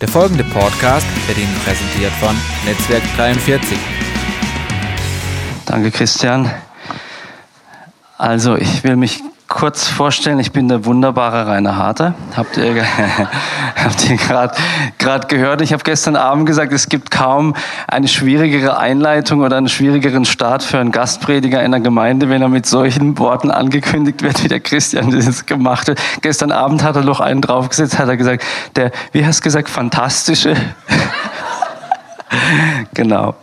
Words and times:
Der 0.00 0.08
folgende 0.08 0.44
Podcast 0.44 1.06
wird 1.26 1.38
Ihnen 1.38 1.54
präsentiert 1.64 2.12
von 2.20 2.36
Netzwerk 2.66 3.02
43. 3.16 3.78
Danke, 5.64 5.90
Christian. 5.90 6.50
Also, 8.18 8.56
ich 8.56 8.84
will 8.84 8.96
mich 8.96 9.22
kurz 9.48 9.86
vorstellen, 9.86 10.38
ich 10.40 10.52
bin 10.52 10.68
der 10.68 10.84
wunderbare 10.84 11.46
Rainer 11.46 11.76
Harter. 11.76 12.14
Habt 12.36 12.56
ihr, 12.56 12.84
habt 13.76 14.10
ihr 14.10 14.16
gerade 14.98 15.26
gehört? 15.28 15.60
Ich 15.60 15.72
habe 15.72 15.84
gestern 15.84 16.16
Abend 16.16 16.46
gesagt, 16.46 16.72
es 16.72 16.88
gibt 16.88 17.10
kaum 17.10 17.54
eine 17.86 18.08
schwierigere 18.08 18.76
Einleitung 18.76 19.40
oder 19.40 19.56
einen 19.56 19.68
schwierigeren 19.68 20.24
Start 20.24 20.62
für 20.62 20.78
einen 20.78 20.90
Gastprediger 20.90 21.62
in 21.62 21.70
der 21.70 21.80
Gemeinde, 21.80 22.28
wenn 22.28 22.42
er 22.42 22.48
mit 22.48 22.66
solchen 22.66 23.18
Worten 23.18 23.50
angekündigt 23.50 24.22
wird, 24.22 24.42
wie 24.42 24.48
der 24.48 24.60
Christian 24.60 25.10
das 25.10 25.46
gemacht 25.46 25.88
hat. 25.88 25.98
Gestern 26.22 26.50
Abend 26.50 26.82
hat 26.82 26.96
er 26.96 27.04
noch 27.04 27.20
einen 27.20 27.40
draufgesetzt, 27.40 27.98
hat 27.98 28.08
er 28.08 28.16
gesagt, 28.16 28.44
der, 28.74 28.90
wie 29.12 29.24
hast 29.24 29.40
du 29.40 29.44
gesagt, 29.44 29.68
fantastische 29.68 30.56
genau. 32.94 33.34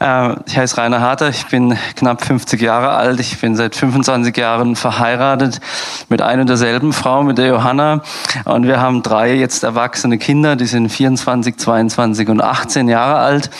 Äh, 0.00 0.34
ich 0.46 0.58
heiße 0.58 0.76
Rainer 0.76 1.00
Harter, 1.00 1.28
ich 1.28 1.46
bin 1.46 1.76
knapp 1.96 2.24
50 2.24 2.60
Jahre 2.60 2.90
alt, 2.90 3.20
ich 3.20 3.40
bin 3.40 3.56
seit 3.56 3.74
25 3.74 4.36
Jahren 4.36 4.76
verheiratet 4.76 5.60
mit 6.08 6.22
einer 6.22 6.42
und 6.42 6.48
derselben 6.48 6.92
Frau, 6.92 7.22
mit 7.22 7.38
der 7.38 7.46
Johanna. 7.46 8.02
Und 8.44 8.66
wir 8.66 8.80
haben 8.80 9.02
drei 9.02 9.34
jetzt 9.34 9.64
erwachsene 9.64 10.18
Kinder, 10.18 10.56
die 10.56 10.66
sind 10.66 10.90
24, 10.90 11.56
22 11.56 12.28
und 12.28 12.42
18 12.42 12.88
Jahre 12.88 13.16
alt. 13.16 13.50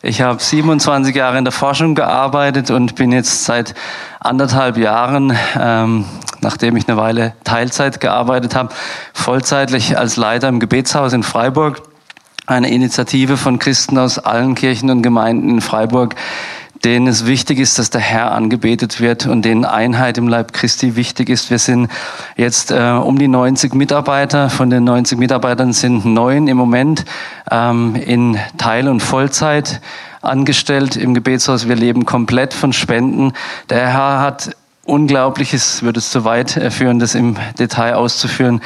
Ich 0.00 0.20
habe 0.20 0.40
27 0.40 1.14
Jahre 1.14 1.38
in 1.38 1.44
der 1.44 1.52
Forschung 1.52 1.94
gearbeitet 1.94 2.70
und 2.70 2.94
bin 2.94 3.10
jetzt 3.10 3.44
seit 3.44 3.74
anderthalb 4.20 4.76
Jahren, 4.76 5.36
ähm, 5.58 6.04
nachdem 6.40 6.76
ich 6.76 6.88
eine 6.88 6.96
Weile 6.96 7.34
Teilzeit 7.42 8.00
gearbeitet 8.00 8.54
habe, 8.54 8.68
vollzeitlich 9.12 9.98
als 9.98 10.16
Leiter 10.16 10.48
im 10.48 10.60
Gebetshaus 10.60 11.12
in 11.12 11.24
Freiburg 11.24 11.82
eine 12.48 12.70
Initiative 12.70 13.36
von 13.36 13.58
Christen 13.58 13.98
aus 13.98 14.18
allen 14.18 14.54
Kirchen 14.54 14.88
und 14.90 15.02
Gemeinden 15.02 15.50
in 15.50 15.60
Freiburg, 15.60 16.14
denen 16.82 17.06
es 17.06 17.26
wichtig 17.26 17.58
ist, 17.58 17.78
dass 17.78 17.90
der 17.90 18.00
Herr 18.00 18.32
angebetet 18.32 19.00
wird 19.00 19.26
und 19.26 19.44
denen 19.44 19.66
Einheit 19.66 20.16
im 20.16 20.28
Leib 20.28 20.54
Christi 20.54 20.96
wichtig 20.96 21.28
ist. 21.28 21.50
Wir 21.50 21.58
sind 21.58 21.90
jetzt 22.36 22.70
äh, 22.70 22.92
um 22.92 23.18
die 23.18 23.28
90 23.28 23.74
Mitarbeiter. 23.74 24.48
Von 24.48 24.70
den 24.70 24.84
90 24.84 25.18
Mitarbeitern 25.18 25.74
sind 25.74 26.06
neun 26.06 26.48
im 26.48 26.56
Moment 26.56 27.04
ähm, 27.50 27.94
in 27.96 28.38
Teil- 28.56 28.88
und 28.88 29.00
Vollzeit 29.00 29.82
angestellt 30.22 30.96
im 30.96 31.12
Gebetshaus. 31.12 31.68
Wir 31.68 31.76
leben 31.76 32.06
komplett 32.06 32.54
von 32.54 32.72
Spenden. 32.72 33.32
Der 33.68 33.92
Herr 33.92 34.20
hat 34.20 34.56
Unglaubliches, 34.84 35.82
würde 35.82 35.98
es 35.98 36.10
zu 36.10 36.24
weit 36.24 36.50
führen, 36.70 36.98
das 36.98 37.14
im 37.14 37.36
Detail 37.58 37.96
auszuführen, 37.96 38.62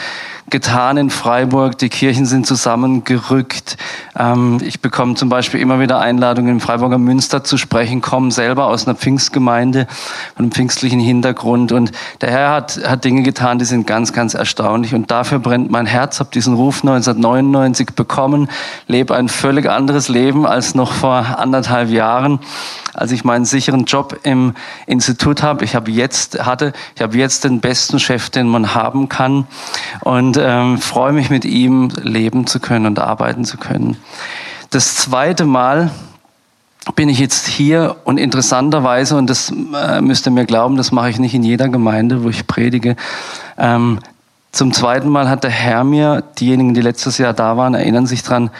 getan 0.53 0.97
in 0.97 1.11
Freiburg. 1.11 1.77
Die 1.78 1.89
Kirchen 1.89 2.27
sind 2.27 2.47
zusammengerückt. 2.47 3.77
Ähm, 4.17 4.58
ich 4.62 4.81
bekomme 4.81 5.17
zum 5.17 5.28
Beispiel 5.28 5.58
immer 5.58 5.81
wieder 5.81 5.98
Einladungen 5.98 6.53
im 6.53 6.61
Freiburger 6.61 6.98
Münster 6.98 7.42
zu 7.42 7.58
sprechen, 7.58 8.00
komme 8.00 8.31
selber 8.31 8.67
aus 8.67 8.86
einer 8.86 8.95
Pfingstgemeinde, 8.95 9.89
von 10.36 10.45
einem 10.45 10.53
pfingstlichen 10.53 11.00
Hintergrund. 11.00 11.73
Und 11.73 11.91
der 12.20 12.30
Herr 12.30 12.50
hat, 12.53 12.78
hat 12.86 13.05
Dinge 13.05 13.23
getan, 13.23 13.58
die 13.58 13.64
sind 13.64 13.89
ganz, 13.89 14.12
ganz 14.12 14.34
erstaunlich. 14.34 14.95
Und 14.95 15.11
dafür 15.11 15.41
brennt 15.41 15.73
mein 15.73 15.86
Herz. 15.86 16.20
Habe 16.20 16.30
diesen 16.33 16.55
Ruf 16.55 16.83
1999 16.84 17.95
bekommen, 17.97 18.48
lebe 18.86 19.17
ein 19.17 19.28
völlig 19.28 19.69
anderes 19.69 20.08
Leben 20.08 20.47
als 20.47 20.77
noch 20.77 20.92
vor 20.92 21.39
anderthalb 21.39 21.91
Jahren 21.91 22.39
als 22.95 23.12
ich 23.12 23.25
meinen 23.25 23.45
sicheren 23.45 23.84
Job 23.84 24.19
im 24.23 24.55
Institut 24.86 25.42
habe. 25.42 25.64
Ich 25.64 25.75
habe 25.75 25.91
jetzt 25.91 26.45
hatte, 26.45 26.73
ich 26.95 27.03
habe 27.03 27.17
jetzt 27.17 27.45
den 27.45 27.61
besten 27.61 27.98
Chef, 27.98 28.30
den 28.30 28.48
man 28.48 28.75
haben 28.75 29.08
kann. 29.08 29.47
Und 30.00 30.36
ähm, 30.43 30.79
freue 30.79 31.12
mich 31.12 31.31
mit 31.31 31.45
ihm 31.45 31.91
leben 32.03 32.47
zu 32.47 32.61
können 32.61 32.87
und 32.87 32.98
arbeiten 32.98 33.45
zu 33.45 33.57
können. 33.57 33.97
Das 34.71 34.97
zweite 34.97 35.45
Mal 35.45 35.91
bin 36.97 37.09
ich 37.09 37.19
jetzt 37.19 37.47
hier 37.47 37.97
und 38.05 38.19
interessanterweise, 38.19 39.17
und 39.17 39.31
das 39.31 39.51
äh, 39.51 40.01
müsst 40.01 40.27
ihr 40.27 40.33
mir 40.33 40.45
glauben, 40.45 40.77
das 40.77 40.92
mache 40.92 41.11
ich 41.11 41.19
nicht 41.19 41.35
in 41.35 41.42
jeder 41.42 41.69
Gemeinde, 41.69 42.25
wo 42.25 42.29
ich 42.29 42.47
predige, 42.47 42.97
ähm, 43.57 44.01
zum 44.52 44.75
zweiten 44.75 45.08
Mal 45.08 45.31
hat 45.31 45.45
der 45.45 45.51
Herr 45.51 45.83
mir, 45.83 46.23
diejenigen, 46.39 46.75
die 46.75 46.83
letztes 46.83 47.17
Jahr 47.17 47.33
da 47.33 47.57
waren, 47.57 47.73
erinnern 47.73 48.07
sich 48.07 48.23
dran, 48.23 48.51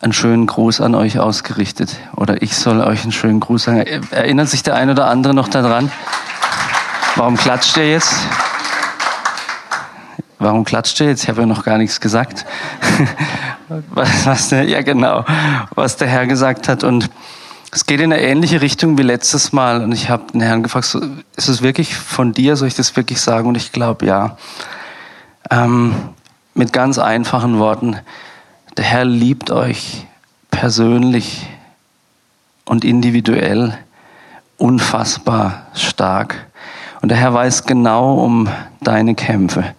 einen 0.00 0.12
schönen 0.12 0.46
Gruß 0.46 0.80
an 0.80 0.94
euch 0.94 1.18
ausgerichtet. 1.18 1.96
Oder 2.16 2.42
ich 2.42 2.56
soll 2.56 2.80
euch 2.80 3.02
einen 3.02 3.12
schönen 3.12 3.40
Gruß 3.40 3.64
sagen. 3.64 3.84
Erinnert 4.10 4.48
sich 4.48 4.62
der 4.62 4.76
ein 4.76 4.88
oder 4.90 5.06
andere 5.06 5.34
noch 5.34 5.48
daran? 5.48 5.90
Warum 7.16 7.36
klatscht 7.36 7.76
ihr 7.76 7.90
jetzt? 7.90 8.14
Warum 10.42 10.64
klatscht 10.64 10.98
ihr 11.00 11.06
jetzt? 11.06 11.22
Ich 11.22 11.28
habe 11.28 11.42
ja 11.42 11.46
noch 11.46 11.64
gar 11.64 11.78
nichts 11.78 12.00
gesagt. 12.00 12.44
was, 13.90 14.26
was 14.26 14.50
ja, 14.50 14.82
genau, 14.82 15.24
was 15.76 15.96
der 15.96 16.08
Herr 16.08 16.26
gesagt 16.26 16.68
hat. 16.68 16.82
Und 16.82 17.08
es 17.70 17.86
geht 17.86 18.00
in 18.00 18.12
eine 18.12 18.20
ähnliche 18.20 18.60
Richtung 18.60 18.98
wie 18.98 19.02
letztes 19.02 19.52
Mal. 19.52 19.82
Und 19.82 19.92
ich 19.92 20.10
habe 20.10 20.24
den 20.32 20.40
Herrn 20.40 20.64
gefragt, 20.64 20.98
ist 21.36 21.48
es 21.48 21.62
wirklich 21.62 21.94
von 21.94 22.32
dir? 22.32 22.56
Soll 22.56 22.68
ich 22.68 22.74
das 22.74 22.96
wirklich 22.96 23.20
sagen? 23.20 23.48
Und 23.48 23.56
ich 23.56 23.70
glaube, 23.70 24.04
ja. 24.04 24.36
Ähm, 25.48 25.94
mit 26.54 26.72
ganz 26.72 26.98
einfachen 26.98 27.60
Worten. 27.60 27.98
Der 28.76 28.84
Herr 28.84 29.04
liebt 29.04 29.52
euch 29.52 30.06
persönlich 30.50 31.46
und 32.64 32.84
individuell 32.84 33.78
unfassbar 34.58 35.66
stark. 35.74 36.46
Und 37.00 37.10
der 37.10 37.18
Herr 37.18 37.32
weiß 37.32 37.64
genau 37.64 38.14
um 38.14 38.48
deine 38.80 39.14
Kämpfe. 39.14 39.74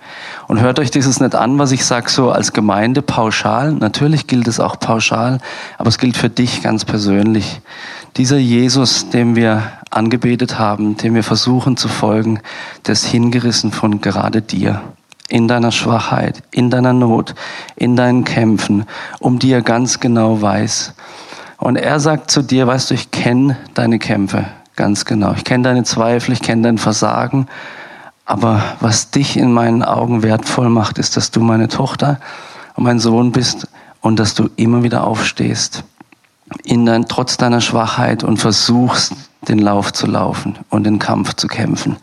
Und 0.54 0.62
hört 0.62 0.78
euch 0.78 0.92
dieses 0.92 1.20
nicht 1.20 1.34
an, 1.34 1.58
was 1.58 1.72
ich 1.72 1.84
sage, 1.84 2.12
so 2.12 2.30
als 2.30 2.54
Gemeinde 2.54 3.02
pauschal. 3.02 3.72
Natürlich 3.72 4.28
gilt 4.28 4.48
es 4.48 4.60
auch 4.60 4.80
pauschal, 4.80 5.40
aber 5.80 5.88
es 5.88 5.98
gilt 5.98 6.16
für 6.16 6.30
dich 6.30 6.62
ganz 6.62 6.86
persönlich. 6.86 7.60
Dieser 8.18 8.38
Jesus, 8.38 9.10
dem 9.10 9.36
wir 9.36 9.64
angebetet 9.90 10.60
haben, 10.60 10.96
dem 10.96 11.16
wir 11.16 11.24
versuchen 11.24 11.76
zu 11.76 11.88
folgen, 11.88 12.40
der 12.86 12.94
ist 12.94 13.06
hingerissen 13.06 13.72
von 13.72 14.00
gerade 14.00 14.44
dir. 14.44 14.84
In 15.28 15.48
deiner 15.48 15.72
Schwachheit, 15.72 16.44
in 16.52 16.70
deiner 16.70 16.94
Not, 16.94 17.34
in 17.76 17.96
deinen 17.96 18.24
Kämpfen, 18.24 18.86
um 19.20 19.40
die 19.40 19.52
er 19.52 19.64
ganz 19.64 20.02
genau 20.02 20.40
weiß. 20.40 20.94
Und 21.58 21.78
er 21.78 22.00
sagt 22.00 22.30
zu 22.30 22.44
dir, 22.44 22.68
weißt 22.68 22.92
du, 22.92 22.94
ich 22.94 23.10
kenne 23.10 23.58
deine 23.74 23.98
Kämpfe 23.98 24.46
ganz 24.76 25.06
genau. 25.06 25.34
Ich 25.36 25.44
kenne 25.46 25.64
deine 25.64 25.84
Zweifel, 25.84 26.34
ich 26.34 26.42
kenne 26.42 26.64
dein 26.64 26.78
Versagen. 26.78 27.48
Aber 28.26 28.64
was 28.80 29.12
dich 29.12 29.38
in 29.38 29.52
meinen 29.52 29.84
Augen 29.84 30.24
wertvoll 30.24 30.70
macht, 30.70 30.98
ist, 30.98 31.18
dass 31.18 31.32
du 31.32 31.42
meine 31.42 31.68
Tochter 31.68 32.20
und 32.76 32.86
mein 32.86 33.00
Sohn 33.00 33.32
bist 33.32 33.68
und 34.02 34.18
dass 34.18 34.34
du 34.34 34.50
immer 34.56 34.84
wieder 34.84 35.06
aufstehst, 35.06 35.84
in 36.64 36.86
dein, 36.86 37.08
trotz 37.08 37.38
deiner 37.38 37.62
Schwachheit 37.62 38.24
und 38.24 38.38
versuchst, 38.38 39.14
den 39.48 39.60
Lauf 39.60 39.92
zu 39.92 40.08
laufen 40.08 40.58
und 40.70 40.86
den 40.86 41.00
Kampf 41.00 41.34
zu 41.34 41.48
kämpfen. 41.48 41.98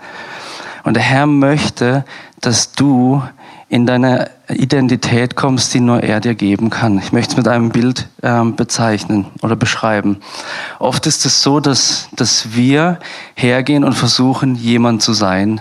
Und 0.85 0.95
der 0.95 1.03
Herr 1.03 1.27
möchte, 1.27 2.05
dass 2.41 2.73
du 2.73 3.23
in 3.69 3.87
deine 3.87 4.31
Identität 4.49 5.37
kommst, 5.37 5.73
die 5.73 5.81
nur 5.81 6.03
er 6.03 6.21
dir 6.21 6.35
geben 6.35 6.71
kann. 6.71 6.99
Ich 6.99 7.13
möchte 7.13 7.33
es 7.33 7.37
mit 7.37 7.47
einem 7.47 7.71
Bild 7.71 8.09
ähm, 8.23 8.57
bezeichnen 8.57 9.27
oder 9.43 9.55
beschreiben. 9.55 10.19
Oft 10.81 11.07
ist 11.07 11.25
es 11.25 11.43
so, 11.43 11.61
dass, 11.61 12.09
dass 12.13 12.55
wir 12.55 12.99
hergehen 13.35 13.85
und 13.85 13.93
versuchen, 13.93 14.57
jemand 14.57 15.03
zu 15.03 15.13
sein, 15.13 15.61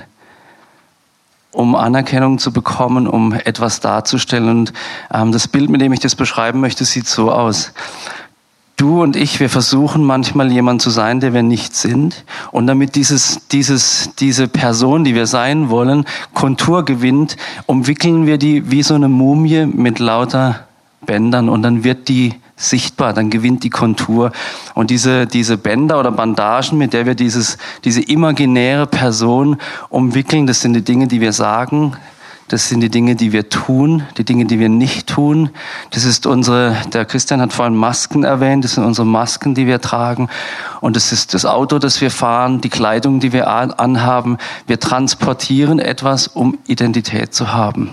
um 1.51 1.75
Anerkennung 1.75 2.37
zu 2.37 2.51
bekommen, 2.51 3.07
um 3.07 3.33
etwas 3.33 3.79
darzustellen. 3.79 4.49
Und 4.49 4.73
ähm, 5.13 5.31
das 5.31 5.47
Bild, 5.47 5.69
mit 5.69 5.81
dem 5.81 5.93
ich 5.93 5.99
das 5.99 6.15
beschreiben 6.15 6.59
möchte, 6.59 6.85
sieht 6.85 7.07
so 7.07 7.31
aus. 7.31 7.73
Du 8.77 9.03
und 9.03 9.17
ich, 9.17 9.41
wir 9.41 9.49
versuchen 9.49 10.05
manchmal 10.05 10.51
jemand 10.51 10.81
zu 10.81 10.89
sein, 10.89 11.19
der 11.19 11.33
wir 11.33 11.43
nicht 11.43 11.75
sind. 11.75 12.23
Und 12.51 12.65
damit 12.65 12.95
dieses, 12.95 13.47
dieses, 13.49 14.11
diese 14.19 14.47
Person, 14.47 15.03
die 15.03 15.15
wir 15.15 15.27
sein 15.27 15.69
wollen, 15.69 16.05
Kontur 16.33 16.85
gewinnt, 16.85 17.35
umwickeln 17.65 18.25
wir 18.25 18.37
die 18.37 18.71
wie 18.71 18.83
so 18.83 18.95
eine 18.95 19.09
Mumie 19.09 19.65
mit 19.65 19.99
lauter 19.99 20.61
Bändern 21.05 21.49
und 21.49 21.63
dann 21.63 21.83
wird 21.83 22.07
die 22.07 22.35
sichtbar, 22.59 23.13
dann 23.13 23.29
gewinnt 23.29 23.63
die 23.63 23.69
Kontur. 23.69 24.31
Und 24.75 24.91
diese, 24.91 25.25
diese 25.25 25.57
Bänder 25.57 25.99
oder 25.99 26.11
Bandagen, 26.11 26.77
mit 26.77 26.93
der 26.93 27.05
wir 27.05 27.15
dieses, 27.15 27.57
diese 27.83 28.01
imaginäre 28.01 28.85
Person 28.85 29.57
umwickeln, 29.89 30.45
das 30.45 30.61
sind 30.61 30.73
die 30.73 30.83
Dinge, 30.83 31.07
die 31.07 31.21
wir 31.21 31.33
sagen, 31.33 31.95
das 32.49 32.67
sind 32.67 32.81
die 32.81 32.89
Dinge, 32.89 33.15
die 33.15 33.31
wir 33.31 33.47
tun, 33.49 34.03
die 34.17 34.23
Dinge, 34.23 34.45
die 34.45 34.59
wir 34.59 34.69
nicht 34.69 35.07
tun. 35.07 35.51
Das 35.91 36.03
ist 36.03 36.25
unsere, 36.25 36.75
der 36.91 37.05
Christian 37.05 37.41
hat 37.41 37.53
vorhin 37.53 37.75
Masken 37.75 38.23
erwähnt, 38.23 38.63
das 38.65 38.73
sind 38.73 38.83
unsere 38.83 39.05
Masken, 39.05 39.53
die 39.53 39.67
wir 39.67 39.81
tragen. 39.81 40.29
Und 40.81 40.95
das 40.95 41.11
ist 41.11 41.35
das 41.35 41.45
Auto, 41.45 41.77
das 41.77 42.01
wir 42.01 42.09
fahren, 42.09 42.59
die 42.59 42.69
Kleidung, 42.69 43.19
die 43.19 43.33
wir 43.33 43.47
anhaben. 43.47 44.37
Wir 44.65 44.79
transportieren 44.79 45.77
etwas, 45.77 46.27
um 46.27 46.57
Identität 46.65 47.35
zu 47.35 47.53
haben. 47.53 47.91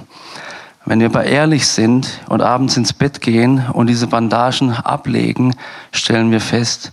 Wenn 0.89 1.01
wir 1.01 1.07
aber 1.07 1.25
ehrlich 1.25 1.67
sind 1.67 2.21
und 2.29 2.43
abends 2.43 2.77
ins 2.77 2.93
Bett 2.93 3.21
gehen 3.21 3.67
und 3.73 3.89
diese 3.89 4.07
Bandagen 4.07 4.71
ablegen, 4.73 5.57
stellen 5.91 6.31
wir 6.31 6.41
fest, 6.41 6.93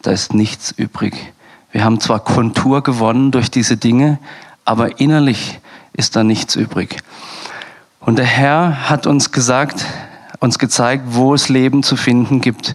da 0.00 0.12
ist 0.12 0.32
nichts 0.32 0.72
übrig. 0.72 1.34
Wir 1.70 1.84
haben 1.84 2.00
zwar 2.00 2.20
Kontur 2.20 2.82
gewonnen 2.82 3.32
durch 3.32 3.50
diese 3.50 3.76
Dinge, 3.76 4.18
aber 4.64 4.98
innerlich 4.98 5.60
ist 5.92 6.16
da 6.16 6.24
nichts 6.24 6.56
übrig. 6.56 7.02
Und 8.00 8.16
der 8.18 8.24
Herr 8.24 8.88
hat 8.88 9.06
uns 9.06 9.30
gesagt, 9.30 9.84
uns 10.40 10.58
gezeigt, 10.58 11.04
wo 11.08 11.34
es 11.34 11.50
Leben 11.50 11.82
zu 11.82 11.96
finden 11.96 12.40
gibt. 12.40 12.74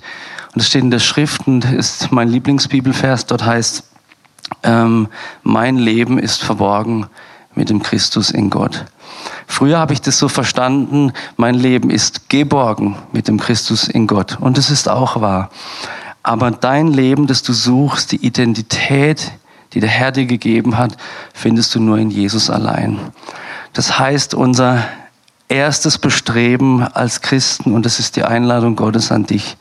Und 0.54 0.62
es 0.62 0.68
steht 0.68 0.84
in 0.84 0.92
der 0.92 1.00
Schrift 1.00 1.48
und 1.48 1.66
ist 1.66 2.12
mein 2.12 2.30
Lieblingsbibelvers. 2.30 3.26
Dort 3.26 3.44
heißt, 3.44 3.90
ähm, 4.62 5.08
mein 5.42 5.78
Leben 5.78 6.20
ist 6.20 6.44
verborgen 6.44 7.08
mit 7.56 7.72
dem 7.72 7.82
Christus 7.82 8.30
in 8.30 8.52
Gott. 8.52 8.86
Früher 9.52 9.80
habe 9.80 9.94
ich 9.94 10.02
das 10.02 10.20
so 10.20 10.30
verstanden, 10.30 11.12
mein 11.36 11.56
Leben 11.56 11.90
ist 11.90 12.30
geborgen 12.30 12.96
mit 13.12 13.28
dem 13.28 13.40
Christus 13.40 13.88
in 13.88 14.06
Gott. 14.06 14.38
Und 14.40 14.60
es 14.60 14.70
ist 14.70 14.88
auch 14.88 15.22
wahr. 15.22 15.50
Aber 16.22 16.52
dein 16.52 16.88
Leben, 16.88 17.26
das 17.26 17.42
du 17.42 17.52
suchst, 17.52 18.12
die 18.12 18.24
Identität, 18.24 19.32
die 19.74 19.80
der 19.80 19.90
Herr 19.90 20.12
dir 20.12 20.28
gegeben 20.28 20.78
hat, 20.78 20.96
findest 21.34 21.74
du 21.74 21.80
nur 21.80 21.98
in 21.98 22.12
Jesus 22.12 22.52
allein. 22.52 23.00
Das 23.74 23.98
heißt, 23.98 24.36
unser 24.36 24.86
erstes 25.48 25.98
Bestreben 25.98 26.84
als 26.84 27.22
Christen, 27.22 27.74
und 27.74 27.88
das 27.88 28.00
ist 28.00 28.18
die 28.18 28.24
Einladung 28.24 28.76
Gottes 28.76 29.12
an 29.12 29.26
dich, 29.26 29.58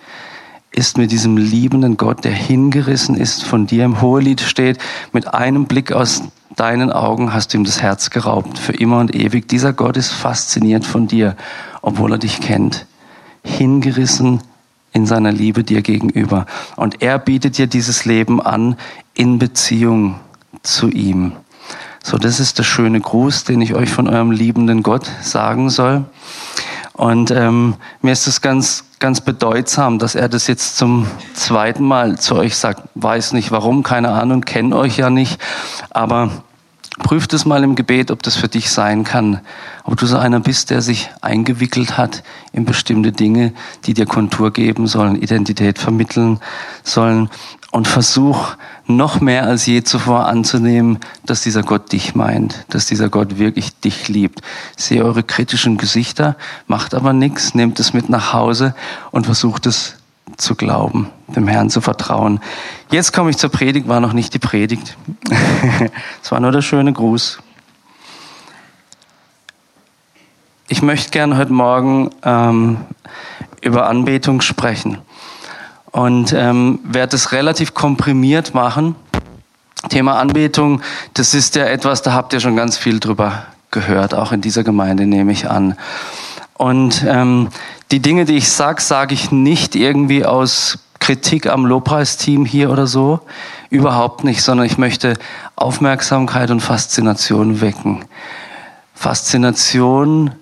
ist 0.70 0.98
mit 0.98 1.10
diesem 1.10 1.38
liebenden 1.38 1.96
Gott, 1.96 2.24
der 2.24 2.32
hingerissen 2.32 3.16
ist, 3.16 3.42
von 3.42 3.66
dir 3.66 3.86
im 3.86 4.02
Hohelied 4.02 4.42
steht, 4.42 4.78
mit 5.12 5.32
einem 5.32 5.64
Blick 5.64 5.92
aus 5.92 6.24
deinen 6.58 6.92
Augen 6.92 7.32
hast 7.32 7.52
du 7.52 7.58
ihm 7.58 7.64
das 7.64 7.80
Herz 7.80 8.10
geraubt, 8.10 8.58
für 8.58 8.72
immer 8.72 8.98
und 8.98 9.14
ewig. 9.14 9.48
Dieser 9.48 9.72
Gott 9.72 9.96
ist 9.96 10.10
fasziniert 10.10 10.84
von 10.84 11.06
dir, 11.06 11.36
obwohl 11.82 12.12
er 12.12 12.18
dich 12.18 12.40
kennt. 12.40 12.86
Hingerissen 13.44 14.40
in 14.92 15.06
seiner 15.06 15.32
Liebe 15.32 15.64
dir 15.64 15.82
gegenüber. 15.82 16.46
Und 16.76 17.02
er 17.02 17.18
bietet 17.18 17.58
dir 17.58 17.66
dieses 17.66 18.04
Leben 18.04 18.40
an 18.40 18.76
in 19.14 19.38
Beziehung 19.38 20.16
zu 20.62 20.88
ihm. 20.88 21.32
So, 22.02 22.16
das 22.16 22.40
ist 22.40 22.58
der 22.58 22.64
schöne 22.64 23.00
Gruß, 23.00 23.44
den 23.44 23.60
ich 23.60 23.74
euch 23.74 23.90
von 23.90 24.08
eurem 24.08 24.30
liebenden 24.30 24.82
Gott 24.82 25.08
sagen 25.22 25.70
soll. 25.70 26.04
Und 26.94 27.30
ähm, 27.30 27.74
mir 28.02 28.12
ist 28.12 28.26
es 28.26 28.40
ganz, 28.40 28.84
ganz 28.98 29.20
bedeutsam, 29.20 30.00
dass 30.00 30.16
er 30.16 30.28
das 30.28 30.48
jetzt 30.48 30.76
zum 30.76 31.06
zweiten 31.34 31.84
Mal 31.84 32.18
zu 32.18 32.34
euch 32.34 32.56
sagt. 32.56 32.88
Weiß 32.96 33.32
nicht 33.34 33.52
warum, 33.52 33.84
keine 33.84 34.10
Ahnung, 34.10 34.40
kenne 34.40 34.74
euch 34.74 34.96
ja 34.96 35.08
nicht, 35.08 35.40
aber 35.90 36.30
prüft 36.98 37.32
es 37.32 37.44
mal 37.44 37.64
im 37.64 37.74
Gebet, 37.74 38.10
ob 38.10 38.22
das 38.22 38.36
für 38.36 38.48
dich 38.48 38.70
sein 38.70 39.04
kann. 39.04 39.40
Ob 39.84 39.96
du 39.96 40.06
so 40.06 40.18
einer 40.18 40.40
bist, 40.40 40.70
der 40.70 40.82
sich 40.82 41.10
eingewickelt 41.20 41.96
hat 41.96 42.22
in 42.52 42.64
bestimmte 42.64 43.12
Dinge, 43.12 43.52
die 43.84 43.94
dir 43.94 44.06
Kontur 44.06 44.52
geben 44.52 44.86
sollen, 44.86 45.20
Identität 45.20 45.78
vermitteln 45.78 46.40
sollen. 46.82 47.30
Und 47.70 47.86
versuch 47.86 48.56
noch 48.86 49.20
mehr 49.20 49.44
als 49.44 49.66
je 49.66 49.82
zuvor 49.82 50.26
anzunehmen, 50.26 50.98
dass 51.26 51.42
dieser 51.42 51.62
Gott 51.62 51.92
dich 51.92 52.14
meint, 52.14 52.64
dass 52.70 52.86
dieser 52.86 53.10
Gott 53.10 53.38
wirklich 53.38 53.78
dich 53.78 54.08
liebt. 54.08 54.40
Sehe 54.74 55.04
eure 55.04 55.22
kritischen 55.22 55.76
Gesichter, 55.76 56.36
macht 56.66 56.94
aber 56.94 57.12
nichts, 57.12 57.54
nehmt 57.54 57.78
es 57.78 57.92
mit 57.92 58.08
nach 58.08 58.32
Hause 58.32 58.74
und 59.10 59.26
versucht 59.26 59.66
es 59.66 59.97
zu 60.38 60.54
glauben, 60.54 61.10
dem 61.26 61.46
Herrn 61.48 61.68
zu 61.68 61.80
vertrauen. 61.80 62.40
Jetzt 62.90 63.12
komme 63.12 63.30
ich 63.30 63.36
zur 63.36 63.50
Predigt, 63.50 63.88
war 63.88 64.00
noch 64.00 64.14
nicht 64.14 64.32
die 64.32 64.38
Predigt. 64.38 64.96
Es 66.22 66.32
war 66.32 66.40
nur 66.40 66.52
der 66.52 66.62
schöne 66.62 66.92
Gruß. 66.92 67.38
Ich 70.68 70.82
möchte 70.82 71.10
gern 71.10 71.36
heute 71.36 71.52
Morgen 71.52 72.10
ähm, 72.22 72.78
über 73.62 73.88
Anbetung 73.88 74.40
sprechen 74.40 74.98
und 75.90 76.32
ähm, 76.32 76.80
werde 76.84 77.16
es 77.16 77.32
relativ 77.32 77.74
komprimiert 77.74 78.54
machen. 78.54 78.94
Thema 79.88 80.18
Anbetung, 80.18 80.82
das 81.14 81.34
ist 81.34 81.56
ja 81.56 81.64
etwas, 81.64 82.02
da 82.02 82.12
habt 82.12 82.32
ihr 82.32 82.40
schon 82.40 82.56
ganz 82.56 82.76
viel 82.76 83.00
drüber 83.00 83.46
gehört, 83.70 84.14
auch 84.14 84.32
in 84.32 84.40
dieser 84.40 84.64
Gemeinde 84.64 85.06
nehme 85.06 85.32
ich 85.32 85.48
an. 85.48 85.76
Und 86.54 87.04
ähm, 87.06 87.48
die 87.90 88.00
Dinge, 88.00 88.24
die 88.24 88.36
ich 88.36 88.50
sage, 88.50 88.82
sage 88.82 89.14
ich 89.14 89.30
nicht 89.30 89.74
irgendwie 89.74 90.24
aus 90.24 90.78
Kritik 90.98 91.46
am 91.46 91.64
Lobpreisteam 91.64 92.44
hier 92.44 92.70
oder 92.70 92.86
so, 92.86 93.20
überhaupt 93.70 94.24
nicht, 94.24 94.42
sondern 94.42 94.66
ich 94.66 94.78
möchte 94.78 95.14
Aufmerksamkeit 95.56 96.50
und 96.50 96.60
Faszination 96.60 97.60
wecken. 97.60 98.04
Faszination 98.94 100.34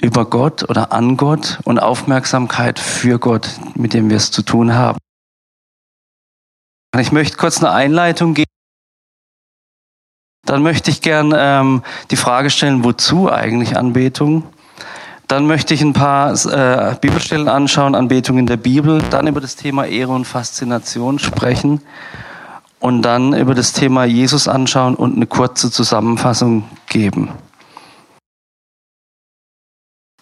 über 0.00 0.26
Gott 0.26 0.68
oder 0.68 0.92
an 0.92 1.16
Gott 1.16 1.60
und 1.64 1.78
Aufmerksamkeit 1.78 2.78
für 2.78 3.18
Gott, 3.18 3.48
mit 3.74 3.94
dem 3.94 4.10
wir 4.10 4.16
es 4.16 4.30
zu 4.30 4.42
tun 4.42 4.74
haben. 4.74 4.98
Ich 6.98 7.12
möchte 7.12 7.36
kurz 7.36 7.62
eine 7.62 7.72
Einleitung 7.72 8.34
geben. 8.34 8.50
Dann 10.44 10.62
möchte 10.62 10.90
ich 10.90 11.00
gern 11.00 11.32
ähm, 11.34 11.82
die 12.10 12.16
Frage 12.16 12.50
stellen, 12.50 12.84
wozu 12.84 13.30
eigentlich 13.30 13.76
Anbetung? 13.76 14.44
Dann 15.28 15.46
möchte 15.46 15.72
ich 15.74 15.82
ein 15.82 15.92
paar 15.92 16.32
äh, 16.32 16.94
Bibelstellen 17.00 17.48
anschauen, 17.48 17.94
Anbetung 17.94 18.38
in 18.38 18.46
der 18.46 18.56
Bibel, 18.56 19.02
dann 19.10 19.26
über 19.26 19.40
das 19.40 19.56
Thema 19.56 19.86
Ehre 19.86 20.12
und 20.12 20.26
Faszination 20.26 21.18
sprechen 21.18 21.80
und 22.80 23.02
dann 23.02 23.32
über 23.32 23.54
das 23.54 23.72
Thema 23.72 24.04
Jesus 24.04 24.48
anschauen 24.48 24.94
und 24.94 25.16
eine 25.16 25.26
kurze 25.26 25.70
Zusammenfassung 25.70 26.64
geben. 26.88 27.30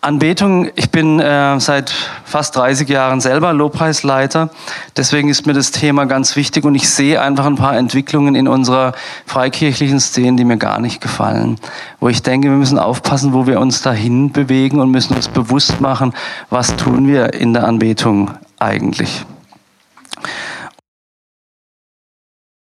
Anbetung, 0.02 0.70
ich 0.76 0.90
bin 0.90 1.20
äh, 1.20 1.60
seit 1.60 1.92
fast 2.24 2.56
30 2.56 2.88
Jahren 2.88 3.20
selber 3.20 3.52
Lobpreisleiter, 3.52 4.48
deswegen 4.96 5.28
ist 5.28 5.46
mir 5.46 5.52
das 5.52 5.72
Thema 5.72 6.06
ganz 6.06 6.36
wichtig 6.36 6.64
und 6.64 6.74
ich 6.74 6.88
sehe 6.88 7.20
einfach 7.20 7.44
ein 7.44 7.56
paar 7.56 7.76
Entwicklungen 7.76 8.34
in 8.34 8.48
unserer 8.48 8.94
freikirchlichen 9.26 10.00
Szene, 10.00 10.38
die 10.38 10.46
mir 10.46 10.56
gar 10.56 10.80
nicht 10.80 11.02
gefallen, 11.02 11.56
wo 12.00 12.08
ich 12.08 12.22
denke, 12.22 12.48
wir 12.48 12.56
müssen 12.56 12.78
aufpassen, 12.78 13.34
wo 13.34 13.46
wir 13.46 13.60
uns 13.60 13.82
dahin 13.82 14.32
bewegen 14.32 14.80
und 14.80 14.90
müssen 14.90 15.16
uns 15.16 15.28
bewusst 15.28 15.82
machen, 15.82 16.14
was 16.48 16.76
tun 16.76 17.06
wir 17.06 17.34
in 17.34 17.52
der 17.52 17.64
Anbetung 17.64 18.30
eigentlich. 18.58 19.26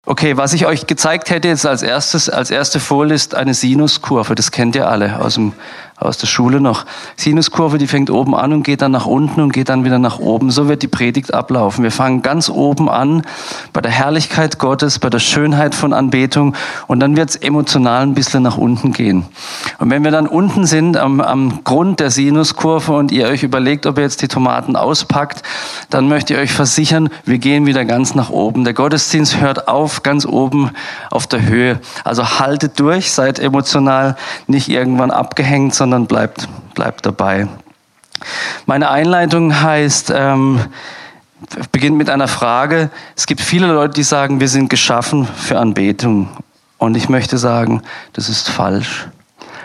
Okay, 0.08 0.36
was 0.36 0.52
ich 0.52 0.66
euch 0.66 0.86
gezeigt 0.86 1.30
hätte 1.30 1.48
jetzt 1.48 1.66
als 1.66 1.82
erstes, 1.82 2.30
als 2.30 2.52
erste 2.52 2.78
Folie 2.78 3.16
ist 3.16 3.34
eine 3.34 3.54
Sinuskurve. 3.54 4.36
Das 4.36 4.52
kennt 4.52 4.76
ihr 4.76 4.88
alle 4.88 5.18
aus 5.18 5.34
dem 5.34 5.52
aus 5.98 6.18
der 6.18 6.26
Schule 6.26 6.60
noch. 6.60 6.84
Sinuskurve, 7.16 7.78
die 7.78 7.86
fängt 7.86 8.10
oben 8.10 8.34
an 8.34 8.52
und 8.52 8.62
geht 8.64 8.82
dann 8.82 8.92
nach 8.92 9.06
unten 9.06 9.40
und 9.40 9.52
geht 9.52 9.70
dann 9.70 9.84
wieder 9.84 9.98
nach 9.98 10.18
oben. 10.18 10.50
So 10.50 10.68
wird 10.68 10.82
die 10.82 10.88
Predigt 10.88 11.32
ablaufen. 11.32 11.82
Wir 11.82 11.90
fangen 11.90 12.20
ganz 12.20 12.50
oben 12.50 12.90
an 12.90 13.22
bei 13.72 13.80
der 13.80 13.90
Herrlichkeit 13.90 14.58
Gottes, 14.58 14.98
bei 14.98 15.08
der 15.08 15.20
Schönheit 15.20 15.74
von 15.74 15.94
Anbetung 15.94 16.54
und 16.86 17.00
dann 17.00 17.16
wird 17.16 17.30
es 17.30 17.36
emotional 17.36 18.02
ein 18.02 18.14
bisschen 18.14 18.42
nach 18.42 18.58
unten 18.58 18.92
gehen. 18.92 19.24
Und 19.78 19.90
wenn 19.90 20.04
wir 20.04 20.10
dann 20.10 20.26
unten 20.26 20.66
sind 20.66 20.98
am, 20.98 21.22
am 21.22 21.64
Grund 21.64 22.00
der 22.00 22.10
Sinuskurve 22.10 22.92
und 22.92 23.10
ihr 23.10 23.28
euch 23.28 23.42
überlegt, 23.42 23.86
ob 23.86 23.96
ihr 23.96 24.04
jetzt 24.04 24.20
die 24.20 24.28
Tomaten 24.28 24.76
auspackt, 24.76 25.42
dann 25.88 26.08
möchte 26.08 26.34
ich 26.34 26.40
euch 26.40 26.52
versichern, 26.52 27.08
wir 27.24 27.38
gehen 27.38 27.64
wieder 27.64 27.86
ganz 27.86 28.14
nach 28.14 28.28
oben. 28.28 28.64
Der 28.64 28.74
Gottesdienst 28.74 29.40
hört 29.40 29.66
auf 29.66 30.02
ganz 30.02 30.26
oben 30.26 30.72
auf 31.10 31.26
der 31.26 31.46
Höhe. 31.46 31.80
Also 32.04 32.38
haltet 32.38 32.78
durch, 32.78 33.12
seid 33.12 33.38
emotional 33.38 34.16
nicht 34.46 34.68
irgendwann 34.68 35.10
abgehängt, 35.10 35.74
sondern 35.74 35.85
sondern 35.86 36.06
bleibt, 36.08 36.48
bleibt 36.74 37.06
dabei. 37.06 37.46
Meine 38.66 38.90
Einleitung 38.90 39.62
heißt, 39.62 40.12
ähm, 40.12 40.58
beginnt 41.70 41.96
mit 41.96 42.10
einer 42.10 42.26
Frage. 42.26 42.90
Es 43.14 43.26
gibt 43.26 43.40
viele 43.40 43.68
Leute, 43.68 43.94
die 43.94 44.02
sagen, 44.02 44.40
wir 44.40 44.48
sind 44.48 44.68
geschaffen 44.68 45.28
für 45.28 45.60
Anbetung. 45.60 46.28
Und 46.78 46.96
ich 46.96 47.08
möchte 47.08 47.38
sagen, 47.38 47.82
das 48.14 48.28
ist 48.28 48.50
falsch. 48.50 49.06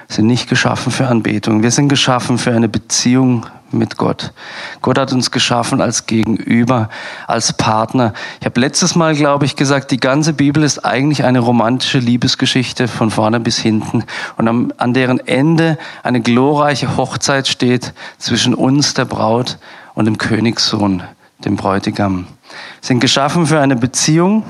Wir 0.09 0.15
sind 0.17 0.27
nicht 0.27 0.47
geschaffen 0.47 0.91
für 0.91 1.07
Anbetung. 1.07 1.63
Wir 1.63 1.71
sind 1.71 1.89
geschaffen 1.89 2.37
für 2.37 2.51
eine 2.51 2.69
Beziehung 2.69 3.47
mit 3.73 3.97
Gott. 3.97 4.33
Gott 4.81 4.97
hat 4.97 5.13
uns 5.13 5.31
geschaffen 5.31 5.81
als 5.81 6.05
Gegenüber, 6.05 6.89
als 7.27 7.53
Partner. 7.53 8.13
Ich 8.39 8.45
habe 8.45 8.59
letztes 8.59 8.95
Mal, 8.95 9.15
glaube 9.15 9.45
ich, 9.45 9.55
gesagt, 9.55 9.91
die 9.91 9.99
ganze 9.99 10.33
Bibel 10.33 10.63
ist 10.63 10.85
eigentlich 10.85 11.23
eine 11.23 11.39
romantische 11.39 11.99
Liebesgeschichte 11.99 12.87
von 12.87 13.11
vorne 13.11 13.39
bis 13.39 13.57
hinten 13.57 14.03
und 14.37 14.47
am, 14.47 14.73
an 14.77 14.93
deren 14.93 15.19
Ende 15.25 15.77
eine 16.03 16.21
glorreiche 16.21 16.97
Hochzeit 16.97 17.47
steht 17.47 17.93
zwischen 18.17 18.53
uns, 18.53 18.93
der 18.93 19.05
Braut, 19.05 19.57
und 19.93 20.05
dem 20.05 20.17
Königssohn, 20.17 21.03
dem 21.43 21.55
Bräutigam. 21.55 22.25
Wir 22.25 22.87
sind 22.87 22.99
geschaffen 22.99 23.45
für 23.45 23.59
eine 23.59 23.75
Beziehung. 23.75 24.43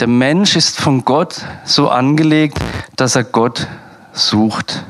Der 0.00 0.08
Mensch 0.08 0.56
ist 0.56 0.80
von 0.80 1.04
Gott 1.04 1.42
so 1.64 1.88
angelegt, 1.88 2.58
dass 2.96 3.16
er 3.16 3.24
Gott 3.24 3.66
sucht. 4.12 4.84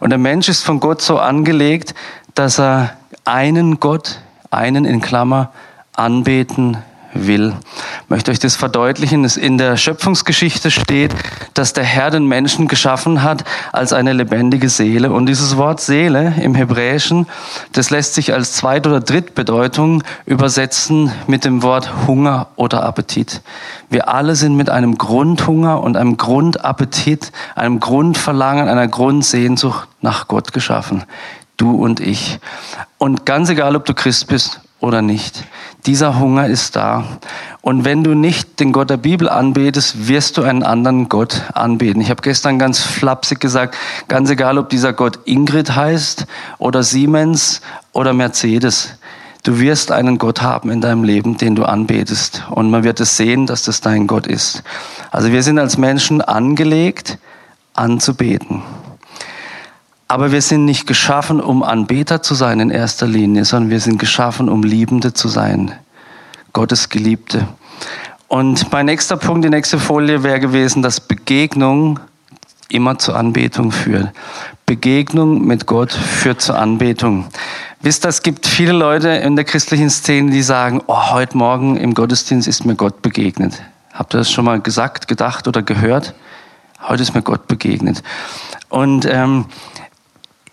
Und 0.00 0.10
der 0.10 0.18
Mensch 0.18 0.48
ist 0.48 0.64
von 0.64 0.80
Gott 0.80 1.02
so 1.02 1.18
angelegt, 1.18 1.94
dass 2.36 2.60
er 2.60 2.92
einen 3.24 3.80
Gott, 3.80 4.20
einen 4.52 4.84
in 4.84 5.00
Klammer, 5.00 5.50
anbeten 5.94 6.76
will. 7.14 7.54
Ich 8.04 8.10
möchte 8.10 8.30
euch 8.30 8.38
das 8.38 8.56
verdeutlichen. 8.56 9.24
Es 9.24 9.36
in 9.36 9.58
der 9.58 9.76
Schöpfungsgeschichte 9.76 10.70
steht, 10.70 11.14
dass 11.54 11.72
der 11.72 11.84
Herr 11.84 12.10
den 12.10 12.26
Menschen 12.26 12.68
geschaffen 12.68 13.22
hat 13.22 13.44
als 13.72 13.92
eine 13.92 14.12
lebendige 14.12 14.68
Seele. 14.68 15.10
Und 15.10 15.26
dieses 15.26 15.56
Wort 15.56 15.80
Seele 15.80 16.34
im 16.40 16.54
Hebräischen, 16.54 17.26
das 17.72 17.90
lässt 17.90 18.14
sich 18.14 18.32
als 18.32 18.52
Zweit- 18.52 18.86
oder 18.86 19.00
Drittbedeutung 19.00 20.02
übersetzen 20.26 21.10
mit 21.26 21.44
dem 21.44 21.62
Wort 21.62 22.06
Hunger 22.06 22.48
oder 22.56 22.84
Appetit. 22.84 23.40
Wir 23.88 24.08
alle 24.08 24.36
sind 24.36 24.56
mit 24.56 24.68
einem 24.68 24.98
Grundhunger 24.98 25.82
und 25.82 25.96
einem 25.96 26.16
Grundappetit, 26.18 27.32
einem 27.54 27.80
Grundverlangen, 27.80 28.68
einer 28.68 28.88
Grundsehnsucht 28.88 29.88
nach 30.00 30.28
Gott 30.28 30.52
geschaffen. 30.52 31.04
Du 31.56 31.74
und 31.76 32.00
ich. 32.00 32.38
Und 32.98 33.26
ganz 33.26 33.48
egal, 33.48 33.76
ob 33.76 33.84
du 33.84 33.94
Christ 33.94 34.28
bist 34.28 34.60
oder 34.80 35.02
nicht, 35.02 35.44
dieser 35.86 36.18
Hunger 36.18 36.46
ist 36.46 36.76
da. 36.76 37.04
Und 37.62 37.84
wenn 37.84 38.04
du 38.04 38.14
nicht 38.14 38.60
den 38.60 38.72
Gott 38.72 38.90
der 38.90 38.96
Bibel 38.96 39.28
anbetest, 39.28 40.08
wirst 40.08 40.36
du 40.36 40.42
einen 40.42 40.62
anderen 40.62 41.08
Gott 41.08 41.42
anbeten. 41.54 42.00
Ich 42.00 42.10
habe 42.10 42.22
gestern 42.22 42.58
ganz 42.58 42.80
flapsig 42.80 43.40
gesagt, 43.40 43.76
ganz 44.08 44.30
egal, 44.30 44.58
ob 44.58 44.68
dieser 44.68 44.92
Gott 44.92 45.20
Ingrid 45.24 45.74
heißt 45.74 46.26
oder 46.58 46.82
Siemens 46.82 47.60
oder 47.92 48.12
Mercedes. 48.12 48.94
Du 49.42 49.60
wirst 49.60 49.92
einen 49.92 50.18
Gott 50.18 50.42
haben 50.42 50.70
in 50.70 50.80
deinem 50.80 51.04
Leben, 51.04 51.36
den 51.36 51.54
du 51.54 51.64
anbetest. 51.64 52.42
Und 52.50 52.70
man 52.70 52.82
wird 52.82 52.98
es 52.98 53.16
sehen, 53.16 53.46
dass 53.46 53.62
das 53.62 53.80
dein 53.80 54.08
Gott 54.08 54.26
ist. 54.26 54.64
Also 55.12 55.30
wir 55.30 55.44
sind 55.44 55.58
als 55.60 55.78
Menschen 55.78 56.20
angelegt, 56.20 57.18
anzubeten. 57.74 58.62
Aber 60.08 60.30
wir 60.30 60.40
sind 60.40 60.64
nicht 60.64 60.86
geschaffen, 60.86 61.40
um 61.40 61.62
Anbeter 61.62 62.22
zu 62.22 62.34
sein 62.34 62.60
in 62.60 62.70
erster 62.70 63.06
Linie, 63.06 63.44
sondern 63.44 63.70
wir 63.70 63.80
sind 63.80 63.98
geschaffen, 63.98 64.48
um 64.48 64.62
Liebende 64.62 65.12
zu 65.12 65.28
sein. 65.28 65.72
Gottes 66.52 66.88
Geliebte. 66.88 67.48
Und 68.28 68.72
mein 68.72 68.86
nächster 68.86 69.16
Punkt, 69.16 69.44
die 69.44 69.50
nächste 69.50 69.78
Folie 69.78 70.22
wäre 70.22 70.40
gewesen, 70.40 70.82
dass 70.82 71.00
Begegnung 71.00 72.00
immer 72.68 72.98
zur 72.98 73.16
Anbetung 73.16 73.72
führt. 73.72 74.10
Begegnung 74.64 75.46
mit 75.46 75.66
Gott 75.66 75.92
führt 75.92 76.40
zur 76.40 76.58
Anbetung. 76.58 77.26
Wisst 77.80 78.04
ihr, 78.04 78.08
es 78.08 78.22
gibt 78.22 78.46
viele 78.46 78.72
Leute 78.72 79.10
in 79.10 79.36
der 79.36 79.44
christlichen 79.44 79.90
Szene, 79.90 80.30
die 80.30 80.42
sagen, 80.42 80.82
oh, 80.86 81.10
heute 81.10 81.36
Morgen 81.36 81.76
im 81.76 81.94
Gottesdienst 81.94 82.48
ist 82.48 82.64
mir 82.64 82.74
Gott 82.74 83.02
begegnet. 83.02 83.62
Habt 83.92 84.14
ihr 84.14 84.18
das 84.18 84.30
schon 84.30 84.44
mal 84.44 84.60
gesagt, 84.60 85.08
gedacht 85.08 85.46
oder 85.46 85.62
gehört? 85.62 86.14
Heute 86.82 87.02
ist 87.02 87.14
mir 87.14 87.22
Gott 87.22 87.46
begegnet. 87.46 88.02
Und 88.68 89.06
ähm, 89.06 89.46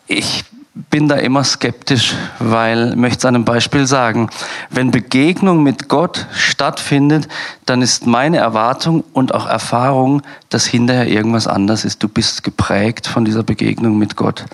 ich 0.08 0.44
bin 0.90 1.08
da 1.08 1.16
immer 1.16 1.44
skeptisch, 1.44 2.16
weil, 2.40 2.96
möchte 2.96 3.20
es 3.20 3.26
an 3.26 3.36
einem 3.36 3.46
Beispiel 3.46 3.86
sagen, 3.86 4.30
wenn 4.72 4.90
Begegnung 4.90 5.62
mit 5.62 5.88
Gott 5.88 6.26
stattfindet, 6.34 7.28
dann 7.68 7.84
ist 7.84 8.08
meine 8.08 8.38
Erwartung 8.38 9.04
und 9.14 9.36
auch 9.36 9.46
Erfahrung, 9.46 10.24
dass 10.50 10.66
hinterher 10.66 11.08
irgendwas 11.08 11.48
anders 11.48 11.86
ist. 11.86 12.02
Du 12.02 12.08
bist 12.08 12.44
geprägt 12.44 13.06
von 13.06 13.24
dieser 13.24 13.44
Begegnung 13.44 14.00
mit 14.00 14.16
Gott. 14.16 14.46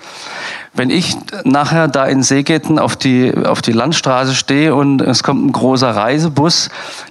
Wenn 0.74 0.90
ich 0.90 1.16
nachher 1.44 1.88
da 1.88 2.04
in 2.04 2.22
Seegetten 2.22 2.78
auf 2.78 2.96
die, 2.96 3.34
auf 3.34 3.62
die 3.62 3.72
Landstraße 3.72 4.34
stehe 4.34 4.74
und 4.74 5.00
es 5.00 5.22
kommt 5.22 5.44
ein 5.44 5.52
großer 5.52 5.90
Reisebus, 5.90 6.68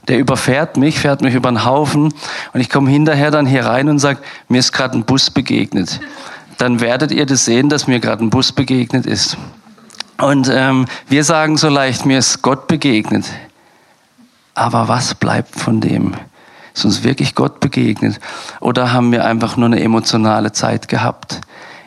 der 0.07 0.19
überfährt 0.19 0.77
mich, 0.77 0.99
fährt 0.99 1.21
mich 1.21 1.33
über 1.33 1.49
den 1.49 1.65
Haufen 1.65 2.13
und 2.53 2.61
ich 2.61 2.69
komme 2.69 2.89
hinterher 2.91 3.31
dann 3.31 3.47
hier 3.47 3.65
rein 3.65 3.89
und 3.89 3.99
sage, 3.99 4.19
mir 4.47 4.59
ist 4.59 4.71
gerade 4.71 4.97
ein 4.97 5.03
Bus 5.03 5.31
begegnet 5.31 5.99
dann 6.59 6.81
werdet 6.81 7.11
ihr 7.11 7.25
das 7.25 7.45
sehen, 7.45 7.69
dass 7.69 7.87
mir 7.87 7.99
gerade 7.99 8.23
ein 8.23 8.29
Bus 8.29 8.51
begegnet 8.51 9.05
ist. 9.05 9.37
Und 10.21 10.51
ähm, 10.53 10.85
wir 11.07 11.23
sagen 11.23 11.55
so 11.55 11.69
leicht, 11.69 12.05
mir 12.05 12.19
ist 12.19 12.41
Gott 12.41 12.67
begegnet. 12.67 13.25
Aber 14.53 14.89
was 14.89 15.15
bleibt 15.15 15.55
von 15.55 15.79
dem? 15.79 16.15
Ist 16.73 16.83
uns 16.83 17.03
wirklich 17.03 17.33
Gott 17.33 17.61
begegnet? 17.61 18.19
Oder 18.59 18.91
haben 18.91 19.13
wir 19.13 19.23
einfach 19.23 19.55
nur 19.55 19.67
eine 19.67 19.81
emotionale 19.81 20.51
Zeit 20.51 20.89
gehabt 20.89 21.39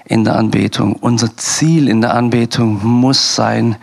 in 0.06 0.24
der 0.24 0.36
Anbetung? 0.36 0.94
Unser 0.94 1.36
Ziel 1.36 1.86
in 1.86 2.00
der 2.00 2.14
Anbetung 2.14 2.80
muss 2.82 3.36
sein, 3.36 3.76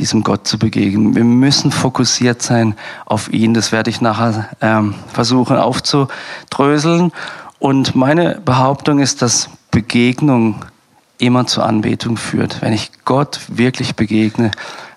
diesem 0.00 0.24
Gott 0.24 0.48
zu 0.48 0.58
begegnen. 0.58 1.14
Wir 1.14 1.22
müssen 1.22 1.70
fokussiert 1.70 2.42
sein 2.42 2.74
auf 3.06 3.32
ihn. 3.32 3.54
Das 3.54 3.70
werde 3.70 3.90
ich 3.90 4.00
nachher 4.00 4.48
ähm, 4.60 4.96
versuchen 5.12 5.56
aufzudröseln. 5.56 7.12
Und 7.60 7.94
meine 7.94 8.40
Behauptung 8.44 8.98
ist, 8.98 9.22
dass 9.22 9.48
Begegnung 9.72 10.64
immer 11.18 11.46
zur 11.46 11.64
Anbetung 11.64 12.16
führt. 12.16 12.62
Wenn 12.62 12.72
ich 12.72 12.92
Gott 13.04 13.40
wirklich 13.48 13.96
begegne, 13.96 14.52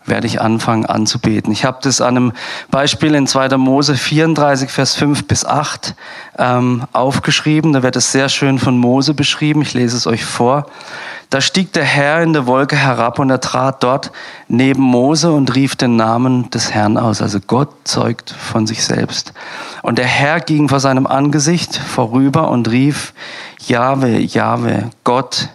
werde 0.05 0.27
ich 0.27 0.41
anfangen 0.41 0.85
anzubeten. 0.85 1.51
Ich 1.51 1.65
habe 1.65 1.79
das 1.81 2.01
an 2.01 2.17
einem 2.17 2.33
Beispiel 2.69 3.15
in 3.15 3.25
2. 3.25 3.57
Mose 3.57 3.95
34, 3.95 4.69
Vers 4.69 4.95
5 4.95 5.27
bis 5.27 5.45
8 5.45 5.95
ähm, 6.37 6.83
aufgeschrieben. 6.93 7.73
Da 7.73 7.83
wird 7.83 7.95
es 7.95 8.11
sehr 8.11 8.29
schön 8.29 8.59
von 8.59 8.77
Mose 8.77 9.13
beschrieben. 9.13 9.61
Ich 9.61 9.73
lese 9.73 9.97
es 9.97 10.05
euch 10.05 10.23
vor. 10.23 10.67
Da 11.31 11.41
stieg 11.41 11.73
der 11.73 11.83
Herr 11.83 12.21
in 12.21 12.33
der 12.33 12.45
Wolke 12.45 12.75
herab 12.75 13.17
und 13.17 13.31
er 13.31 13.41
trat 13.41 13.83
dort 13.83 14.11
neben 14.47 14.83
Mose 14.83 15.31
und 15.31 15.55
rief 15.55 15.75
den 15.75 15.95
Namen 15.95 16.51
des 16.51 16.71
Herrn 16.71 16.97
aus. 16.97 17.21
Also 17.21 17.39
Gott 17.39 17.69
zeugt 17.83 18.29
von 18.29 18.67
sich 18.67 18.83
selbst. 18.83 19.33
Und 19.81 19.97
der 19.97 20.05
Herr 20.05 20.39
ging 20.39 20.69
vor 20.69 20.79
seinem 20.79 21.07
Angesicht 21.07 21.75
vorüber 21.75 22.49
und 22.49 22.69
rief, 22.69 23.13
Jahwe, 23.67 24.19
Jahwe, 24.19 24.91
Gott, 25.03 25.49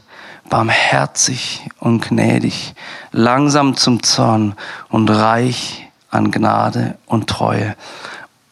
barmherzig 0.48 1.68
und 1.78 2.08
gnädig, 2.08 2.74
langsam 3.12 3.76
zum 3.76 4.02
Zorn 4.02 4.54
und 4.88 5.08
reich 5.08 5.88
an 6.10 6.30
Gnade 6.30 6.98
und 7.06 7.28
Treue. 7.28 7.76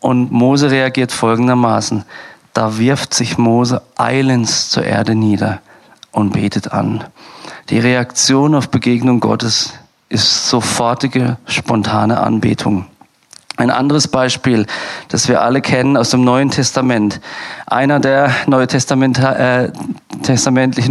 Und 0.00 0.30
Mose 0.30 0.70
reagiert 0.70 1.10
folgendermaßen. 1.10 2.04
Da 2.52 2.78
wirft 2.78 3.14
sich 3.14 3.36
Mose 3.36 3.82
eilends 3.96 4.70
zur 4.70 4.84
Erde 4.84 5.14
nieder 5.14 5.60
und 6.12 6.32
betet 6.32 6.72
an. 6.72 7.04
Die 7.68 7.80
Reaktion 7.80 8.54
auf 8.54 8.70
Begegnung 8.70 9.18
Gottes 9.18 9.74
ist 10.08 10.48
sofortige, 10.48 11.36
spontane 11.46 12.20
Anbetung. 12.20 12.86
Ein 13.58 13.70
anderes 13.72 14.06
Beispiel, 14.06 14.66
das 15.08 15.26
wir 15.26 15.42
alle 15.42 15.60
kennen 15.60 15.96
aus 15.96 16.10
dem 16.10 16.22
Neuen 16.22 16.48
Testament. 16.48 17.20
Einer 17.66 17.98
der 17.98 18.30
neutestamentlichen 18.46 19.72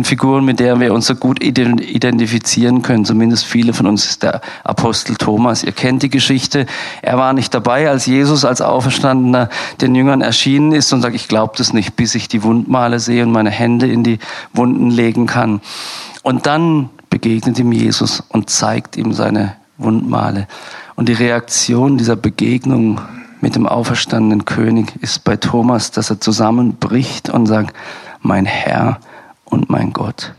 äh, 0.01 0.03
Figuren, 0.03 0.43
mit 0.43 0.59
der 0.59 0.77
wir 0.81 0.93
uns 0.93 1.07
so 1.07 1.15
gut 1.15 1.41
identifizieren 1.41 2.81
können, 2.81 3.05
zumindest 3.05 3.45
viele 3.45 3.71
von 3.71 3.87
uns, 3.87 4.03
ist 4.03 4.23
der 4.23 4.41
Apostel 4.65 5.15
Thomas. 5.15 5.63
Ihr 5.63 5.71
kennt 5.71 6.03
die 6.03 6.09
Geschichte. 6.09 6.65
Er 7.01 7.17
war 7.17 7.31
nicht 7.31 7.53
dabei, 7.53 7.89
als 7.89 8.05
Jesus 8.05 8.43
als 8.43 8.59
Auferstandener 8.59 9.47
den 9.79 9.95
Jüngern 9.95 10.19
erschienen 10.19 10.73
ist 10.73 10.91
und 10.91 11.01
sagt, 11.01 11.15
ich 11.15 11.29
glaube 11.29 11.53
das 11.57 11.71
nicht, 11.71 11.95
bis 11.95 12.15
ich 12.15 12.27
die 12.27 12.43
Wundmale 12.43 12.99
sehe 12.99 13.23
und 13.23 13.31
meine 13.31 13.49
Hände 13.49 13.87
in 13.87 14.03
die 14.03 14.19
Wunden 14.51 14.89
legen 14.89 15.25
kann. 15.25 15.61
Und 16.21 16.47
dann 16.47 16.89
begegnet 17.09 17.59
ihm 17.59 17.71
Jesus 17.71 18.21
und 18.27 18.49
zeigt 18.49 18.97
ihm 18.97 19.13
seine 19.13 19.55
Wundmale. 19.77 20.47
Und 20.97 21.09
die 21.09 21.13
Reaktion 21.13 21.99
dieser 21.99 22.15
Begegnung 22.15 22.99
mit 23.39 23.55
dem 23.55 23.67
auferstandenen 23.67 24.45
König 24.45 24.95
ist 24.99 25.23
bei 25.23 25.37
Thomas, 25.37 25.91
dass 25.91 26.09
er 26.09 26.19
zusammenbricht 26.19 27.29
und 27.29 27.45
sagt, 27.45 27.75
mein 28.21 28.45
Herr 28.45 28.99
und 29.45 29.69
mein 29.69 29.93
Gott. 29.93 30.33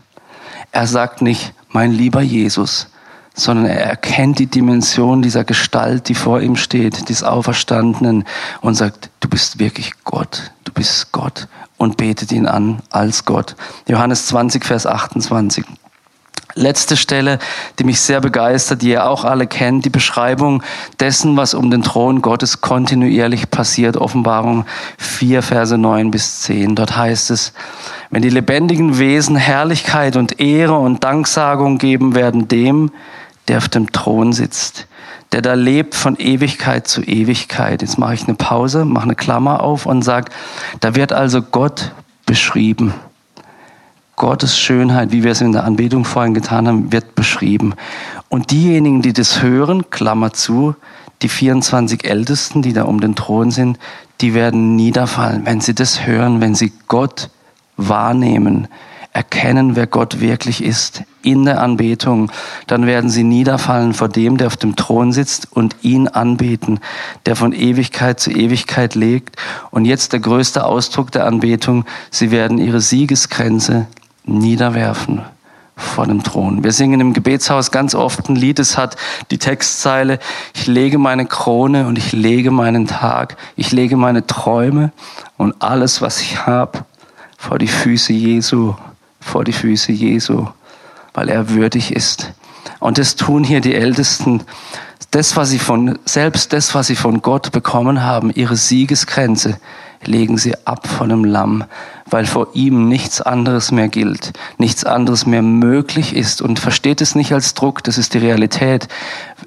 Er 0.73 0.85
sagt 0.85 1.21
nicht, 1.21 1.53
mein 1.69 1.93
lieber 1.93 2.19
Jesus, 2.19 2.87
sondern 3.33 3.67
er 3.67 3.85
erkennt 3.85 4.39
die 4.39 4.47
Dimension 4.47 5.21
dieser 5.21 5.45
Gestalt, 5.45 6.09
die 6.09 6.13
vor 6.13 6.41
ihm 6.41 6.57
steht, 6.57 7.07
des 7.07 7.23
Auferstandenen 7.23 8.25
und 8.59 8.75
sagt, 8.75 9.11
du 9.21 9.29
bist 9.29 9.59
wirklich 9.59 9.93
Gott, 10.03 10.51
du 10.65 10.73
bist 10.73 11.13
Gott 11.13 11.47
und 11.77 11.95
betet 11.95 12.33
ihn 12.33 12.47
an 12.47 12.81
als 12.89 13.23
Gott. 13.23 13.55
Johannes 13.87 14.27
20, 14.27 14.65
Vers 14.65 14.85
28. 14.85 15.63
Letzte 16.55 16.97
Stelle, 16.97 17.37
die 17.77 17.83
mich 17.83 18.01
sehr 18.01 18.21
begeistert, 18.21 18.81
die 18.81 18.89
ihr 18.89 19.07
auch 19.07 19.23
alle 19.23 19.45
kennt, 19.45 19.85
die 19.85 19.91
Beschreibung 19.91 20.63
dessen, 20.99 21.37
was 21.37 21.53
um 21.53 21.69
den 21.69 21.83
Thron 21.83 22.23
Gottes 22.23 22.59
kontinuierlich 22.59 23.51
passiert. 23.51 23.97
Offenbarung 23.97 24.65
4, 24.97 25.43
Verse 25.43 25.77
9 25.77 26.09
bis 26.09 26.41
10. 26.41 26.75
Dort 26.75 26.97
heißt 26.97 27.29
es, 27.29 27.53
wenn 28.09 28.23
die 28.23 28.31
lebendigen 28.31 28.97
Wesen 28.97 29.35
Herrlichkeit 29.35 30.15
und 30.15 30.39
Ehre 30.39 30.77
und 30.77 31.03
Danksagung 31.03 31.77
geben 31.77 32.15
werden 32.15 32.47
dem, 32.47 32.91
der 33.47 33.57
auf 33.57 33.69
dem 33.69 33.91
Thron 33.91 34.33
sitzt, 34.33 34.87
der 35.31 35.43
da 35.43 35.53
lebt 35.53 35.93
von 35.93 36.15
Ewigkeit 36.17 36.87
zu 36.87 37.03
Ewigkeit. 37.03 37.83
Jetzt 37.83 37.99
mache 37.99 38.15
ich 38.15 38.23
eine 38.23 38.35
Pause, 38.35 38.85
mache 38.85 39.03
eine 39.03 39.15
Klammer 39.15 39.61
auf 39.61 39.85
und 39.85 40.01
sage, 40.01 40.31
da 40.79 40.95
wird 40.95 41.13
also 41.13 41.43
Gott 41.43 41.91
beschrieben. 42.25 42.93
Gottes 44.19 44.59
Schönheit, 44.59 45.13
wie 45.13 45.23
wir 45.23 45.31
es 45.31 45.39
in 45.39 45.53
der 45.53 45.63
Anbetung 45.63 46.03
vorhin 46.03 46.33
getan 46.33 46.67
haben, 46.67 46.91
wird 46.91 47.15
beschrieben. 47.15 47.73
Und 48.27 48.51
diejenigen, 48.51 49.01
die 49.01 49.13
das 49.13 49.41
hören, 49.41 49.89
Klammer 49.89 50.33
zu, 50.33 50.75
die 51.21 51.29
24 51.29 52.03
Ältesten, 52.03 52.61
die 52.61 52.73
da 52.73 52.83
um 52.83 52.99
den 52.99 53.15
Thron 53.15 53.49
sind, 53.49 53.79
die 54.19 54.33
werden 54.33 54.75
niederfallen, 54.75 55.45
wenn 55.45 55.61
sie 55.61 55.73
das 55.73 56.05
hören, 56.05 56.41
wenn 56.41 56.53
sie 56.53 56.73
Gott 56.89 57.29
wahrnehmen, 57.77 58.67
erkennen, 59.13 59.77
wer 59.77 59.87
Gott 59.87 60.19
wirklich 60.19 60.63
ist 60.63 61.03
in 61.21 61.45
der 61.45 61.61
Anbetung, 61.61 62.29
dann 62.67 62.85
werden 62.85 63.09
sie 63.09 63.23
niederfallen 63.23 63.93
vor 63.93 64.09
dem, 64.09 64.37
der 64.37 64.47
auf 64.47 64.57
dem 64.57 64.75
Thron 64.75 65.13
sitzt 65.13 65.47
und 65.51 65.77
ihn 65.81 66.09
anbeten, 66.09 66.81
der 67.25 67.37
von 67.37 67.53
Ewigkeit 67.53 68.19
zu 68.19 68.31
Ewigkeit 68.31 68.95
legt. 68.95 69.37
Und 69.71 69.85
jetzt 69.85 70.11
der 70.11 70.19
größte 70.19 70.65
Ausdruck 70.65 71.11
der 71.11 71.25
Anbetung, 71.25 71.85
sie 72.11 72.31
werden 72.31 72.57
ihre 72.57 72.81
Siegesgrenze 72.81 73.87
niederwerfen 74.37 75.23
vor 75.79 76.05
dem 76.05 76.23
Thron. 76.23 76.63
Wir 76.63 76.73
singen 76.73 76.99
im 76.99 77.13
Gebetshaus 77.13 77.71
ganz 77.71 77.95
oft 77.95 78.29
ein 78.29 78.35
Lied, 78.35 78.59
es 78.59 78.77
hat 78.77 78.97
die 79.31 79.37
Textzeile, 79.37 80.19
ich 80.53 80.67
lege 80.67 80.97
meine 80.97 81.25
Krone 81.25 81.87
und 81.87 81.97
ich 81.97 82.11
lege 82.11 82.51
meinen 82.51 82.85
Tag, 82.85 83.37
ich 83.55 83.71
lege 83.71 83.95
meine 83.95 84.27
Träume 84.27 84.91
und 85.37 85.55
alles, 85.61 86.01
was 86.01 86.19
ich 86.21 86.45
habe, 86.45 86.79
vor 87.37 87.57
die 87.57 87.67
Füße 87.67 88.11
Jesu, 88.11 88.75
vor 89.21 89.45
die 89.45 89.53
Füße 89.53 89.93
Jesu, 89.93 90.47
weil 91.13 91.29
er 91.29 91.49
würdig 91.49 91.95
ist. 91.95 92.33
Und 92.79 92.97
das 92.97 93.15
tun 93.15 93.43
hier 93.43 93.61
die 93.61 93.75
Ältesten. 93.75 94.43
Das, 95.11 95.35
was 95.35 95.49
sie 95.49 95.59
von, 95.59 95.97
selbst 96.05 96.53
das, 96.53 96.75
was 96.75 96.87
sie 96.87 96.95
von 96.95 97.21
Gott 97.21 97.51
bekommen 97.51 98.03
haben, 98.03 98.31
ihre 98.31 98.57
Siegesgrenze, 98.57 99.59
legen 100.05 100.37
sie 100.37 100.55
ab 100.65 100.87
von 100.87 101.09
dem 101.09 101.25
Lamm, 101.25 101.63
weil 102.09 102.25
vor 102.25 102.47
ihm 102.53 102.87
nichts 102.87 103.21
anderes 103.21 103.71
mehr 103.71 103.87
gilt, 103.87 104.33
nichts 104.57 104.83
anderes 104.83 105.25
mehr 105.25 105.41
möglich 105.41 106.15
ist. 106.15 106.41
Und 106.41 106.59
versteht 106.59 107.01
es 107.01 107.15
nicht 107.15 107.33
als 107.33 107.53
Druck, 107.53 107.83
das 107.83 107.97
ist 107.97 108.13
die 108.13 108.19
Realität. 108.19 108.87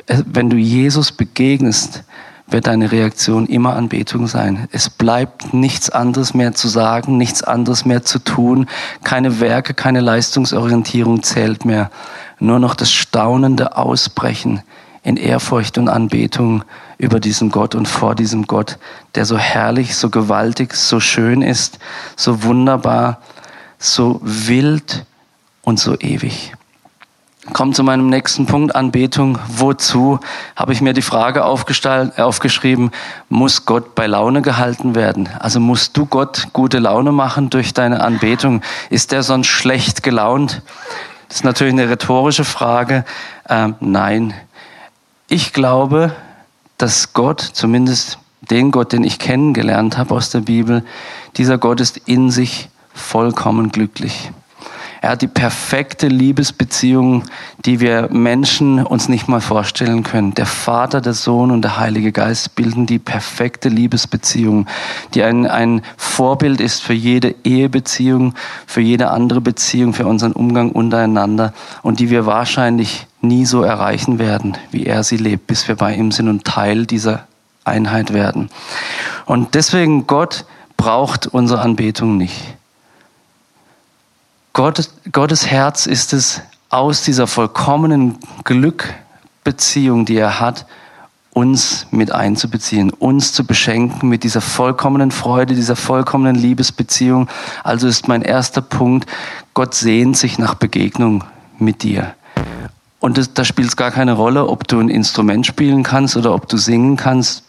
Wenn 0.06 0.50
du 0.50 0.56
Jesus 0.56 1.12
begegnest, 1.12 2.04
wird 2.52 2.66
deine 2.66 2.92
Reaktion 2.92 3.46
immer 3.46 3.74
Anbetung 3.76 4.26
sein. 4.26 4.68
Es 4.72 4.90
bleibt 4.90 5.54
nichts 5.54 5.90
anderes 5.90 6.34
mehr 6.34 6.52
zu 6.52 6.68
sagen, 6.68 7.16
nichts 7.16 7.42
anderes 7.42 7.84
mehr 7.84 8.02
zu 8.02 8.18
tun. 8.18 8.66
Keine 9.04 9.40
Werke, 9.40 9.74
keine 9.74 10.00
Leistungsorientierung 10.00 11.22
zählt 11.22 11.64
mehr. 11.64 11.90
Nur 12.38 12.58
noch 12.58 12.74
das 12.74 12.92
staunende 12.92 13.76
Ausbrechen 13.76 14.62
in 15.02 15.16
Ehrfurcht 15.16 15.78
und 15.78 15.88
Anbetung 15.88 16.64
über 17.02 17.18
diesen 17.18 17.50
Gott 17.50 17.74
und 17.74 17.88
vor 17.88 18.14
diesem 18.14 18.46
Gott, 18.46 18.78
der 19.16 19.24
so 19.24 19.36
herrlich, 19.36 19.96
so 19.96 20.08
gewaltig, 20.08 20.74
so 20.74 21.00
schön 21.00 21.42
ist, 21.42 21.80
so 22.14 22.44
wunderbar, 22.44 23.20
so 23.76 24.20
wild 24.22 25.04
und 25.62 25.80
so 25.80 25.98
ewig. 25.98 26.54
Kommt 27.52 27.74
zu 27.74 27.82
meinem 27.82 28.08
nächsten 28.08 28.46
Punkt, 28.46 28.76
Anbetung. 28.76 29.36
Wozu 29.48 30.20
habe 30.54 30.72
ich 30.72 30.80
mir 30.80 30.92
die 30.92 31.02
Frage 31.02 31.44
aufgeschrieben, 31.44 32.92
muss 33.28 33.66
Gott 33.66 33.96
bei 33.96 34.06
Laune 34.06 34.40
gehalten 34.40 34.94
werden? 34.94 35.28
Also 35.40 35.58
musst 35.58 35.96
du 35.96 36.06
Gott 36.06 36.50
gute 36.52 36.78
Laune 36.78 37.10
machen 37.10 37.50
durch 37.50 37.74
deine 37.74 38.00
Anbetung? 38.00 38.62
Ist 38.90 39.10
der 39.10 39.24
sonst 39.24 39.48
schlecht 39.48 40.04
gelaunt? 40.04 40.62
Das 41.26 41.38
ist 41.38 41.44
natürlich 41.44 41.72
eine 41.72 41.90
rhetorische 41.90 42.44
Frage. 42.44 43.04
Ähm, 43.48 43.74
nein. 43.80 44.34
Ich 45.26 45.52
glaube, 45.52 46.12
dass 46.82 47.12
Gott, 47.12 47.40
zumindest 47.40 48.18
den 48.50 48.72
Gott, 48.72 48.92
den 48.92 49.04
ich 49.04 49.20
kennengelernt 49.20 49.98
habe 49.98 50.16
aus 50.16 50.30
der 50.30 50.40
Bibel, 50.40 50.84
dieser 51.36 51.56
Gott 51.56 51.80
ist 51.80 51.96
in 52.08 52.32
sich 52.32 52.70
vollkommen 52.92 53.70
glücklich. 53.70 54.32
Er 55.02 55.10
hat 55.10 55.22
die 55.22 55.26
perfekte 55.26 56.06
Liebesbeziehung, 56.06 57.24
die 57.64 57.80
wir 57.80 58.08
Menschen 58.12 58.80
uns 58.86 59.08
nicht 59.08 59.26
mal 59.26 59.40
vorstellen 59.40 60.04
können. 60.04 60.32
Der 60.34 60.46
Vater, 60.46 61.00
der 61.00 61.12
Sohn 61.12 61.50
und 61.50 61.62
der 61.62 61.76
Heilige 61.76 62.12
Geist 62.12 62.54
bilden 62.54 62.86
die 62.86 63.00
perfekte 63.00 63.68
Liebesbeziehung, 63.68 64.68
die 65.14 65.24
ein, 65.24 65.48
ein 65.48 65.82
Vorbild 65.96 66.60
ist 66.60 66.84
für 66.84 66.92
jede 66.92 67.34
Ehebeziehung, 67.42 68.34
für 68.64 68.80
jede 68.80 69.10
andere 69.10 69.40
Beziehung, 69.40 69.92
für 69.92 70.06
unseren 70.06 70.34
Umgang 70.34 70.70
untereinander 70.70 71.52
und 71.82 71.98
die 71.98 72.08
wir 72.08 72.24
wahrscheinlich 72.24 73.08
nie 73.20 73.44
so 73.44 73.62
erreichen 73.62 74.20
werden, 74.20 74.56
wie 74.70 74.86
er 74.86 75.02
sie 75.02 75.16
lebt, 75.16 75.48
bis 75.48 75.66
wir 75.66 75.74
bei 75.74 75.96
ihm 75.96 76.12
sind 76.12 76.28
und 76.28 76.44
Teil 76.44 76.86
dieser 76.86 77.26
Einheit 77.64 78.12
werden. 78.12 78.50
Und 79.26 79.56
deswegen, 79.56 80.06
Gott 80.06 80.44
braucht 80.76 81.26
unsere 81.26 81.60
Anbetung 81.60 82.16
nicht. 82.16 82.54
Gott, 84.52 84.90
Gottes 85.12 85.46
Herz 85.46 85.86
ist 85.86 86.12
es, 86.12 86.42
aus 86.68 87.02
dieser 87.02 87.26
vollkommenen 87.26 88.18
Glückbeziehung, 88.44 90.04
die 90.06 90.16
er 90.16 90.40
hat, 90.40 90.66
uns 91.32 91.86
mit 91.90 92.12
einzubeziehen, 92.12 92.90
uns 92.90 93.32
zu 93.32 93.44
beschenken 93.44 94.08
mit 94.08 94.24
dieser 94.24 94.42
vollkommenen 94.42 95.10
Freude, 95.10 95.54
dieser 95.54 95.76
vollkommenen 95.76 96.36
Liebesbeziehung. 96.36 97.28
Also 97.64 97.88
ist 97.88 98.08
mein 98.08 98.22
erster 98.22 98.60
Punkt, 98.60 99.08
Gott 99.54 99.74
sehnt 99.74 100.16
sich 100.16 100.38
nach 100.38 100.54
Begegnung 100.54 101.24
mit 101.58 101.82
dir. 101.82 102.14
Und 103.00 103.38
da 103.38 103.44
spielt 103.44 103.68
es 103.68 103.76
gar 103.76 103.90
keine 103.90 104.12
Rolle, 104.12 104.46
ob 104.46 104.68
du 104.68 104.78
ein 104.78 104.88
Instrument 104.88 105.46
spielen 105.46 105.82
kannst 105.82 106.16
oder 106.16 106.34
ob 106.34 106.48
du 106.48 106.56
singen 106.56 106.96
kannst. 106.96 107.44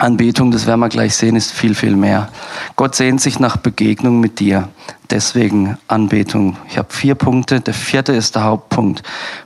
Anbetung, 0.00 0.50
das 0.50 0.66
werden 0.66 0.80
wir 0.80 0.88
gleich 0.88 1.14
sehen, 1.14 1.36
ist 1.36 1.52
viel, 1.52 1.74
viel 1.74 1.94
mehr. 1.94 2.28
Gott 2.76 2.94
sehnt 2.94 3.20
sich 3.20 3.38
nach 3.38 3.58
Begegnung 3.58 4.20
mit 4.20 4.40
dir. 4.40 4.68
Deswegen 5.10 5.76
Anbetung. 5.88 6.56
Ich 6.68 6.78
habe 6.78 6.92
vier 6.92 7.14
Punkte. 7.14 7.60
Der 7.60 7.74
vierte 7.74 8.12
ist 8.12 8.34
der 8.34 8.44
Hauptpunkt. 8.44 9.02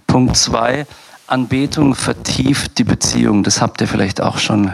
Punkt 0.06 0.36
zwei. 0.36 0.86
Anbetung 1.26 1.94
vertieft 1.94 2.78
die 2.78 2.84
Beziehung. 2.84 3.42
Das 3.42 3.60
habt 3.60 3.80
ihr 3.80 3.88
vielleicht 3.88 4.20
auch 4.20 4.38
schon 4.38 4.72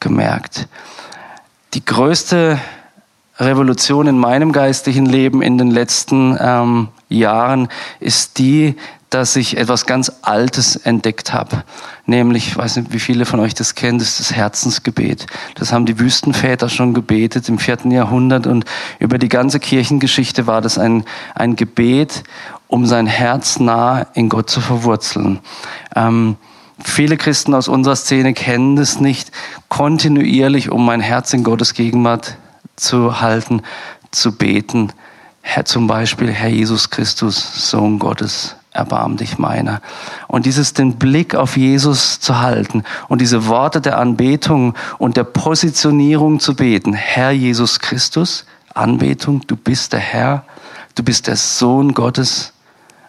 gemerkt. 0.00 0.68
Die 1.74 1.84
größte 1.84 2.58
Revolution 3.38 4.06
in 4.06 4.18
meinem 4.18 4.52
geistlichen 4.52 5.06
Leben 5.06 5.40
in 5.40 5.56
den 5.56 5.70
letzten 5.70 6.36
ähm, 6.38 6.88
Jahren 7.08 7.68
ist 7.98 8.38
die, 8.38 8.76
dass 9.14 9.36
ich 9.36 9.58
etwas 9.58 9.84
ganz 9.84 10.10
Altes 10.22 10.76
entdeckt 10.76 11.34
habe. 11.34 11.64
Nämlich, 12.06 12.48
ich 12.48 12.56
weiß 12.56 12.76
nicht, 12.76 12.92
wie 12.92 12.98
viele 12.98 13.26
von 13.26 13.40
euch 13.40 13.54
das 13.54 13.74
kennen, 13.74 13.98
das 13.98 14.08
ist 14.08 14.20
das 14.20 14.32
Herzensgebet. 14.32 15.26
Das 15.54 15.72
haben 15.72 15.84
die 15.84 15.98
Wüstenväter 15.98 16.70
schon 16.70 16.94
gebetet 16.94 17.48
im 17.48 17.58
vierten 17.58 17.90
Jahrhundert 17.90 18.46
und 18.46 18.64
über 18.98 19.18
die 19.18 19.28
ganze 19.28 19.60
Kirchengeschichte 19.60 20.46
war 20.46 20.62
das 20.62 20.78
ein, 20.78 21.04
ein 21.34 21.56
Gebet, 21.56 22.24
um 22.68 22.86
sein 22.86 23.06
Herz 23.06 23.60
nah 23.60 24.06
in 24.14 24.30
Gott 24.30 24.48
zu 24.48 24.62
verwurzeln. 24.62 25.40
Ähm, 25.94 26.36
viele 26.82 27.18
Christen 27.18 27.54
aus 27.54 27.68
unserer 27.68 27.96
Szene 27.96 28.32
kennen 28.32 28.76
das 28.76 28.98
nicht, 28.98 29.30
kontinuierlich, 29.68 30.70
um 30.70 30.86
mein 30.86 31.00
Herz 31.00 31.34
in 31.34 31.44
Gottes 31.44 31.74
Gegenwart 31.74 32.38
zu 32.76 33.20
halten, 33.20 33.60
zu 34.10 34.32
beten. 34.32 34.92
Herr, 35.42 35.66
zum 35.66 35.86
Beispiel, 35.86 36.30
Herr 36.30 36.48
Jesus 36.48 36.88
Christus, 36.88 37.70
Sohn 37.70 37.98
Gottes, 37.98 38.56
erbarm 38.72 39.16
dich 39.16 39.38
meiner. 39.38 39.80
Und 40.28 40.46
dieses 40.46 40.72
den 40.72 40.96
Blick 40.96 41.34
auf 41.34 41.56
Jesus 41.56 42.20
zu 42.20 42.40
halten 42.40 42.84
und 43.08 43.20
diese 43.20 43.46
Worte 43.46 43.80
der 43.80 43.98
Anbetung 43.98 44.74
und 44.98 45.16
der 45.16 45.24
Positionierung 45.24 46.40
zu 46.40 46.54
beten. 46.54 46.94
Herr 46.94 47.30
Jesus 47.30 47.80
Christus, 47.80 48.46
Anbetung, 48.74 49.42
du 49.46 49.56
bist 49.56 49.92
der 49.92 50.00
Herr, 50.00 50.44
du 50.94 51.02
bist 51.02 51.26
der 51.26 51.36
Sohn 51.36 51.92
Gottes 51.92 52.52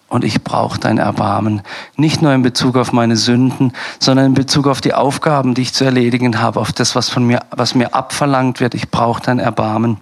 und 0.09 0.23
ich 0.23 0.43
brauche 0.43 0.79
dein 0.79 0.97
Erbarmen. 0.97 1.61
Nicht 1.95 2.21
nur 2.21 2.33
in 2.33 2.43
Bezug 2.43 2.75
auf 2.75 2.91
meine 2.91 3.15
Sünden, 3.15 3.73
sondern 3.99 4.27
in 4.27 4.33
Bezug 4.33 4.67
auf 4.67 4.81
die 4.81 4.93
Aufgaben, 4.93 5.55
die 5.55 5.63
ich 5.63 5.73
zu 5.73 5.85
erledigen 5.85 6.39
habe, 6.39 6.59
auf 6.59 6.71
das, 6.71 6.95
was 6.95 7.09
von 7.09 7.25
mir, 7.25 7.39
was 7.49 7.73
mir 7.73 7.95
abverlangt 7.95 8.59
wird. 8.59 8.75
Ich 8.75 8.91
brauche 8.91 9.23
dein 9.23 9.39
Erbarmen. 9.39 9.97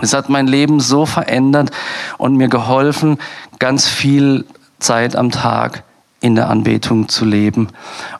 Es 0.00 0.12
hat 0.12 0.28
mein 0.28 0.46
Leben 0.46 0.80
so 0.80 1.06
verändert 1.06 1.70
und 2.18 2.36
mir 2.36 2.48
geholfen, 2.48 3.18
ganz 3.58 3.88
viel 3.88 4.44
Zeit 4.78 5.16
am 5.16 5.30
Tag 5.30 5.82
in 6.20 6.34
der 6.34 6.48
Anbetung 6.50 7.08
zu 7.08 7.24
leben. 7.24 7.68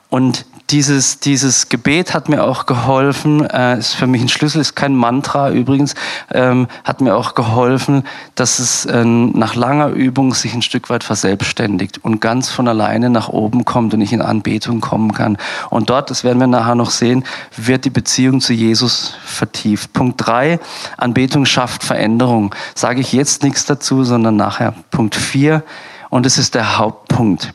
Und 0.09 0.45
dieses, 0.69 1.19
dieses 1.19 1.69
Gebet 1.69 2.13
hat 2.13 2.29
mir 2.29 2.43
auch 2.43 2.65
geholfen, 2.65 3.45
äh, 3.49 3.79
ist 3.79 3.95
für 3.95 4.05
mich 4.05 4.21
ein 4.21 4.29
Schlüssel, 4.29 4.61
ist 4.61 4.75
kein 4.75 4.95
Mantra 4.95 5.49
übrigens, 5.49 5.95
ähm, 6.31 6.67
hat 6.83 7.01
mir 7.01 7.15
auch 7.15 7.33
geholfen, 7.33 8.03
dass 8.35 8.59
es 8.59 8.85
äh, 8.85 9.03
nach 9.03 9.55
langer 9.55 9.89
Übung 9.89 10.33
sich 10.33 10.53
ein 10.53 10.61
Stück 10.61 10.89
weit 10.89 11.03
verselbstständigt 11.03 12.03
und 12.03 12.21
ganz 12.21 12.49
von 12.49 12.67
alleine 12.67 13.09
nach 13.09 13.29
oben 13.29 13.65
kommt 13.65 13.93
und 13.93 14.01
ich 14.01 14.13
in 14.13 14.21
Anbetung 14.21 14.79
kommen 14.79 15.11
kann. 15.11 15.37
Und 15.71 15.89
dort, 15.89 16.11
das 16.11 16.23
werden 16.23 16.39
wir 16.39 16.47
nachher 16.47 16.75
noch 16.75 16.91
sehen, 16.91 17.23
wird 17.57 17.85
die 17.85 17.89
Beziehung 17.89 18.39
zu 18.39 18.53
Jesus 18.53 19.15
vertieft. 19.25 19.93
Punkt 19.93 20.25
drei: 20.25 20.59
Anbetung 20.97 21.45
schafft 21.45 21.83
Veränderung. 21.83 22.53
Sage 22.75 23.01
ich 23.01 23.11
jetzt 23.11 23.43
nichts 23.43 23.65
dazu, 23.65 24.03
sondern 24.03 24.35
nachher. 24.35 24.75
Punkt 24.91 25.15
vier: 25.15 25.63
und 26.09 26.25
es 26.25 26.37
ist 26.37 26.55
der 26.55 26.77
Hauptpunkt. 26.77 27.53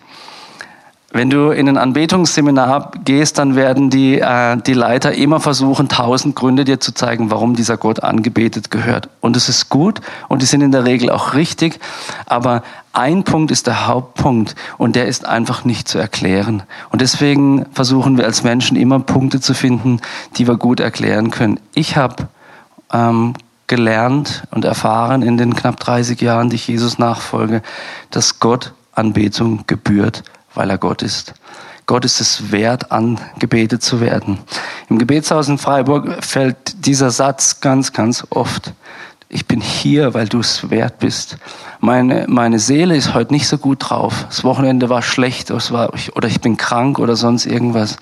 Wenn 1.16 1.30
du 1.30 1.50
in 1.50 1.68
ein 1.68 1.76
Anbetungsseminar 1.76 2.90
gehst, 3.04 3.38
dann 3.38 3.54
werden 3.54 3.88
die, 3.88 4.18
äh, 4.18 4.56
die 4.56 4.72
Leiter 4.72 5.12
immer 5.12 5.38
versuchen, 5.38 5.88
tausend 5.88 6.34
Gründe 6.34 6.64
dir 6.64 6.80
zu 6.80 6.92
zeigen, 6.92 7.30
warum 7.30 7.54
dieser 7.54 7.76
Gott 7.76 8.02
angebetet 8.02 8.72
gehört. 8.72 9.08
Und 9.20 9.36
es 9.36 9.48
ist 9.48 9.68
gut 9.68 10.00
und 10.26 10.42
die 10.42 10.46
sind 10.46 10.60
in 10.60 10.72
der 10.72 10.84
Regel 10.84 11.10
auch 11.10 11.34
richtig, 11.34 11.78
aber 12.26 12.64
ein 12.92 13.22
Punkt 13.22 13.52
ist 13.52 13.68
der 13.68 13.86
Hauptpunkt 13.86 14.56
und 14.76 14.96
der 14.96 15.06
ist 15.06 15.24
einfach 15.24 15.64
nicht 15.64 15.86
zu 15.86 15.98
erklären. 15.98 16.64
Und 16.90 17.00
deswegen 17.00 17.66
versuchen 17.72 18.18
wir 18.18 18.24
als 18.24 18.42
Menschen 18.42 18.76
immer 18.76 18.98
Punkte 18.98 19.40
zu 19.40 19.54
finden, 19.54 20.00
die 20.36 20.48
wir 20.48 20.56
gut 20.56 20.80
erklären 20.80 21.30
können. 21.30 21.60
Ich 21.74 21.96
habe 21.96 22.26
ähm, 22.92 23.34
gelernt 23.66 24.44
und 24.50 24.64
erfahren 24.64 25.22
in 25.22 25.36
den 25.36 25.54
knapp 25.54 25.80
30 25.80 26.20
Jahren, 26.20 26.50
die 26.50 26.56
ich 26.56 26.68
Jesus 26.68 26.98
nachfolge, 26.98 27.62
dass 28.10 28.40
Gott 28.40 28.72
Anbetung 28.92 29.64
gebührt, 29.66 30.22
weil 30.54 30.70
er 30.70 30.78
Gott 30.78 31.02
ist. 31.02 31.34
Gott 31.86 32.04
ist 32.04 32.20
es 32.20 32.50
wert, 32.50 32.92
angebetet 32.92 33.82
zu 33.82 34.00
werden. 34.00 34.38
Im 34.88 34.98
Gebetshaus 34.98 35.48
in 35.48 35.58
Freiburg 35.58 36.24
fällt 36.24 36.86
dieser 36.86 37.10
Satz 37.10 37.60
ganz, 37.60 37.92
ganz 37.92 38.26
oft. 38.30 38.72
Ich 39.28 39.46
bin 39.46 39.60
hier, 39.60 40.14
weil 40.14 40.28
du 40.28 40.40
es 40.40 40.70
wert 40.70 41.00
bist. 41.00 41.38
Meine, 41.80 42.26
meine 42.28 42.58
Seele 42.58 42.96
ist 42.96 43.14
heute 43.14 43.32
nicht 43.32 43.48
so 43.48 43.58
gut 43.58 43.90
drauf. 43.90 44.24
Das 44.28 44.44
Wochenende 44.44 44.88
war 44.88 45.02
schlecht 45.02 45.50
es 45.50 45.72
war, 45.72 45.92
oder 46.14 46.28
ich 46.28 46.40
bin 46.40 46.56
krank 46.56 46.98
oder 46.98 47.16
sonst 47.16 47.44
irgendwas. 47.44 47.96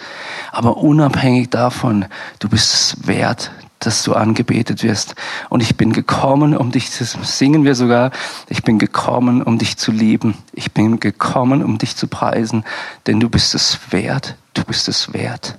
Aber 0.52 0.76
unabhängig 0.76 1.50
davon, 1.50 2.04
du 2.38 2.48
bist 2.48 2.74
es 2.74 3.06
wert, 3.06 3.50
dass 3.86 4.02
du 4.02 4.14
angebetet 4.14 4.82
wirst. 4.82 5.14
Und 5.48 5.62
ich 5.62 5.76
bin 5.76 5.92
gekommen, 5.92 6.56
um 6.56 6.70
dich 6.70 6.90
zu 6.90 7.04
singen 7.04 7.64
wir 7.64 7.74
sogar. 7.74 8.10
Ich 8.48 8.62
bin 8.62 8.78
gekommen, 8.78 9.42
um 9.42 9.58
dich 9.58 9.76
zu 9.76 9.92
lieben. 9.92 10.34
Ich 10.52 10.72
bin 10.72 11.00
gekommen, 11.00 11.62
um 11.64 11.78
dich 11.78 11.96
zu 11.96 12.06
preisen, 12.06 12.64
denn 13.06 13.20
du 13.20 13.28
bist 13.28 13.54
es 13.54 13.78
wert. 13.90 14.36
Du 14.54 14.64
bist 14.64 14.88
es 14.88 15.12
wert. 15.12 15.56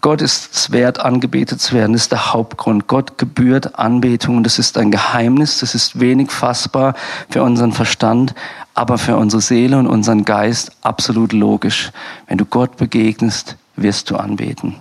Gott 0.00 0.22
ist 0.22 0.54
es 0.54 0.72
wert, 0.72 1.00
angebetet 1.00 1.60
zu 1.60 1.74
werden. 1.74 1.92
Das 1.92 2.02
ist 2.02 2.12
der 2.12 2.32
Hauptgrund. 2.32 2.86
Gott 2.86 3.18
gebührt 3.18 3.78
Anbetung. 3.78 4.44
Das 4.44 4.58
ist 4.58 4.78
ein 4.78 4.90
Geheimnis. 4.90 5.58
Das 5.58 5.74
ist 5.74 5.98
wenig 5.98 6.30
fassbar 6.30 6.94
für 7.28 7.42
unseren 7.42 7.72
Verstand, 7.72 8.34
aber 8.74 8.98
für 8.98 9.16
unsere 9.16 9.42
Seele 9.42 9.78
und 9.78 9.86
unseren 9.86 10.24
Geist 10.24 10.72
absolut 10.82 11.32
logisch. 11.32 11.90
Wenn 12.28 12.38
du 12.38 12.44
Gott 12.44 12.76
begegnest, 12.76 13.56
wirst 13.76 14.10
du 14.10 14.16
anbeten 14.16 14.76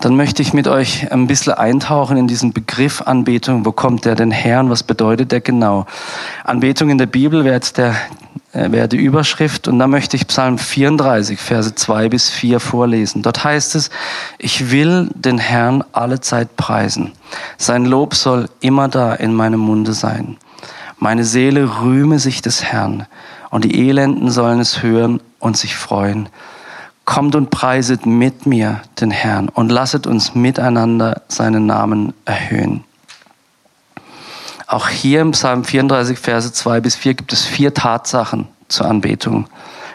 dann 0.00 0.14
möchte 0.16 0.42
ich 0.42 0.52
mit 0.52 0.68
euch 0.68 1.10
ein 1.10 1.26
bisschen 1.26 1.54
eintauchen 1.54 2.16
in 2.16 2.28
diesen 2.28 2.52
Begriff 2.52 3.02
Anbetung. 3.02 3.64
Wo 3.64 3.72
kommt 3.72 4.04
der 4.04 4.14
denn 4.14 4.30
her 4.30 4.60
und 4.60 4.70
was 4.70 4.84
bedeutet 4.84 5.32
der 5.32 5.40
genau? 5.40 5.86
Anbetung 6.44 6.90
in 6.90 6.98
der 6.98 7.06
Bibel 7.06 7.44
wäre 7.44 7.56
jetzt 7.56 7.78
der, 7.78 7.96
äh, 8.52 8.70
wäre 8.70 8.86
die 8.86 8.96
Überschrift 8.96 9.66
und 9.66 9.80
da 9.80 9.88
möchte 9.88 10.16
ich 10.16 10.28
Psalm 10.28 10.56
34, 10.56 11.40
Verse 11.40 11.74
2 11.74 12.08
bis 12.10 12.30
4 12.30 12.60
vorlesen. 12.60 13.22
Dort 13.22 13.42
heißt 13.42 13.74
es, 13.74 13.90
ich 14.38 14.70
will 14.70 15.10
den 15.14 15.38
Herrn 15.38 15.82
alle 15.90 16.20
Zeit 16.20 16.56
preisen. 16.56 17.10
Sein 17.56 17.84
Lob 17.84 18.14
soll 18.14 18.48
immer 18.60 18.86
da 18.86 19.14
in 19.14 19.34
meinem 19.34 19.60
Munde 19.60 19.94
sein. 19.94 20.36
Meine 21.00 21.24
Seele 21.24 21.80
rühme 21.80 22.20
sich 22.20 22.40
des 22.40 22.62
Herrn 22.62 23.06
und 23.50 23.64
die 23.64 23.88
Elenden 23.88 24.30
sollen 24.30 24.60
es 24.60 24.80
hören 24.80 25.20
und 25.40 25.56
sich 25.56 25.74
freuen. 25.74 26.28
Kommt 27.08 27.34
und 27.34 27.48
preiset 27.48 28.04
mit 28.04 28.44
mir 28.44 28.82
den 29.00 29.10
Herrn 29.10 29.48
und 29.48 29.72
lasset 29.72 30.06
uns 30.06 30.34
miteinander 30.34 31.22
seinen 31.28 31.64
Namen 31.64 32.12
erhöhen. 32.26 32.84
Auch 34.66 34.90
hier 34.90 35.22
im 35.22 35.30
Psalm 35.30 35.64
34, 35.64 36.18
Verse 36.18 36.52
2 36.52 36.82
bis 36.82 36.96
4 36.96 37.14
gibt 37.14 37.32
es 37.32 37.46
vier 37.46 37.72
Tatsachen 37.72 38.46
zur 38.68 38.88
Anbetung, 38.90 39.46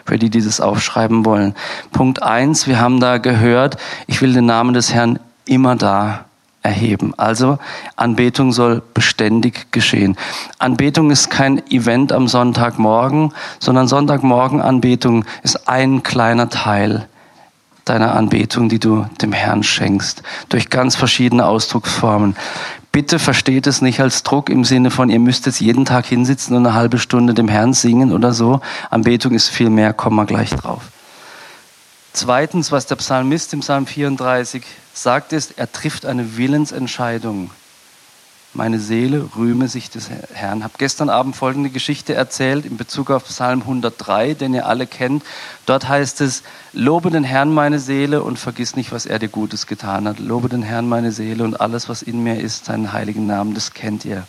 für 0.04 0.18
die, 0.18 0.28
die 0.28 0.42
das 0.42 0.60
aufschreiben 0.60 1.24
wollen. 1.24 1.54
Punkt 1.92 2.20
1, 2.20 2.66
wir 2.66 2.80
haben 2.80 2.98
da 2.98 3.18
gehört, 3.18 3.76
ich 4.08 4.20
will 4.20 4.32
den 4.32 4.46
Namen 4.46 4.74
des 4.74 4.92
Herrn 4.92 5.20
immer 5.46 5.76
da 5.76 6.24
erheben. 6.64 7.14
Also 7.16 7.58
Anbetung 7.94 8.52
soll 8.52 8.82
beständig 8.94 9.70
geschehen. 9.70 10.16
Anbetung 10.58 11.10
ist 11.10 11.30
kein 11.30 11.64
Event 11.70 12.12
am 12.12 12.26
Sonntagmorgen, 12.26 13.32
sondern 13.60 13.86
Sonntagmorgen 13.86 14.60
Anbetung 14.60 15.24
ist 15.42 15.68
ein 15.68 16.02
kleiner 16.02 16.48
Teil 16.48 17.06
deiner 17.84 18.14
Anbetung, 18.14 18.70
die 18.70 18.78
du 18.78 19.04
dem 19.20 19.32
Herrn 19.32 19.62
schenkst, 19.62 20.22
durch 20.48 20.70
ganz 20.70 20.96
verschiedene 20.96 21.44
Ausdrucksformen. 21.46 22.34
Bitte 22.92 23.18
versteht 23.18 23.66
es 23.66 23.82
nicht 23.82 24.00
als 24.00 24.22
Druck 24.22 24.48
im 24.48 24.64
Sinne 24.64 24.90
von, 24.90 25.10
ihr 25.10 25.18
müsst 25.18 25.44
jetzt 25.44 25.60
jeden 25.60 25.84
Tag 25.84 26.06
hinsitzen 26.06 26.56
und 26.56 26.66
eine 26.66 26.74
halbe 26.74 26.98
Stunde 26.98 27.34
dem 27.34 27.48
Herrn 27.48 27.74
singen 27.74 28.12
oder 28.12 28.32
so. 28.32 28.60
Anbetung 28.88 29.32
ist 29.32 29.48
viel 29.48 29.68
mehr, 29.68 29.92
kommen 29.92 30.16
wir 30.16 30.24
gleich 30.24 30.50
drauf. 30.50 30.93
Zweitens, 32.16 32.70
was 32.70 32.86
der 32.86 32.94
Psalmist 32.94 33.52
im 33.54 33.60
Psalm 33.60 33.88
34 33.88 34.62
sagt, 34.92 35.32
ist, 35.32 35.58
er 35.58 35.72
trifft 35.72 36.06
eine 36.06 36.36
Willensentscheidung. 36.36 37.50
Meine 38.52 38.78
Seele 38.78 39.30
rühme 39.36 39.66
sich 39.66 39.90
des 39.90 40.10
Herrn. 40.32 40.58
Ich 40.58 40.64
habe 40.64 40.74
gestern 40.78 41.08
Abend 41.08 41.34
folgende 41.34 41.70
Geschichte 41.70 42.14
erzählt 42.14 42.66
in 42.66 42.76
Bezug 42.76 43.10
auf 43.10 43.24
Psalm 43.24 43.62
103, 43.62 44.34
den 44.34 44.54
ihr 44.54 44.68
alle 44.68 44.86
kennt. 44.86 45.24
Dort 45.66 45.88
heißt 45.88 46.20
es, 46.20 46.44
lobe 46.72 47.10
den 47.10 47.24
Herrn 47.24 47.52
meine 47.52 47.80
Seele 47.80 48.22
und 48.22 48.38
vergiss 48.38 48.76
nicht, 48.76 48.92
was 48.92 49.06
er 49.06 49.18
dir 49.18 49.26
Gutes 49.28 49.66
getan 49.66 50.06
hat. 50.06 50.20
Lobe 50.20 50.48
den 50.48 50.62
Herrn 50.62 50.88
meine 50.88 51.10
Seele 51.10 51.42
und 51.42 51.60
alles, 51.60 51.88
was 51.88 52.02
in 52.02 52.22
mir 52.22 52.38
ist, 52.38 52.66
seinen 52.66 52.92
heiligen 52.92 53.26
Namen, 53.26 53.54
das 53.54 53.74
kennt 53.74 54.04
ihr. 54.04 54.24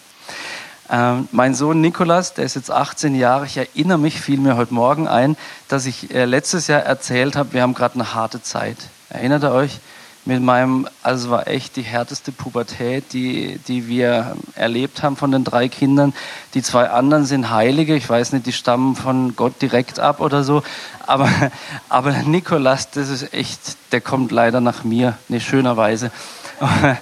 Ähm, 0.89 1.28
mein 1.32 1.56
Sohn 1.56 1.82
Nikolas, 1.82 2.34
der 2.36 2.45
ist 2.45 2.56
jetzt 2.56 2.69
18 2.69 3.15
Jahre, 3.15 3.45
ich 3.45 3.58
erinnere 3.58 3.98
mich, 3.98 4.21
fiel 4.21 4.39
mir 4.39 4.56
heute 4.56 4.74
Morgen 4.74 5.08
ein, 5.08 5.36
dass 5.67 5.86
ich 5.86 6.13
äh, 6.13 6.26
letztes 6.26 6.67
Jahr 6.67 6.82
erzählt 6.82 7.36
habe, 7.36 7.54
wir 7.54 7.63
haben 7.63 7.74
gerade 7.74 7.95
eine 7.95 8.13
harte 8.13 8.41
Zeit. 8.41 8.78
Erinnert 9.10 9.43
ihr 9.43 9.52
euch? 9.52 9.80
Mit 10.28 10.41
meinem, 10.41 10.88
also 11.04 11.30
war 11.30 11.48
echt 11.48 11.76
die 11.76 11.84
härteste 11.84 12.32
Pubertät, 12.32 13.13
die, 13.13 13.60
die 13.67 13.88
wir 13.88 14.36
erlebt 14.56 15.04
haben 15.04 15.17
von 15.17 15.32
den 15.32 15.43
drei 15.43 15.69
Kindern. 15.69 16.13
Die 16.56 16.63
zwei 16.63 16.89
anderen 16.89 17.26
sind 17.26 17.52
Heilige, 17.52 17.95
ich 17.95 18.10
weiß 18.10 18.34
nicht, 18.34 18.48
die 18.48 18.52
stammen 18.52 18.95
von 18.95 19.36
Gott 19.36 19.62
direkt 19.62 20.00
ab 20.00 20.21
oder 20.21 20.43
so. 20.43 20.63
Aber, 21.06 21.30
aber 21.89 22.12
Nikolas, 22.24 22.89
das 22.89 23.10
ist 23.10 23.34
echt, 23.34 23.78
der 23.91 24.02
kommt 24.02 24.32
leider 24.32 24.62
nach 24.62 24.84
mir, 24.84 25.15
ne, 25.30 25.39
schönerweise. 25.39 26.12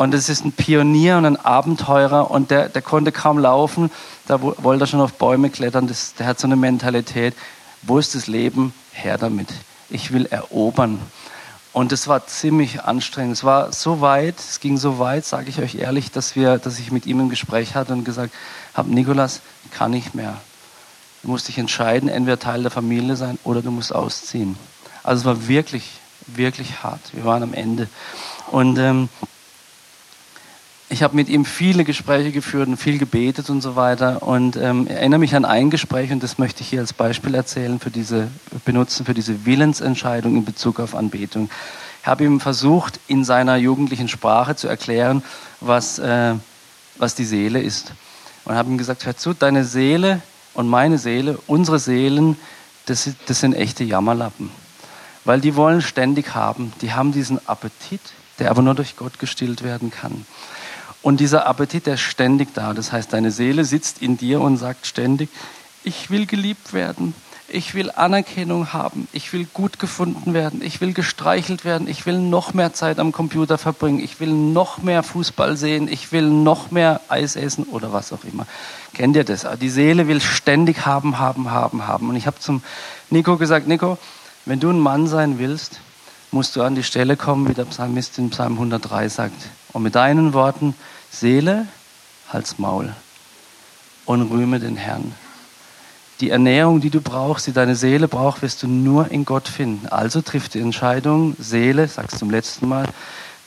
Und 0.00 0.14
es 0.14 0.30
ist 0.30 0.46
ein 0.46 0.52
Pionier 0.52 1.18
und 1.18 1.26
ein 1.26 1.36
Abenteurer 1.36 2.30
und 2.30 2.50
der, 2.50 2.70
der 2.70 2.80
konnte 2.80 3.12
kaum 3.12 3.38
laufen, 3.38 3.90
da 4.26 4.40
wollte 4.40 4.84
er 4.84 4.86
schon 4.86 5.02
auf 5.02 5.12
Bäume 5.12 5.50
klettern. 5.50 5.88
Das, 5.88 6.14
der 6.14 6.26
hat 6.26 6.40
so 6.40 6.46
eine 6.46 6.56
Mentalität, 6.56 7.34
wo 7.82 7.98
ist 7.98 8.14
das 8.14 8.26
Leben? 8.26 8.72
Her 8.92 9.18
damit. 9.18 9.48
Ich 9.90 10.10
will 10.10 10.24
erobern. 10.24 11.02
Und 11.74 11.92
es 11.92 12.08
war 12.08 12.26
ziemlich 12.26 12.82
anstrengend. 12.82 13.36
Es 13.36 13.44
war 13.44 13.74
so 13.74 14.00
weit, 14.00 14.38
es 14.38 14.60
ging 14.60 14.78
so 14.78 14.98
weit, 14.98 15.26
sage 15.26 15.50
ich 15.50 15.60
euch 15.60 15.74
ehrlich, 15.74 16.10
dass, 16.10 16.34
wir, 16.34 16.56
dass 16.56 16.78
ich 16.78 16.90
mit 16.90 17.04
ihm 17.04 17.20
ein 17.20 17.28
Gespräch 17.28 17.74
hatte 17.74 17.92
und 17.92 18.04
gesagt 18.04 18.32
habe, 18.72 18.90
Nikolas, 18.90 19.42
kann 19.70 19.90
nicht 19.90 20.14
mehr. 20.14 20.40
Du 21.22 21.28
musst 21.28 21.46
dich 21.46 21.58
entscheiden, 21.58 22.08
entweder 22.08 22.38
Teil 22.38 22.62
der 22.62 22.70
Familie 22.70 23.16
sein 23.16 23.38
oder 23.44 23.60
du 23.60 23.70
musst 23.70 23.94
ausziehen. 23.94 24.56
Also 25.02 25.20
es 25.20 25.26
war 25.26 25.46
wirklich, 25.46 26.00
wirklich 26.26 26.82
hart. 26.82 27.02
Wir 27.12 27.26
waren 27.26 27.42
am 27.42 27.52
Ende. 27.52 27.86
Und 28.50 28.78
ähm, 28.78 29.10
ich 30.92 31.04
habe 31.04 31.14
mit 31.14 31.28
ihm 31.28 31.44
viele 31.44 31.84
Gespräche 31.84 32.32
geführt 32.32 32.68
und 32.68 32.76
viel 32.76 32.98
gebetet 32.98 33.48
und 33.48 33.60
so 33.60 33.76
weiter 33.76 34.24
und 34.24 34.56
ähm, 34.56 34.88
erinnere 34.88 35.20
mich 35.20 35.36
an 35.36 35.44
ein 35.44 35.70
Gespräch 35.70 36.10
und 36.10 36.20
das 36.20 36.36
möchte 36.36 36.62
ich 36.62 36.68
hier 36.68 36.80
als 36.80 36.92
Beispiel 36.92 37.34
erzählen 37.34 37.78
für 37.78 37.90
diese 37.90 38.28
benutzen 38.64 39.06
für 39.06 39.14
diese 39.14 39.46
Willensentscheidung 39.46 40.36
in 40.36 40.44
Bezug 40.44 40.80
auf 40.80 40.96
Anbetung. 40.96 41.48
Ich 42.02 42.08
habe 42.08 42.24
ihm 42.24 42.40
versucht 42.40 42.98
in 43.06 43.24
seiner 43.24 43.56
jugendlichen 43.56 44.08
Sprache 44.08 44.56
zu 44.56 44.66
erklären, 44.66 45.22
was 45.60 46.00
äh, 46.00 46.34
was 46.98 47.14
die 47.14 47.24
Seele 47.24 47.62
ist 47.62 47.92
und 48.44 48.56
habe 48.56 48.68
ihm 48.70 48.78
gesagt: 48.78 49.06
Hör 49.06 49.16
zu, 49.16 49.32
deine 49.32 49.64
Seele 49.64 50.20
und 50.54 50.68
meine 50.68 50.98
Seele, 50.98 51.38
unsere 51.46 51.78
Seelen, 51.78 52.36
das, 52.86 53.08
das 53.26 53.38
sind 53.38 53.54
echte 53.54 53.84
Jammerlappen, 53.84 54.50
weil 55.24 55.40
die 55.40 55.54
wollen 55.54 55.82
ständig 55.82 56.34
haben, 56.34 56.72
die 56.82 56.92
haben 56.92 57.12
diesen 57.12 57.46
Appetit, 57.46 58.00
der 58.40 58.50
aber 58.50 58.62
nur 58.62 58.74
durch 58.74 58.96
Gott 58.96 59.20
gestillt 59.20 59.62
werden 59.62 59.92
kann. 59.92 60.26
Und 61.02 61.20
dieser 61.20 61.46
Appetit, 61.46 61.86
der 61.86 61.94
ist 61.94 62.00
ständig 62.00 62.52
da. 62.54 62.74
Das 62.74 62.92
heißt, 62.92 63.12
deine 63.12 63.30
Seele 63.30 63.64
sitzt 63.64 64.02
in 64.02 64.16
dir 64.16 64.40
und 64.40 64.58
sagt 64.58 64.86
ständig, 64.86 65.30
ich 65.82 66.10
will 66.10 66.26
geliebt 66.26 66.72
werden, 66.72 67.14
ich 67.48 67.74
will 67.74 67.90
Anerkennung 67.90 68.72
haben, 68.72 69.08
ich 69.12 69.32
will 69.32 69.46
gut 69.52 69.78
gefunden 69.78 70.34
werden, 70.34 70.62
ich 70.62 70.80
will 70.80 70.92
gestreichelt 70.92 71.64
werden, 71.64 71.88
ich 71.88 72.06
will 72.06 72.18
noch 72.18 72.54
mehr 72.54 72.72
Zeit 72.72 72.98
am 72.98 73.12
Computer 73.12 73.58
verbringen, 73.58 73.98
ich 73.98 74.20
will 74.20 74.32
noch 74.32 74.78
mehr 74.78 75.02
Fußball 75.02 75.56
sehen, 75.56 75.88
ich 75.88 76.12
will 76.12 76.28
noch 76.28 76.70
mehr 76.70 77.00
Eis 77.08 77.34
essen 77.36 77.64
oder 77.64 77.92
was 77.92 78.12
auch 78.12 78.24
immer. 78.24 78.46
Kennt 78.94 79.16
ihr 79.16 79.24
das? 79.24 79.46
Die 79.60 79.70
Seele 79.70 80.06
will 80.06 80.20
ständig 80.20 80.86
haben, 80.86 81.18
haben, 81.18 81.50
haben, 81.50 81.86
haben. 81.86 82.08
Und 82.08 82.16
ich 82.16 82.26
habe 82.26 82.38
zum 82.38 82.62
Nico 83.08 83.36
gesagt, 83.36 83.66
Nico, 83.66 83.98
wenn 84.44 84.60
du 84.60 84.70
ein 84.70 84.78
Mann 84.78 85.06
sein 85.06 85.38
willst, 85.38 85.80
musst 86.30 86.54
du 86.54 86.62
an 86.62 86.74
die 86.74 86.84
Stelle 86.84 87.16
kommen, 87.16 87.48
wie 87.48 87.54
der 87.54 87.64
Psalmist 87.64 88.18
in 88.18 88.30
Psalm 88.30 88.52
103 88.52 89.08
sagt. 89.08 89.48
Und 89.72 89.82
mit 89.82 89.94
deinen 89.94 90.32
Worten, 90.32 90.74
Seele, 91.10 91.66
Hals, 92.32 92.58
Maul 92.58 92.94
und 94.04 94.22
rühme 94.22 94.58
den 94.60 94.76
Herrn. 94.76 95.14
Die 96.20 96.30
Ernährung, 96.30 96.80
die 96.80 96.90
du 96.90 97.00
brauchst, 97.00 97.46
die 97.46 97.52
deine 97.52 97.74
Seele 97.74 98.06
braucht, 98.06 98.42
wirst 98.42 98.62
du 98.62 98.68
nur 98.68 99.10
in 99.10 99.24
Gott 99.24 99.48
finden. 99.48 99.86
Also 99.88 100.20
trifft 100.20 100.54
die 100.54 100.60
Entscheidung, 100.60 101.34
Seele, 101.38 101.88
sagst 101.88 102.18
zum 102.18 102.30
letzten 102.30 102.68
Mal, 102.68 102.86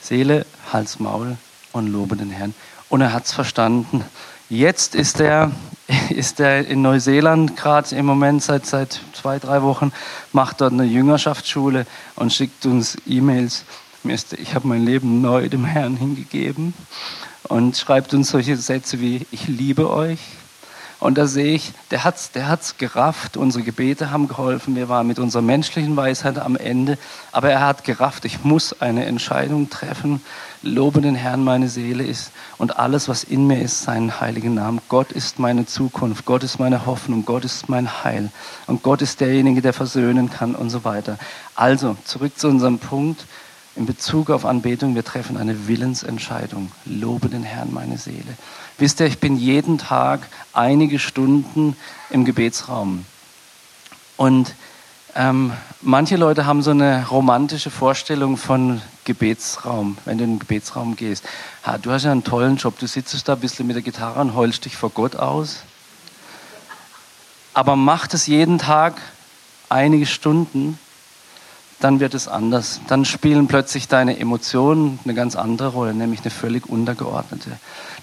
Seele, 0.00 0.44
Hals, 0.72 0.98
Maul 0.98 1.36
und 1.72 1.86
lobe 1.86 2.16
den 2.16 2.30
Herrn. 2.30 2.54
Und 2.88 3.00
er 3.00 3.12
hat 3.12 3.26
es 3.26 3.32
verstanden. 3.32 4.04
Jetzt 4.48 4.94
ist 4.94 5.20
er, 5.20 5.52
ist 6.10 6.40
er 6.40 6.66
in 6.66 6.82
Neuseeland 6.82 7.56
gerade 7.56 7.94
im 7.94 8.06
Moment 8.06 8.42
seit, 8.42 8.66
seit 8.66 9.00
zwei, 9.12 9.38
drei 9.38 9.62
Wochen, 9.62 9.92
macht 10.32 10.60
dort 10.60 10.72
eine 10.72 10.84
Jüngerschaftsschule 10.84 11.86
und 12.16 12.32
schickt 12.32 12.66
uns 12.66 12.96
E-Mails. 13.06 13.64
Ich 14.06 14.54
habe 14.54 14.68
mein 14.68 14.84
Leben 14.84 15.22
neu 15.22 15.48
dem 15.48 15.64
Herrn 15.64 15.96
hingegeben 15.96 16.74
und 17.44 17.76
schreibt 17.76 18.12
uns 18.12 18.28
solche 18.28 18.56
Sätze 18.56 19.00
wie, 19.00 19.26
ich 19.30 19.48
liebe 19.48 19.90
euch, 19.90 20.18
und 21.04 21.18
da 21.18 21.26
sehe 21.26 21.54
ich, 21.54 21.72
der 21.90 22.02
hat's, 22.02 22.30
der 22.30 22.48
hat's 22.48 22.78
gerafft. 22.78 23.36
Unsere 23.36 23.62
Gebete 23.62 24.10
haben 24.10 24.26
geholfen. 24.26 24.74
Wir 24.74 24.88
waren 24.88 25.06
mit 25.06 25.18
unserer 25.18 25.42
menschlichen 25.42 25.94
Weisheit 25.96 26.38
am 26.38 26.56
Ende. 26.56 26.96
Aber 27.30 27.50
er 27.50 27.60
hat 27.60 27.84
gerafft. 27.84 28.24
Ich 28.24 28.42
muss 28.42 28.80
eine 28.80 29.04
Entscheidung 29.04 29.68
treffen. 29.68 30.22
Lobe 30.62 31.02
den 31.02 31.14
Herrn, 31.14 31.44
meine 31.44 31.68
Seele 31.68 32.04
ist. 32.04 32.32
Und 32.56 32.78
alles, 32.78 33.06
was 33.06 33.22
in 33.22 33.46
mir 33.46 33.60
ist, 33.60 33.82
seinen 33.82 34.18
heiligen 34.18 34.54
Namen. 34.54 34.80
Gott 34.88 35.12
ist 35.12 35.38
meine 35.38 35.66
Zukunft. 35.66 36.24
Gott 36.24 36.42
ist 36.42 36.58
meine 36.58 36.86
Hoffnung. 36.86 37.26
Gott 37.26 37.44
ist 37.44 37.68
mein 37.68 38.02
Heil. 38.02 38.30
Und 38.66 38.82
Gott 38.82 39.02
ist 39.02 39.20
derjenige, 39.20 39.60
der 39.60 39.74
versöhnen 39.74 40.30
kann 40.30 40.54
und 40.54 40.70
so 40.70 40.84
weiter. 40.84 41.18
Also, 41.54 41.98
zurück 42.06 42.38
zu 42.38 42.48
unserem 42.48 42.78
Punkt. 42.78 43.26
In 43.76 43.86
Bezug 43.86 44.30
auf 44.30 44.44
Anbetung, 44.44 44.94
wir 44.94 45.04
treffen 45.04 45.36
eine 45.36 45.66
Willensentscheidung. 45.66 46.70
Lobe 46.84 47.28
den 47.28 47.42
Herrn, 47.42 47.72
meine 47.72 47.98
Seele. 47.98 48.36
Wisst 48.78 49.00
ihr, 49.00 49.06
ich 49.06 49.18
bin 49.18 49.36
jeden 49.36 49.78
Tag 49.78 50.28
einige 50.52 50.98
Stunden 50.98 51.76
im 52.10 52.24
Gebetsraum. 52.24 53.04
Und 54.16 54.54
ähm, 55.16 55.52
manche 55.80 56.16
Leute 56.16 56.46
haben 56.46 56.62
so 56.62 56.70
eine 56.70 57.06
romantische 57.08 57.70
Vorstellung 57.70 58.36
von 58.36 58.80
Gebetsraum, 59.04 59.98
wenn 60.04 60.18
du 60.18 60.24
in 60.24 60.30
den 60.30 60.38
Gebetsraum 60.38 60.96
gehst. 60.96 61.24
Ha, 61.64 61.78
du 61.78 61.90
hast 61.90 62.04
ja 62.04 62.12
einen 62.12 62.24
tollen 62.24 62.56
Job, 62.56 62.78
du 62.78 62.86
sitzt 62.86 63.28
da 63.28 63.34
ein 63.34 63.40
bisschen 63.40 63.66
mit 63.66 63.76
der 63.76 63.82
Gitarre 63.82 64.20
und 64.20 64.34
heulst 64.34 64.64
dich 64.64 64.76
vor 64.76 64.90
Gott 64.90 65.16
aus. 65.16 65.62
Aber 67.54 67.76
mach 67.76 68.06
das 68.06 68.26
jeden 68.26 68.58
Tag 68.58 69.00
einige 69.68 70.06
Stunden 70.06 70.78
dann 71.84 72.00
wird 72.00 72.14
es 72.14 72.28
anders. 72.28 72.80
Dann 72.88 73.04
spielen 73.04 73.46
plötzlich 73.46 73.88
deine 73.88 74.18
Emotionen 74.18 74.98
eine 75.04 75.12
ganz 75.12 75.36
andere 75.36 75.68
Rolle, 75.68 75.92
nämlich 75.92 76.22
eine 76.22 76.30
völlig 76.30 76.66
untergeordnete. 76.66 77.50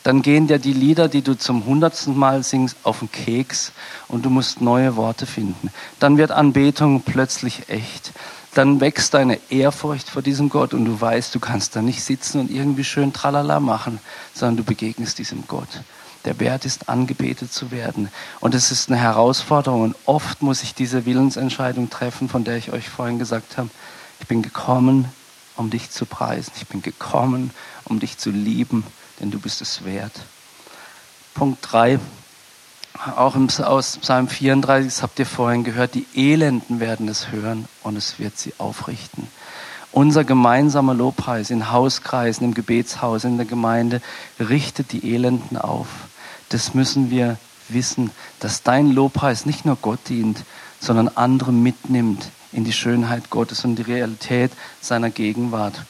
Dann 0.04 0.22
gehen 0.22 0.46
dir 0.46 0.60
die 0.60 0.74
Lieder, 0.74 1.08
die 1.08 1.24
du 1.24 1.36
zum 1.36 1.66
hundertsten 1.66 2.16
Mal 2.16 2.44
singst, 2.44 2.78
auf 2.84 3.00
den 3.00 3.12
Keks 3.12 3.72
und 4.08 4.24
du 4.24 4.30
musst 4.30 4.62
neue 4.62 4.98
Worte 4.98 5.26
finden. 5.26 5.72
Dann 6.00 6.18
wird 6.18 6.30
Anbetung 6.30 7.02
plötzlich 7.02 7.70
echt. 7.70 8.12
Dann 8.54 8.82
wächst 8.82 9.16
deine 9.16 9.40
Ehrfurcht 9.50 10.10
vor 10.10 10.22
diesem 10.22 10.50
Gott 10.50 10.76
und 10.76 10.86
du 10.86 11.02
weißt, 11.02 11.34
du 11.34 11.40
kannst 11.40 11.76
da 11.76 11.82
nicht 11.82 12.04
sitzen 12.04 12.40
und 12.40 12.52
irgendwie 12.52 12.84
schön 12.84 13.14
tralala 13.14 13.60
machen, 13.60 14.00
sondern 14.36 14.58
du 14.58 14.64
begegnest 14.64 15.18
diesem 15.18 15.46
Gott 15.48 15.70
der 16.26 16.40
wert 16.40 16.66
ist, 16.66 16.90
angebetet 16.90 17.52
zu 17.52 17.72
werden. 17.72 18.10
Und 18.40 18.56
es 18.56 18.72
ist 18.72 18.90
eine 18.90 19.00
Herausforderung. 19.00 19.82
Und 19.82 19.96
oft 20.06 20.42
muss 20.42 20.64
ich 20.64 20.74
diese 20.74 21.06
Willensentscheidung 21.06 21.90
treffen, 21.90 22.30
von 22.30 22.44
der 22.44 22.58
ich 22.58 22.72
euch 22.72 22.90
vorhin 22.90 23.20
gesagt 23.20 23.58
habe. 23.58 23.70
Ich 24.20 24.28
bin 24.28 24.42
gekommen, 24.42 25.06
um 25.56 25.70
dich 25.70 25.90
zu 25.90 26.06
preisen. 26.06 26.52
Ich 26.56 26.68
bin 26.68 26.82
gekommen, 26.82 27.52
um 27.86 28.00
dich 28.00 28.18
zu 28.18 28.30
lieben, 28.30 28.84
denn 29.20 29.32
du 29.32 29.40
bist 29.40 29.62
es 29.62 29.84
wert. 29.84 30.14
Punkt 31.34 31.60
3. 31.72 32.00
Auch 33.16 33.36
aus 33.36 33.98
Psalm 33.98 34.28
34, 34.28 34.94
das 34.94 35.02
habt 35.02 35.18
ihr 35.18 35.26
vorhin 35.26 35.64
gehört, 35.64 35.96
die 35.96 36.06
Elenden 36.14 36.80
werden 36.80 37.08
es 37.08 37.32
hören 37.32 37.68
und 37.84 37.96
es 37.96 38.20
wird 38.20 38.38
sie 38.38 38.54
aufrichten. 38.58 39.28
Unser 39.94 40.24
gemeinsamer 40.24 40.94
Lobpreis 40.94 41.50
in 41.50 41.72
Hauskreisen, 41.72 42.46
im 42.46 42.54
Gebetshaus, 42.54 43.24
in 43.24 43.38
der 43.38 43.46
Gemeinde 43.46 44.02
richtet 44.40 44.92
die 44.92 45.14
Elenden 45.14 45.58
auf 45.58 45.88
das 46.54 46.74
müssen 46.74 47.10
wir 47.10 47.38
wissen, 47.70 48.12
dass 48.40 48.64
dein 48.64 48.92
Lobpreis 48.92 49.46
nicht 49.46 49.66
nur 49.66 49.78
Gott 49.82 50.00
dient, 50.10 50.44
sondern 50.80 51.10
andere 51.10 51.52
mitnimmt 51.52 52.30
in 52.52 52.64
die 52.64 52.74
Schönheit 52.74 53.30
Gottes 53.30 53.64
und 53.64 53.76
die 53.76 53.84
Realität 53.84 54.52
seiner 54.82 55.10
Gegenwart. 55.10 55.82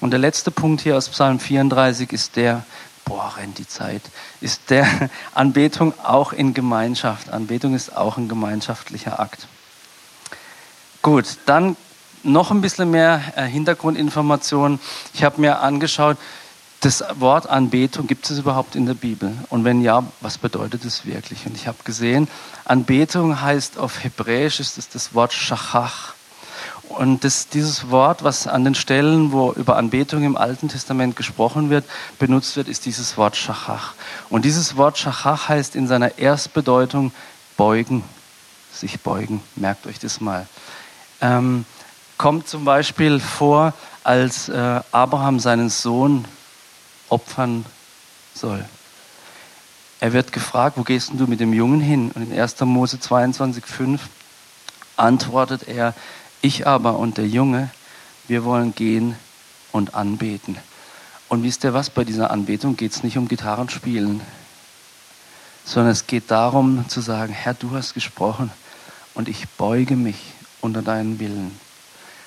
Und 0.00 0.10
der 0.10 0.20
letzte 0.20 0.50
Punkt 0.50 0.82
hier 0.82 0.96
aus 0.96 1.08
Psalm 1.08 1.40
34 1.40 2.12
ist 2.12 2.36
der, 2.36 2.64
boah, 3.04 3.34
rennt 3.36 3.58
die 3.58 3.66
Zeit, 3.66 4.02
ist 4.40 4.70
der 4.70 4.86
Anbetung 5.34 5.94
auch 6.02 6.32
in 6.32 6.54
Gemeinschaft. 6.54 7.30
Anbetung 7.30 7.74
ist 7.74 7.96
auch 7.96 8.16
ein 8.16 8.28
gemeinschaftlicher 8.28 9.18
Akt. 9.18 9.48
Gut, 11.02 11.38
dann 11.46 11.76
noch 12.22 12.50
ein 12.50 12.60
bisschen 12.60 12.90
mehr 12.90 13.20
äh, 13.36 13.44
Hintergrundinformationen. 13.44 14.80
Ich 15.12 15.24
habe 15.24 15.40
mir 15.40 15.60
angeschaut, 15.60 16.16
das 16.84 17.02
Wort 17.16 17.48
Anbetung 17.48 18.06
gibt 18.06 18.28
es 18.28 18.38
überhaupt 18.38 18.76
in 18.76 18.84
der 18.84 18.94
Bibel? 18.94 19.32
Und 19.48 19.64
wenn 19.64 19.80
ja, 19.80 20.04
was 20.20 20.36
bedeutet 20.36 20.84
es 20.84 21.06
wirklich? 21.06 21.46
Und 21.46 21.56
ich 21.56 21.66
habe 21.66 21.78
gesehen, 21.84 22.28
Anbetung 22.64 23.40
heißt 23.40 23.78
auf 23.78 24.04
Hebräisch 24.04 24.60
ist 24.60 24.76
es 24.76 24.88
das 24.90 25.14
Wort 25.14 25.32
Shachach. 25.32 26.14
Und 26.90 27.24
das, 27.24 27.48
dieses 27.48 27.90
Wort, 27.90 28.22
was 28.22 28.46
an 28.46 28.64
den 28.64 28.74
Stellen, 28.74 29.32
wo 29.32 29.52
über 29.52 29.76
Anbetung 29.76 30.22
im 30.24 30.36
Alten 30.36 30.68
Testament 30.68 31.16
gesprochen 31.16 31.70
wird, 31.70 31.84
benutzt 32.18 32.56
wird, 32.56 32.68
ist 32.68 32.84
dieses 32.84 33.16
Wort 33.16 33.36
Shachach. 33.36 33.94
Und 34.28 34.44
dieses 34.44 34.76
Wort 34.76 34.98
Shachach 34.98 35.48
heißt 35.48 35.76
in 35.76 35.86
seiner 35.86 36.18
Erstbedeutung 36.18 37.12
beugen, 37.56 38.04
sich 38.72 39.00
beugen. 39.00 39.40
Merkt 39.56 39.86
euch 39.86 39.98
das 39.98 40.20
mal. 40.20 40.46
Ähm, 41.22 41.64
kommt 42.18 42.46
zum 42.46 42.66
Beispiel 42.66 43.20
vor, 43.20 43.72
als 44.02 44.50
äh, 44.50 44.80
Abraham 44.92 45.40
seinen 45.40 45.70
Sohn 45.70 46.26
opfern 47.14 47.64
soll. 48.34 48.64
Er 50.00 50.12
wird 50.12 50.32
gefragt, 50.32 50.76
wo 50.76 50.82
gehst 50.82 51.12
du 51.14 51.26
mit 51.28 51.38
dem 51.38 51.52
Jungen 51.52 51.80
hin? 51.80 52.10
Und 52.10 52.32
in 52.32 52.38
1. 52.38 52.60
Mose 52.62 52.96
22,5 52.96 54.00
antwortet 54.96 55.68
er, 55.68 55.94
ich 56.42 56.66
aber 56.66 56.98
und 56.98 57.16
der 57.16 57.28
Junge, 57.28 57.70
wir 58.26 58.44
wollen 58.44 58.74
gehen 58.74 59.14
und 59.70 59.94
anbeten. 59.94 60.58
Und 61.28 61.44
wisst 61.44 61.64
ihr 61.64 61.72
was, 61.72 61.88
bei 61.88 62.04
dieser 62.04 62.30
Anbetung 62.32 62.76
geht 62.76 62.92
es 62.92 63.02
nicht 63.04 63.16
um 63.16 63.28
Gitarrenspielen, 63.28 64.20
sondern 65.64 65.92
es 65.92 66.06
geht 66.06 66.30
darum 66.30 66.88
zu 66.88 67.00
sagen, 67.00 67.32
Herr, 67.32 67.54
du 67.54 67.70
hast 67.70 67.94
gesprochen 67.94 68.50
und 69.14 69.28
ich 69.28 69.48
beuge 69.50 69.96
mich 69.96 70.34
unter 70.60 70.82
deinen 70.82 71.18
Willen. 71.20 71.58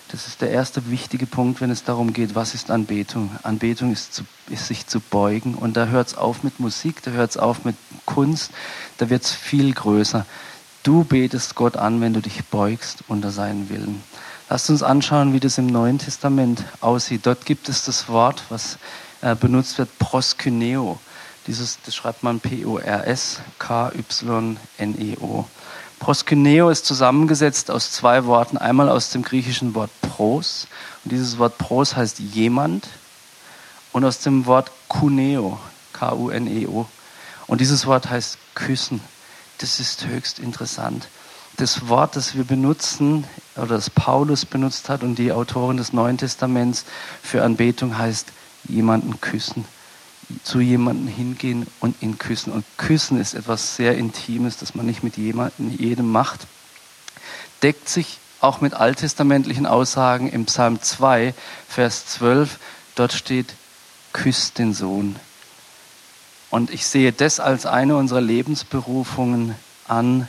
Das 0.09 0.27
ist 0.27 0.41
der 0.41 0.51
erste 0.51 0.89
wichtige 0.89 1.25
Punkt, 1.25 1.59
wenn 1.59 1.69
es 1.69 1.83
darum 1.83 2.13
geht, 2.13 2.33
was 2.33 2.53
ist 2.53 2.71
Anbetung. 2.71 3.29
Anbetung 3.43 3.91
ist, 3.91 4.13
zu, 4.13 4.23
ist 4.49 4.67
sich 4.67 4.87
zu 4.87 5.01
beugen. 5.01 5.53
Und 5.53 5.75
da 5.75 5.87
hört 5.87 6.07
es 6.07 6.15
auf 6.15 6.43
mit 6.43 6.61
Musik, 6.61 7.03
da 7.03 7.11
hört 7.11 7.31
es 7.31 7.37
auf 7.37 7.65
mit 7.65 7.75
Kunst, 8.05 8.51
da 8.97 9.09
wird 9.09 9.23
es 9.23 9.31
viel 9.31 9.73
größer. 9.73 10.25
Du 10.83 11.03
betest 11.03 11.55
Gott 11.55 11.75
an, 11.75 11.99
wenn 11.99 12.13
du 12.13 12.21
dich 12.21 12.45
beugst 12.45 13.03
unter 13.09 13.31
seinen 13.31 13.69
Willen. 13.69 14.01
Lasst 14.49 14.69
uns 14.69 14.81
anschauen, 14.81 15.33
wie 15.33 15.41
das 15.41 15.57
im 15.57 15.67
Neuen 15.67 15.99
Testament 15.99 16.63
aussieht. 16.79 17.25
Dort 17.25 17.45
gibt 17.45 17.67
es 17.67 17.83
das 17.83 18.07
Wort, 18.07 18.43
was 18.47 18.77
äh, 19.21 19.35
benutzt 19.35 19.77
wird, 19.77 19.89
proskyneo. 19.99 20.97
Dieses, 21.47 21.79
das 21.85 21.93
schreibt 21.95 22.23
man 22.23 22.39
P-O-R-S-K-Y-N-E-O. 22.39 23.45
Proskyneo 25.99 26.69
ist 26.69 26.85
zusammengesetzt 26.85 27.71
aus 27.71 27.91
zwei 27.91 28.25
Worten. 28.25 28.57
Einmal 28.57 28.89
aus 28.89 29.09
dem 29.09 29.23
griechischen 29.23 29.75
Wort 29.75 29.89
pros. 30.01 30.67
Und 31.03 31.11
dieses 31.11 31.37
Wort 31.39 31.57
pros 31.57 31.95
heißt 31.95 32.19
jemand. 32.19 32.87
Und 33.91 34.05
aus 34.05 34.19
dem 34.19 34.45
Wort 34.45 34.71
kuneo, 34.87 35.59
K-U-N-E-O. 35.93 36.85
Und 37.47 37.61
dieses 37.61 37.85
Wort 37.85 38.09
heißt 38.09 38.37
küssen. 38.53 39.01
Das 39.57 39.79
ist 39.79 40.05
höchst 40.05 40.39
interessant. 40.39 41.07
Das 41.55 41.87
Wort, 41.87 42.15
das 42.15 42.35
wir 42.35 42.43
benutzen, 42.43 43.23
oder 43.55 43.75
das 43.75 43.89
Paulus 43.89 44.45
benutzt 44.45 44.89
hat 44.89 45.01
und 45.01 45.15
die 45.15 45.31
Autorin 45.31 45.77
des 45.77 45.93
Neuen 45.93 46.19
Testaments 46.19 46.85
für 47.23 47.43
Anbetung 47.43 47.97
heißt 47.97 48.27
jemanden 48.67 49.19
küssen 49.19 49.65
zu 50.43 50.59
jemandem 50.59 51.07
hingehen 51.07 51.67
und 51.79 52.01
ihn 52.01 52.17
küssen. 52.17 52.51
Und 52.51 52.65
küssen 52.77 53.19
ist 53.19 53.33
etwas 53.33 53.75
sehr 53.75 53.97
Intimes, 53.97 54.57
das 54.57 54.75
man 54.75 54.85
nicht 54.85 55.03
mit 55.03 55.17
jedem 55.17 56.11
macht. 56.11 56.47
Deckt 57.63 57.89
sich 57.89 58.19
auch 58.39 58.61
mit 58.61 58.73
alttestamentlichen 58.73 59.65
Aussagen 59.65 60.29
im 60.29 60.45
Psalm 60.45 60.81
2, 60.81 61.33
Vers 61.67 62.05
12. 62.07 62.59
Dort 62.95 63.13
steht, 63.13 63.53
küsst 64.13 64.57
den 64.57 64.73
Sohn. 64.73 65.15
Und 66.49 66.71
ich 66.71 66.85
sehe 66.87 67.11
das 67.11 67.39
als 67.39 67.65
eine 67.65 67.95
unserer 67.95 68.21
Lebensberufungen 68.21 69.55
an, 69.87 70.27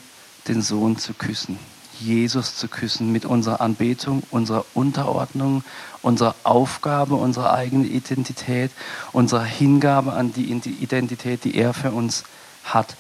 den 0.49 0.63
Sohn 0.63 0.99
zu 0.99 1.15
küssen. 1.15 1.59
Jesus 2.01 2.57
zu 2.57 2.69
küssen 2.69 3.13
mit 3.13 3.25
unserer 3.25 3.61
Anbetung, 3.61 4.23
unserer 4.31 4.65
Unterordnung, 4.75 5.65
unserer 6.03 6.35
Aufgabe, 6.45 7.15
unserer 7.15 7.53
eigenen 7.53 7.91
Identität, 7.91 8.71
unserer 9.13 9.45
Hingabe 9.45 10.13
an 10.13 10.33
die 10.33 10.51
Identität, 10.51 11.45
die 11.45 11.57
er 11.57 11.75
für 11.75 11.91
uns 11.91 12.25
hat. 12.65 12.97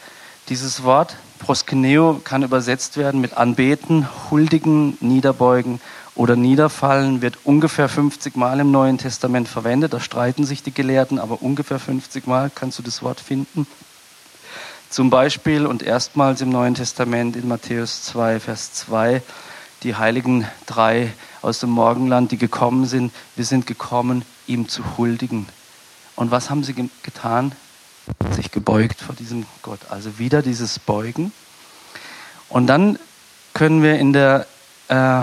Dieses 0.48 0.82
Wort 0.82 1.16
proskeneo 1.38 2.20
kann 2.24 2.42
übersetzt 2.42 2.96
werden 2.96 3.20
mit 3.20 3.36
anbeten, 3.36 4.08
huldigen, 4.30 4.96
niederbeugen 5.00 5.80
oder 6.14 6.36
niederfallen, 6.36 7.22
wird 7.22 7.38
ungefähr 7.44 7.88
50 7.88 8.36
Mal 8.36 8.58
im 8.60 8.70
Neuen 8.70 8.98
Testament 8.98 9.48
verwendet. 9.48 9.92
Da 9.92 10.00
streiten 10.00 10.44
sich 10.44 10.62
die 10.62 10.74
Gelehrten, 10.74 11.18
aber 11.18 11.42
ungefähr 11.42 11.78
50 11.78 12.26
Mal 12.26 12.50
kannst 12.52 12.78
du 12.78 12.82
das 12.82 13.02
Wort 13.02 13.20
finden. 13.20 13.66
Zum 14.90 15.10
Beispiel 15.10 15.66
und 15.66 15.82
erstmals 15.82 16.40
im 16.40 16.48
Neuen 16.48 16.74
Testament 16.74 17.36
in 17.36 17.46
Matthäus 17.46 18.04
2, 18.04 18.40
Vers 18.40 18.72
2, 18.72 19.20
die 19.82 19.94
heiligen 19.96 20.48
drei 20.64 21.12
aus 21.42 21.60
dem 21.60 21.70
Morgenland, 21.70 22.32
die 22.32 22.38
gekommen 22.38 22.86
sind, 22.86 23.12
wir 23.36 23.44
sind 23.44 23.66
gekommen, 23.66 24.24
ihm 24.46 24.66
zu 24.66 24.96
huldigen. 24.96 25.46
Und 26.16 26.30
was 26.30 26.48
haben 26.48 26.64
sie 26.64 26.74
getan? 27.02 27.52
Sich 28.34 28.50
gebeugt 28.50 29.00
vor 29.02 29.14
diesem 29.14 29.44
Gott. 29.60 29.80
Also 29.90 30.18
wieder 30.18 30.40
dieses 30.40 30.78
Beugen. 30.78 31.32
Und 32.48 32.66
dann 32.66 32.98
können 33.52 33.82
wir 33.82 33.98
in 33.98 34.14
der 34.14 34.46
äh, 34.88 35.22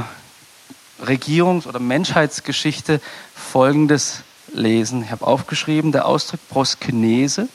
Regierungs- 1.03 1.65
oder 1.65 1.79
Menschheitsgeschichte 1.79 3.01
Folgendes 3.33 4.21
lesen. 4.53 5.03
Ich 5.03 5.11
habe 5.11 5.25
aufgeschrieben, 5.25 5.91
der 5.91 6.05
Ausdruck 6.05 6.39
Proskenese, 6.49 7.49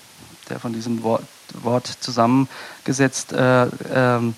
der 0.48 0.58
von 0.58 0.72
diesem 0.72 1.04
Wort 1.04 1.22
Wort 1.62 1.86
zusammengesetzt 1.86 3.32
äh, 3.32 3.64
äh, 3.64 4.32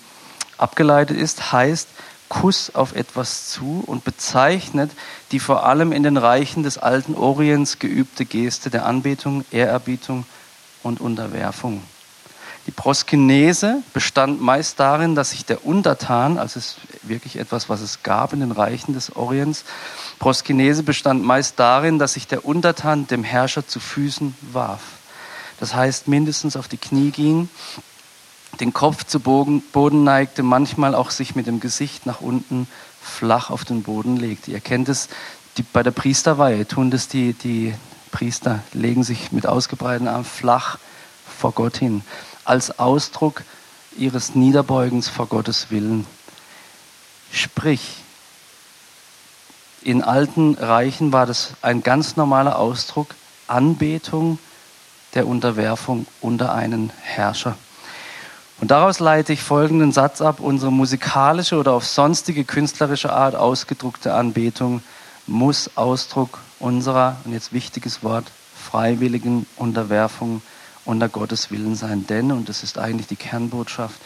abgeleitet 0.57 1.17
ist, 1.17 1.51
heißt 1.51 1.87
Kuss 2.29 2.73
auf 2.73 2.95
etwas 2.95 3.49
zu 3.49 3.83
und 3.85 4.03
bezeichnet 4.03 4.91
die 5.31 5.39
vor 5.39 5.65
allem 5.65 5.91
in 5.91 6.03
den 6.03 6.17
Reichen 6.17 6.63
des 6.63 6.77
alten 6.77 7.15
Orients 7.15 7.79
geübte 7.79 8.25
Geste 8.25 8.69
der 8.69 8.85
Anbetung, 8.85 9.45
Ehrerbietung 9.51 10.25
und 10.81 10.99
Unterwerfung. 10.99 11.83
Die 12.65 12.71
Proskinese 12.71 13.83
bestand 13.93 14.41
meist 14.41 14.79
darin, 14.79 15.15
dass 15.15 15.31
sich 15.31 15.45
der 15.45 15.65
Untertan, 15.65 16.37
also 16.37 16.59
es 16.59 16.65
ist 16.65 16.77
wirklich 17.03 17.37
etwas, 17.37 17.67
was 17.67 17.81
es 17.81 18.03
gab 18.03 18.31
in 18.31 18.39
den 18.39 18.53
Reichen 18.53 18.93
des 18.93 19.15
Orients, 19.15 19.65
Proskinese 20.17 20.83
bestand 20.83 21.23
meist 21.23 21.59
darin, 21.59 21.99
dass 21.99 22.13
sich 22.13 22.25
der 22.25 22.45
Untertan 22.45 23.05
dem 23.05 23.23
Herrscher 23.23 23.67
zu 23.67 23.81
Füßen 23.81 24.35
warf. 24.53 24.81
Das 25.59 25.73
heißt, 25.73 26.07
mindestens 26.07 26.55
auf 26.55 26.67
die 26.67 26.77
Knie 26.77 27.11
ging, 27.11 27.49
den 28.59 28.73
Kopf 28.73 29.05
zu 29.05 29.19
Boden 29.19 30.03
neigte, 30.03 30.43
manchmal 30.43 30.95
auch 30.95 31.09
sich 31.09 31.35
mit 31.35 31.47
dem 31.47 31.59
Gesicht 31.59 32.05
nach 32.05 32.21
unten 32.21 32.67
flach 33.01 33.49
auf 33.49 33.65
den 33.65 33.83
Boden 33.83 34.17
legte. 34.17 34.51
Ihr 34.51 34.59
kennt 34.59 34.89
es 34.89 35.09
die, 35.57 35.63
bei 35.63 35.83
der 35.83 35.91
Priesterweihe, 35.91 36.67
tun 36.67 36.91
das 36.91 37.07
die, 37.07 37.33
die 37.33 37.73
Priester, 38.11 38.63
legen 38.73 39.03
sich 39.03 39.31
mit 39.31 39.47
ausgebreiteten 39.47 40.07
Armen 40.07 40.25
flach 40.25 40.77
vor 41.25 41.51
Gott 41.51 41.77
hin 41.77 42.03
als 42.45 42.77
Ausdruck 42.79 43.43
ihres 43.97 44.35
Niederbeugens 44.35 45.07
vor 45.09 45.27
Gottes 45.27 45.67
Willen. 45.69 46.05
Sprich, 47.31 47.97
in 49.81 50.01
alten 50.01 50.55
Reichen 50.55 51.11
war 51.11 51.25
das 51.25 51.53
ein 51.61 51.83
ganz 51.83 52.15
normaler 52.15 52.57
Ausdruck, 52.57 53.15
Anbetung 53.47 54.39
der 55.13 55.27
Unterwerfung 55.27 56.05
unter 56.21 56.53
einen 56.53 56.91
Herrscher. 57.01 57.55
Und 58.61 58.71
daraus 58.71 58.99
leite 58.99 59.33
ich 59.33 59.41
folgenden 59.41 59.91
Satz 59.91 60.21
ab. 60.21 60.39
Unsere 60.39 60.71
musikalische 60.71 61.57
oder 61.57 61.73
auf 61.73 61.85
sonstige 61.85 62.45
künstlerische 62.45 63.11
Art 63.11 63.35
ausgedruckte 63.35 64.13
Anbetung 64.13 64.81
muss 65.27 65.71
Ausdruck 65.75 66.39
unserer, 66.59 67.17
und 67.25 67.33
jetzt 67.33 67.53
wichtiges 67.53 68.03
Wort, 68.03 68.31
freiwilligen 68.55 69.45
Unterwerfung 69.57 70.41
unter 70.85 71.09
Gottes 71.09 71.51
Willen 71.51 71.75
sein. 71.75 72.07
Denn, 72.07 72.31
und 72.31 72.49
das 72.49 72.63
ist 72.63 72.77
eigentlich 72.77 73.07
die 73.07 73.15
Kernbotschaft, 73.15 73.99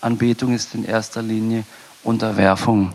Anbetung 0.00 0.52
ist 0.54 0.74
in 0.74 0.84
erster 0.84 1.22
Linie 1.22 1.64
Unterwerfung. 2.02 2.92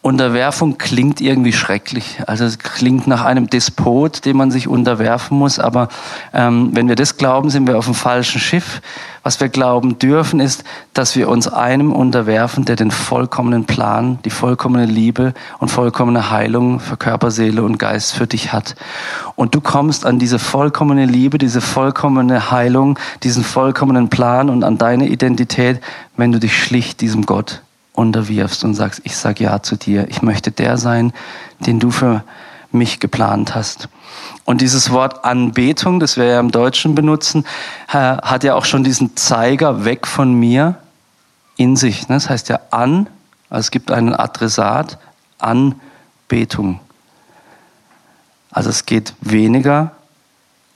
Unterwerfung 0.00 0.78
klingt 0.78 1.20
irgendwie 1.20 1.52
schrecklich. 1.52 2.20
Also 2.26 2.44
es 2.44 2.60
klingt 2.60 3.08
nach 3.08 3.24
einem 3.24 3.50
Despot, 3.50 4.24
dem 4.24 4.36
man 4.36 4.52
sich 4.52 4.68
unterwerfen 4.68 5.36
muss. 5.36 5.58
Aber 5.58 5.88
ähm, 6.32 6.70
wenn 6.72 6.88
wir 6.88 6.94
das 6.94 7.16
glauben, 7.16 7.50
sind 7.50 7.66
wir 7.66 7.76
auf 7.76 7.86
dem 7.86 7.94
falschen 7.94 8.40
Schiff. 8.40 8.80
Was 9.24 9.40
wir 9.40 9.48
glauben 9.48 9.98
dürfen, 9.98 10.38
ist, 10.38 10.62
dass 10.94 11.16
wir 11.16 11.28
uns 11.28 11.48
einem 11.48 11.92
unterwerfen, 11.92 12.64
der 12.64 12.76
den 12.76 12.92
vollkommenen 12.92 13.64
Plan, 13.64 14.20
die 14.24 14.30
vollkommene 14.30 14.86
Liebe 14.86 15.34
und 15.58 15.68
vollkommene 15.68 16.30
Heilung 16.30 16.78
für 16.78 16.96
Körper, 16.96 17.32
Seele 17.32 17.64
und 17.64 17.78
Geist 17.78 18.14
für 18.14 18.28
dich 18.28 18.52
hat. 18.52 18.76
Und 19.34 19.56
du 19.56 19.60
kommst 19.60 20.06
an 20.06 20.20
diese 20.20 20.38
vollkommene 20.38 21.06
Liebe, 21.06 21.38
diese 21.38 21.60
vollkommene 21.60 22.52
Heilung, 22.52 22.98
diesen 23.24 23.42
vollkommenen 23.42 24.08
Plan 24.08 24.48
und 24.48 24.62
an 24.62 24.78
deine 24.78 25.08
Identität, 25.08 25.80
wenn 26.16 26.30
du 26.30 26.38
dich 26.38 26.56
schlicht 26.56 27.00
diesem 27.00 27.26
Gott 27.26 27.62
unterwirfst 27.98 28.64
und 28.64 28.74
sagst, 28.74 29.00
ich 29.04 29.16
sag 29.16 29.40
ja 29.40 29.60
zu 29.60 29.76
dir, 29.76 30.08
ich 30.08 30.22
möchte 30.22 30.52
der 30.52 30.78
sein, 30.78 31.12
den 31.60 31.80
du 31.80 31.90
für 31.90 32.22
mich 32.70 33.00
geplant 33.00 33.54
hast. 33.54 33.88
Und 34.44 34.60
dieses 34.60 34.90
Wort 34.90 35.24
Anbetung, 35.24 36.00
das 36.00 36.16
wir 36.16 36.24
ja 36.24 36.40
im 36.40 36.50
Deutschen 36.50 36.94
benutzen, 36.94 37.44
hat 37.88 38.44
ja 38.44 38.54
auch 38.54 38.64
schon 38.64 38.84
diesen 38.84 39.16
Zeiger 39.16 39.84
weg 39.84 40.06
von 40.06 40.32
mir 40.32 40.76
in 41.56 41.76
sich. 41.76 42.08
Ne? 42.08 42.16
Das 42.16 42.30
heißt 42.30 42.48
ja 42.48 42.60
an, 42.70 43.08
also 43.50 43.60
es 43.60 43.70
gibt 43.70 43.90
einen 43.90 44.14
Adressat, 44.14 44.98
Anbetung. 45.38 46.80
Also 48.50 48.70
es 48.70 48.86
geht 48.86 49.14
weniger 49.20 49.92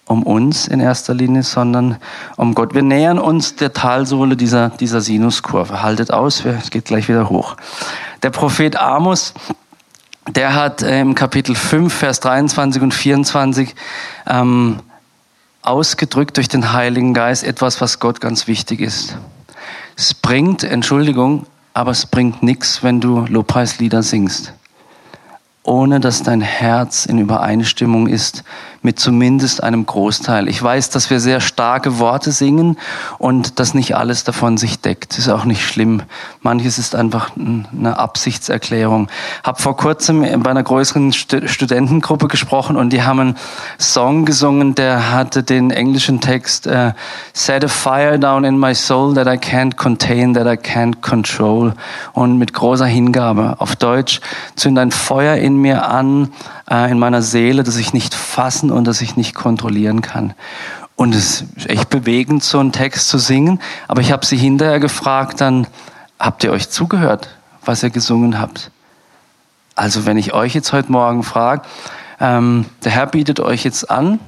um 0.06 0.22
uns 0.24 0.68
in 0.68 0.80
erster 0.80 1.14
Linie, 1.14 1.42
sondern 1.42 1.96
um 2.36 2.54
Gott. 2.54 2.74
Wir 2.74 2.82
nähern 2.82 3.18
uns 3.18 3.56
der 3.56 3.72
Talsohle 3.72 4.36
dieser, 4.36 4.70
dieser 4.70 5.00
Sinuskurve. 5.00 5.82
Haltet 5.82 6.12
aus, 6.12 6.44
es 6.44 6.70
geht 6.70 6.86
gleich 6.86 7.08
wieder 7.08 7.28
hoch. 7.28 7.56
Der 8.22 8.30
Prophet 8.30 8.76
Amos, 8.76 9.32
der 10.28 10.54
hat 10.54 10.82
äh, 10.82 11.00
im 11.00 11.14
Kapitel 11.14 11.54
5, 11.54 11.92
Vers 11.92 12.20
23 12.20 12.82
und 12.82 12.94
24 12.94 13.74
ähm, 14.26 14.80
ausgedrückt 15.62 16.36
durch 16.36 16.48
den 16.48 16.72
Heiligen 16.72 17.14
Geist 17.14 17.44
etwas, 17.44 17.80
was 17.80 18.00
Gott 18.00 18.20
ganz 18.20 18.46
wichtig 18.46 18.80
ist. 18.80 19.16
Es 19.96 20.14
bringt, 20.14 20.64
Entschuldigung, 20.64 21.46
aber 21.74 21.92
es 21.92 22.06
bringt 22.06 22.42
nichts, 22.42 22.82
wenn 22.82 23.00
du 23.00 23.24
Lobpreislieder 23.28 24.02
singst 24.02 24.52
ohne 25.64 26.00
dass 26.00 26.22
dein 26.22 26.40
Herz 26.40 27.06
in 27.06 27.18
Übereinstimmung 27.18 28.08
ist 28.08 28.44
mit 28.82 28.98
zumindest 28.98 29.62
einem 29.62 29.86
Großteil. 29.86 30.48
Ich 30.48 30.62
weiß, 30.62 30.90
dass 30.90 31.08
wir 31.08 31.20
sehr 31.20 31.40
starke 31.40 31.98
Worte 31.98 32.32
singen 32.32 32.76
und 33.18 33.60
dass 33.60 33.74
nicht 33.74 33.96
alles 33.96 34.24
davon 34.24 34.56
sich 34.56 34.80
deckt. 34.80 35.16
Ist 35.18 35.28
auch 35.28 35.44
nicht 35.44 35.64
schlimm. 35.64 36.02
Manches 36.40 36.78
ist 36.78 36.94
einfach 36.94 37.30
eine 37.36 37.98
Absichtserklärung. 37.98 39.08
Hab 39.44 39.60
vor 39.60 39.76
kurzem 39.76 40.22
bei 40.42 40.50
einer 40.50 40.62
größeren 40.62 41.12
Studentengruppe 41.12 42.28
gesprochen 42.28 42.76
und 42.76 42.92
die 42.92 43.02
haben 43.02 43.20
einen 43.20 43.36
Song 43.78 44.24
gesungen, 44.24 44.74
der 44.74 45.12
hatte 45.12 45.42
den 45.42 45.70
englischen 45.70 46.20
Text 46.20 46.66
uh, 46.66 46.92
Set 47.32 47.64
a 47.64 47.68
fire 47.68 48.18
down 48.18 48.44
in 48.44 48.58
my 48.58 48.74
soul 48.74 49.14
that 49.14 49.26
I 49.26 49.38
can't 49.38 49.76
contain, 49.76 50.34
that 50.34 50.46
I 50.46 50.56
can't 50.56 51.00
control 51.00 51.74
und 52.12 52.38
mit 52.38 52.52
großer 52.52 52.86
Hingabe. 52.86 53.56
Auf 53.58 53.76
Deutsch 53.76 54.20
zünd 54.56 54.78
ein 54.78 54.90
Feuer 54.90 55.36
in 55.36 55.56
mir 55.56 55.88
an, 55.88 56.32
äh, 56.70 56.90
in 56.90 56.98
meiner 56.98 57.22
Seele, 57.22 57.62
das 57.62 57.76
ich 57.76 57.92
nicht 57.92 58.14
fassen 58.14 58.70
und 58.70 58.84
das 58.84 59.00
ich 59.00 59.16
nicht 59.16 59.34
kontrollieren 59.34 60.02
kann. 60.02 60.34
Und 60.96 61.14
es 61.14 61.44
ist 61.56 61.68
echt 61.68 61.90
bewegend, 61.90 62.44
so 62.44 62.58
einen 62.58 62.72
Text 62.72 63.08
zu 63.08 63.18
singen. 63.18 63.60
Aber 63.88 64.00
ich 64.00 64.12
habe 64.12 64.24
sie 64.24 64.36
hinterher 64.36 64.80
gefragt, 64.80 65.40
dann 65.40 65.66
habt 66.18 66.44
ihr 66.44 66.52
euch 66.52 66.68
zugehört, 66.70 67.30
was 67.64 67.82
ihr 67.82 67.90
gesungen 67.90 68.38
habt? 68.38 68.70
Also 69.74 70.06
wenn 70.06 70.18
ich 70.18 70.34
euch 70.34 70.54
jetzt 70.54 70.72
heute 70.72 70.92
Morgen 70.92 71.22
frage, 71.22 71.62
ähm, 72.20 72.66
der 72.84 72.92
Herr 72.92 73.06
bietet 73.06 73.40
euch 73.40 73.64
jetzt 73.64 73.90
an, 73.90 74.20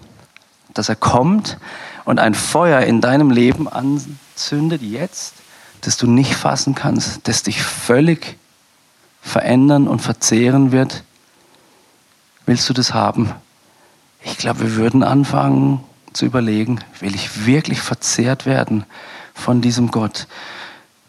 dass 0.73 0.89
er 0.89 0.97
kommt 0.97 1.59
und 2.05 2.19
ein 2.19 2.35
Feuer 2.35 2.81
in 2.81 3.01
deinem 3.01 3.31
Leben 3.31 3.69
anzündet 3.69 4.83
jetzt, 4.83 5.35
das 5.83 5.97
du 5.97 6.07
nicht 6.07 6.35
fassen 6.35 6.75
kannst, 6.75 7.29
das 7.29 7.43
dich 7.43 7.63
völlig 7.63 8.37
verändern 9.23 9.87
und 9.87 10.01
verzehren 10.01 10.73
wird. 10.73 11.05
Willst 12.55 12.69
du 12.69 12.73
das 12.73 12.95
haben? 12.95 13.33
Ich 14.23 14.39
glaube, 14.39 14.61
wir 14.61 14.77
würden 14.77 15.03
anfangen 15.03 15.81
zu 16.13 16.25
überlegen, 16.25 16.79
will 17.01 17.13
ich 17.13 17.47
wirklich 17.47 17.81
verzehrt 17.81 18.47
werden 18.47 18.85
von 19.35 19.61
diesem 19.61 19.91
Gott? 19.91 20.29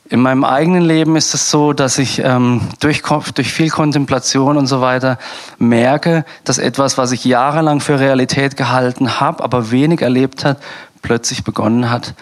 In 0.09 0.21
meinem 0.21 0.43
eigenen 0.43 0.81
Leben 0.81 1.15
ist 1.15 1.35
es 1.35 1.51
so, 1.51 1.71
dass 1.71 1.99
ich 1.99 2.17
ähm, 2.17 2.61
durch, 2.79 3.03
durch 3.35 3.53
viel 3.53 3.69
Kontemplation 3.69 4.57
und 4.57 4.65
so 4.65 4.81
weiter 4.81 5.19
merke, 5.59 6.25
dass 6.45 6.57
etwas, 6.57 6.97
was 6.97 7.11
ich 7.11 7.25
jahrelang 7.25 7.79
für 7.79 7.99
Realität 7.99 8.57
gehalten 8.57 9.19
habe, 9.19 9.43
aber 9.43 9.69
wenig 9.69 10.01
erlebt 10.01 10.43
hat, 10.45 10.57
plötzlich 11.03 11.43
begonnen 11.43 11.91
hat. 11.91 12.15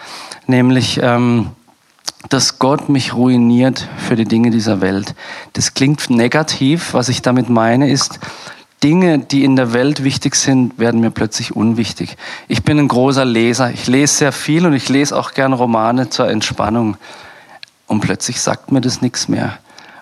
Nämlich, 0.46 1.00
ähm, 1.02 1.52
dass 2.28 2.58
Gott 2.58 2.90
mich 2.90 3.14
ruiniert 3.14 3.88
für 3.96 4.16
die 4.16 4.26
Dinge 4.26 4.50
dieser 4.50 4.82
Welt. 4.82 5.14
Das 5.54 5.72
klingt 5.72 6.10
negativ. 6.10 6.92
Was 6.92 7.08
ich 7.08 7.22
damit 7.22 7.48
meine, 7.48 7.90
ist, 7.90 8.20
Dinge, 8.84 9.18
die 9.18 9.44
in 9.44 9.56
der 9.56 9.72
Welt 9.72 10.04
wichtig 10.04 10.34
sind, 10.34 10.78
werden 10.78 11.00
mir 11.00 11.10
plötzlich 11.10 11.56
unwichtig. 11.56 12.18
Ich 12.48 12.64
bin 12.64 12.78
ein 12.78 12.88
großer 12.88 13.24
Leser. 13.24 13.70
Ich 13.70 13.86
lese 13.86 14.14
sehr 14.14 14.32
viel 14.32 14.66
und 14.66 14.74
ich 14.74 14.90
lese 14.90 15.16
auch 15.16 15.32
gern 15.32 15.54
Romane 15.54 16.10
zur 16.10 16.28
Entspannung. 16.28 16.98
Und 17.86 18.00
plötzlich 18.00 18.42
sagt 18.42 18.72
mir 18.72 18.82
das 18.82 19.00
nichts 19.00 19.26
mehr. 19.26 19.58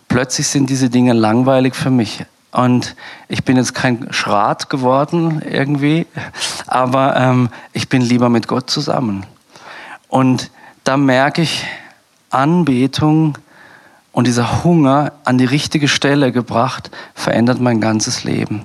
Plötzlich 0.08 0.48
sind 0.48 0.68
diese 0.68 0.90
Dinge 0.90 1.12
langweilig 1.12 1.76
für 1.76 1.90
mich. 1.90 2.24
Und 2.50 2.96
ich 3.28 3.44
bin 3.44 3.56
jetzt 3.56 3.72
kein 3.72 4.12
Schrat 4.12 4.68
geworden 4.68 5.42
irgendwie, 5.48 6.06
aber 6.66 7.16
ähm, 7.16 7.50
ich 7.72 7.88
bin 7.88 8.02
lieber 8.02 8.30
mit 8.30 8.48
Gott 8.48 8.68
zusammen. 8.68 9.24
Und 10.08 10.50
da 10.82 10.96
merke 10.96 11.42
ich, 11.42 11.64
Anbetung 12.30 13.38
und 14.12 14.26
dieser 14.26 14.62
Hunger 14.62 15.12
an 15.24 15.38
die 15.38 15.46
richtige 15.46 15.88
Stelle 15.88 16.32
gebracht, 16.32 16.90
verändert 17.14 17.60
mein 17.60 17.80
ganzes 17.80 18.24
Leben. 18.24 18.62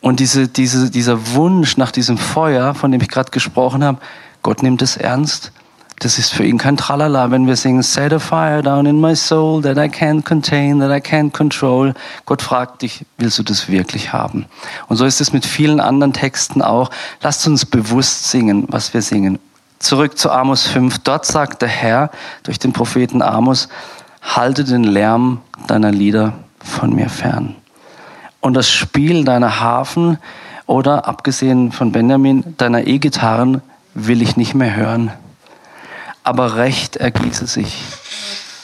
Und 0.00 0.20
diese, 0.20 0.48
diese, 0.48 0.90
dieser 0.90 1.34
Wunsch 1.34 1.76
nach 1.78 1.90
diesem 1.90 2.18
Feuer, 2.18 2.74
von 2.74 2.92
dem 2.92 3.00
ich 3.00 3.08
gerade 3.08 3.30
gesprochen 3.30 3.82
habe, 3.82 3.98
Gott 4.42 4.62
nimmt 4.62 4.82
es 4.82 4.96
ernst. 4.96 5.52
Das 6.00 6.18
ist 6.18 6.34
für 6.34 6.44
ihn 6.44 6.58
kein 6.58 6.76
Tralala, 6.76 7.30
wenn 7.30 7.46
wir 7.46 7.54
singen, 7.54 7.82
set 7.82 8.12
a 8.12 8.18
fire 8.18 8.60
down 8.60 8.86
in 8.86 9.00
my 9.00 9.14
soul 9.14 9.62
that 9.62 9.76
I 9.76 9.88
can't 9.88 10.24
contain, 10.24 10.80
that 10.80 10.90
I 10.90 11.00
can't 11.00 11.30
control. 11.30 11.94
Gott 12.26 12.42
fragt 12.42 12.82
dich, 12.82 13.06
willst 13.18 13.38
du 13.38 13.44
das 13.44 13.68
wirklich 13.68 14.12
haben? 14.12 14.46
Und 14.88 14.96
so 14.96 15.04
ist 15.04 15.20
es 15.20 15.32
mit 15.32 15.46
vielen 15.46 15.78
anderen 15.78 16.12
Texten 16.12 16.60
auch. 16.60 16.90
Lasst 17.22 17.46
uns 17.46 17.64
bewusst 17.64 18.30
singen, 18.30 18.66
was 18.68 18.92
wir 18.92 19.00
singen. 19.00 19.38
Zurück 19.78 20.18
zu 20.18 20.30
Amos 20.30 20.66
5. 20.66 20.98
Dort 20.98 21.24
sagt 21.24 21.62
der 21.62 21.68
Herr 21.68 22.10
durch 22.42 22.58
den 22.58 22.72
Propheten 22.72 23.22
Amos, 23.22 23.68
halte 24.22 24.64
den 24.64 24.84
Lärm 24.84 25.40
deiner 25.66 25.90
Lieder 25.90 26.32
von 26.58 26.94
mir 26.94 27.08
fern. 27.08 27.56
Und 28.40 28.54
das 28.54 28.70
Spiel 28.70 29.24
deiner 29.24 29.60
Hafen 29.60 30.18
oder 30.66 31.06
abgesehen 31.06 31.72
von 31.72 31.92
Benjamin, 31.92 32.54
deiner 32.56 32.86
E-Gitarren 32.86 33.62
will 33.94 34.22
ich 34.22 34.36
nicht 34.36 34.54
mehr 34.54 34.74
hören. 34.74 35.12
Aber 36.24 36.56
Recht 36.56 36.96
ergieße 36.96 37.46
sich 37.46 37.82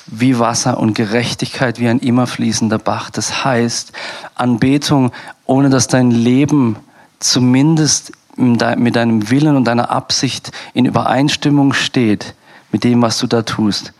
wie 0.06 0.38
Wasser 0.38 0.78
und 0.78 0.94
Gerechtigkeit 0.94 1.78
wie 1.78 1.88
ein 1.88 1.98
immer 1.98 2.26
fließender 2.26 2.78
Bach. 2.78 3.10
Das 3.10 3.44
heißt, 3.44 3.92
Anbetung, 4.34 5.12
ohne 5.44 5.68
dass 5.68 5.86
dein 5.86 6.10
Leben 6.10 6.76
zumindest 7.18 8.12
mit 8.36 8.96
deinem 8.96 9.30
Willen 9.30 9.56
und 9.56 9.64
deiner 9.64 9.90
Absicht 9.90 10.52
in 10.72 10.86
Übereinstimmung 10.86 11.72
steht 11.72 12.34
mit 12.70 12.84
dem, 12.84 13.02
was 13.02 13.18
du 13.18 13.26
da 13.26 13.42
tust, 13.42 13.92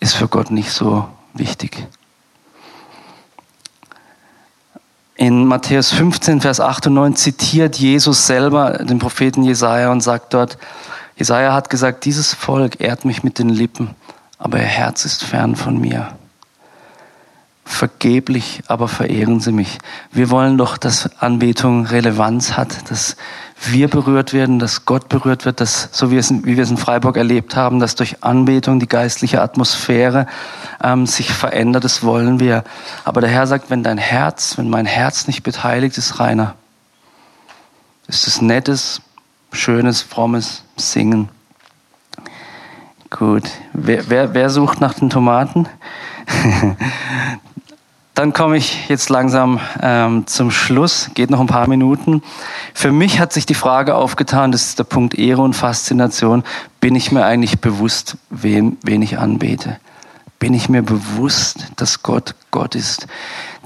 ist 0.00 0.14
für 0.14 0.28
Gott 0.28 0.50
nicht 0.50 0.70
so 0.70 1.08
wichtig. 1.34 1.86
In 5.16 5.46
Matthäus 5.46 5.92
15, 5.92 6.42
Vers 6.42 6.60
8 6.60 6.88
und 6.88 6.94
9 6.94 7.16
zitiert 7.16 7.76
Jesus 7.76 8.26
selber 8.26 8.84
den 8.84 8.98
Propheten 8.98 9.42
Jesaja 9.42 9.90
und 9.90 10.02
sagt 10.02 10.34
dort, 10.34 10.58
Jesaja 11.16 11.54
hat 11.54 11.70
gesagt, 11.70 12.04
dieses 12.04 12.34
Volk 12.34 12.80
ehrt 12.80 13.06
mich 13.06 13.22
mit 13.22 13.38
den 13.38 13.48
Lippen, 13.48 13.94
aber 14.38 14.58
ihr 14.58 14.64
Herz 14.64 15.06
ist 15.06 15.24
fern 15.24 15.56
von 15.56 15.80
mir. 15.80 16.08
Vergeblich, 17.68 18.62
aber 18.68 18.86
verehren 18.86 19.40
sie 19.40 19.50
mich. 19.50 19.78
Wir 20.12 20.30
wollen 20.30 20.56
doch, 20.56 20.78
dass 20.78 21.20
Anbetung 21.20 21.84
Relevanz 21.84 22.56
hat, 22.56 22.90
dass 22.90 23.16
wir 23.64 23.88
berührt 23.88 24.32
werden, 24.32 24.60
dass 24.60 24.84
Gott 24.84 25.08
berührt 25.08 25.44
wird, 25.44 25.60
dass, 25.60 25.88
so 25.90 26.12
wie, 26.12 26.16
es, 26.16 26.30
wie 26.30 26.56
wir 26.56 26.62
es 26.62 26.70
in 26.70 26.76
Freiburg 26.76 27.16
erlebt 27.16 27.56
haben, 27.56 27.80
dass 27.80 27.96
durch 27.96 28.22
Anbetung 28.22 28.78
die 28.78 28.86
geistliche 28.86 29.42
Atmosphäre 29.42 30.28
ähm, 30.82 31.06
sich 31.06 31.32
verändert, 31.32 31.82
das 31.82 32.04
wollen 32.04 32.38
wir. 32.38 32.62
Aber 33.04 33.20
der 33.20 33.30
Herr 33.30 33.48
sagt, 33.48 33.68
wenn 33.68 33.82
dein 33.82 33.98
Herz, 33.98 34.56
wenn 34.56 34.70
mein 34.70 34.86
Herz 34.86 35.26
nicht 35.26 35.42
beteiligt 35.42 35.98
ist, 35.98 36.20
Rainer, 36.20 36.54
ist 38.06 38.28
es 38.28 38.40
nettes, 38.40 39.02
schönes, 39.52 40.02
frommes 40.02 40.62
Singen. 40.76 41.30
Gut, 43.10 43.50
wer, 43.72 44.08
wer, 44.08 44.34
wer 44.34 44.50
sucht 44.50 44.80
nach 44.80 44.94
den 44.94 45.10
Tomaten? 45.10 45.68
Dann 48.16 48.32
komme 48.32 48.56
ich 48.56 48.88
jetzt 48.88 49.10
langsam 49.10 49.60
ähm, 49.82 50.26
zum 50.26 50.50
Schluss, 50.50 51.10
geht 51.12 51.28
noch 51.28 51.38
ein 51.38 51.48
paar 51.48 51.68
Minuten. 51.68 52.22
Für 52.72 52.90
mich 52.90 53.20
hat 53.20 53.34
sich 53.34 53.44
die 53.44 53.52
Frage 53.52 53.94
aufgetan, 53.94 54.52
das 54.52 54.68
ist 54.68 54.78
der 54.78 54.84
Punkt 54.84 55.18
Ehre 55.18 55.42
und 55.42 55.52
Faszination, 55.52 56.42
bin 56.80 56.94
ich 56.94 57.12
mir 57.12 57.26
eigentlich 57.26 57.60
bewusst, 57.60 58.16
wem, 58.30 58.78
wen 58.82 59.02
ich 59.02 59.18
anbete? 59.18 59.76
Bin 60.38 60.54
ich 60.54 60.70
mir 60.70 60.80
bewusst, 60.80 61.66
dass 61.76 62.02
Gott 62.02 62.34
Gott 62.52 62.74
ist? 62.74 63.06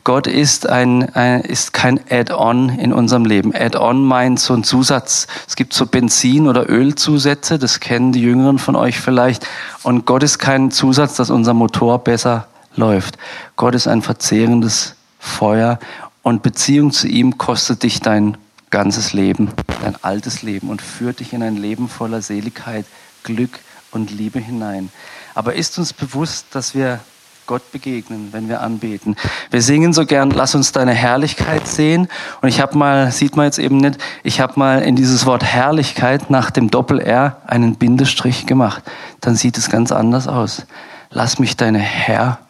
Gott 0.02 0.26
ist, 0.26 0.68
ein, 0.68 1.14
ein 1.14 1.42
ist 1.42 1.72
kein 1.72 2.00
Add-on 2.10 2.70
in 2.70 2.92
unserem 2.92 3.26
Leben. 3.26 3.54
Add-on 3.54 4.04
meint 4.04 4.40
so 4.40 4.52
ein 4.54 4.64
Zusatz. 4.64 5.28
Es 5.46 5.54
gibt 5.54 5.74
so 5.74 5.86
Benzin- 5.86 6.48
oder 6.48 6.68
Ölzusätze, 6.68 7.60
das 7.60 7.78
kennen 7.78 8.10
die 8.10 8.22
Jüngeren 8.22 8.58
von 8.58 8.74
euch 8.74 8.98
vielleicht. 8.98 9.46
Und 9.84 10.06
Gott 10.06 10.24
ist 10.24 10.40
kein 10.40 10.72
Zusatz, 10.72 11.14
dass 11.14 11.30
unser 11.30 11.54
Motor 11.54 12.00
besser 12.00 12.48
läuft. 12.80 13.16
Gott 13.54 13.76
ist 13.76 13.86
ein 13.86 14.02
verzehrendes 14.02 14.96
Feuer 15.20 15.78
und 16.22 16.42
Beziehung 16.42 16.90
zu 16.90 17.06
ihm 17.06 17.38
kostet 17.38 17.84
dich 17.84 18.00
dein 18.00 18.36
ganzes 18.70 19.12
Leben, 19.12 19.52
dein 19.82 19.96
altes 20.02 20.42
Leben 20.42 20.68
und 20.68 20.82
führt 20.82 21.20
dich 21.20 21.32
in 21.32 21.42
ein 21.42 21.56
Leben 21.56 21.88
voller 21.88 22.22
Seligkeit, 22.22 22.86
Glück 23.22 23.60
und 23.90 24.10
Liebe 24.10 24.38
hinein. 24.40 24.90
Aber 25.34 25.54
ist 25.54 25.78
uns 25.78 25.92
bewusst, 25.92 26.46
dass 26.52 26.74
wir 26.74 27.00
Gott 27.46 27.72
begegnen, 27.72 28.28
wenn 28.30 28.48
wir 28.48 28.60
anbeten. 28.60 29.16
Wir 29.50 29.60
singen 29.60 29.92
so 29.92 30.06
gern, 30.06 30.30
lass 30.30 30.54
uns 30.54 30.70
deine 30.70 30.94
Herrlichkeit 30.94 31.66
sehen. 31.66 32.06
Und 32.42 32.48
ich 32.48 32.60
habe 32.60 32.78
mal, 32.78 33.10
sieht 33.10 33.36
man 33.36 33.46
jetzt 33.46 33.58
eben 33.58 33.78
nicht, 33.78 33.98
ich 34.22 34.40
habe 34.40 34.52
mal 34.56 34.82
in 34.82 34.94
dieses 34.94 35.26
Wort 35.26 35.42
Herrlichkeit 35.42 36.30
nach 36.30 36.52
dem 36.52 36.70
Doppel-R 36.70 37.38
einen 37.46 37.74
Bindestrich 37.74 38.46
gemacht. 38.46 38.84
Dann 39.20 39.34
sieht 39.34 39.58
es 39.58 39.68
ganz 39.68 39.90
anders 39.90 40.28
aus. 40.28 40.64
Lass 41.10 41.40
mich 41.40 41.56
deine 41.56 41.80
Herrlichkeit 41.80 42.49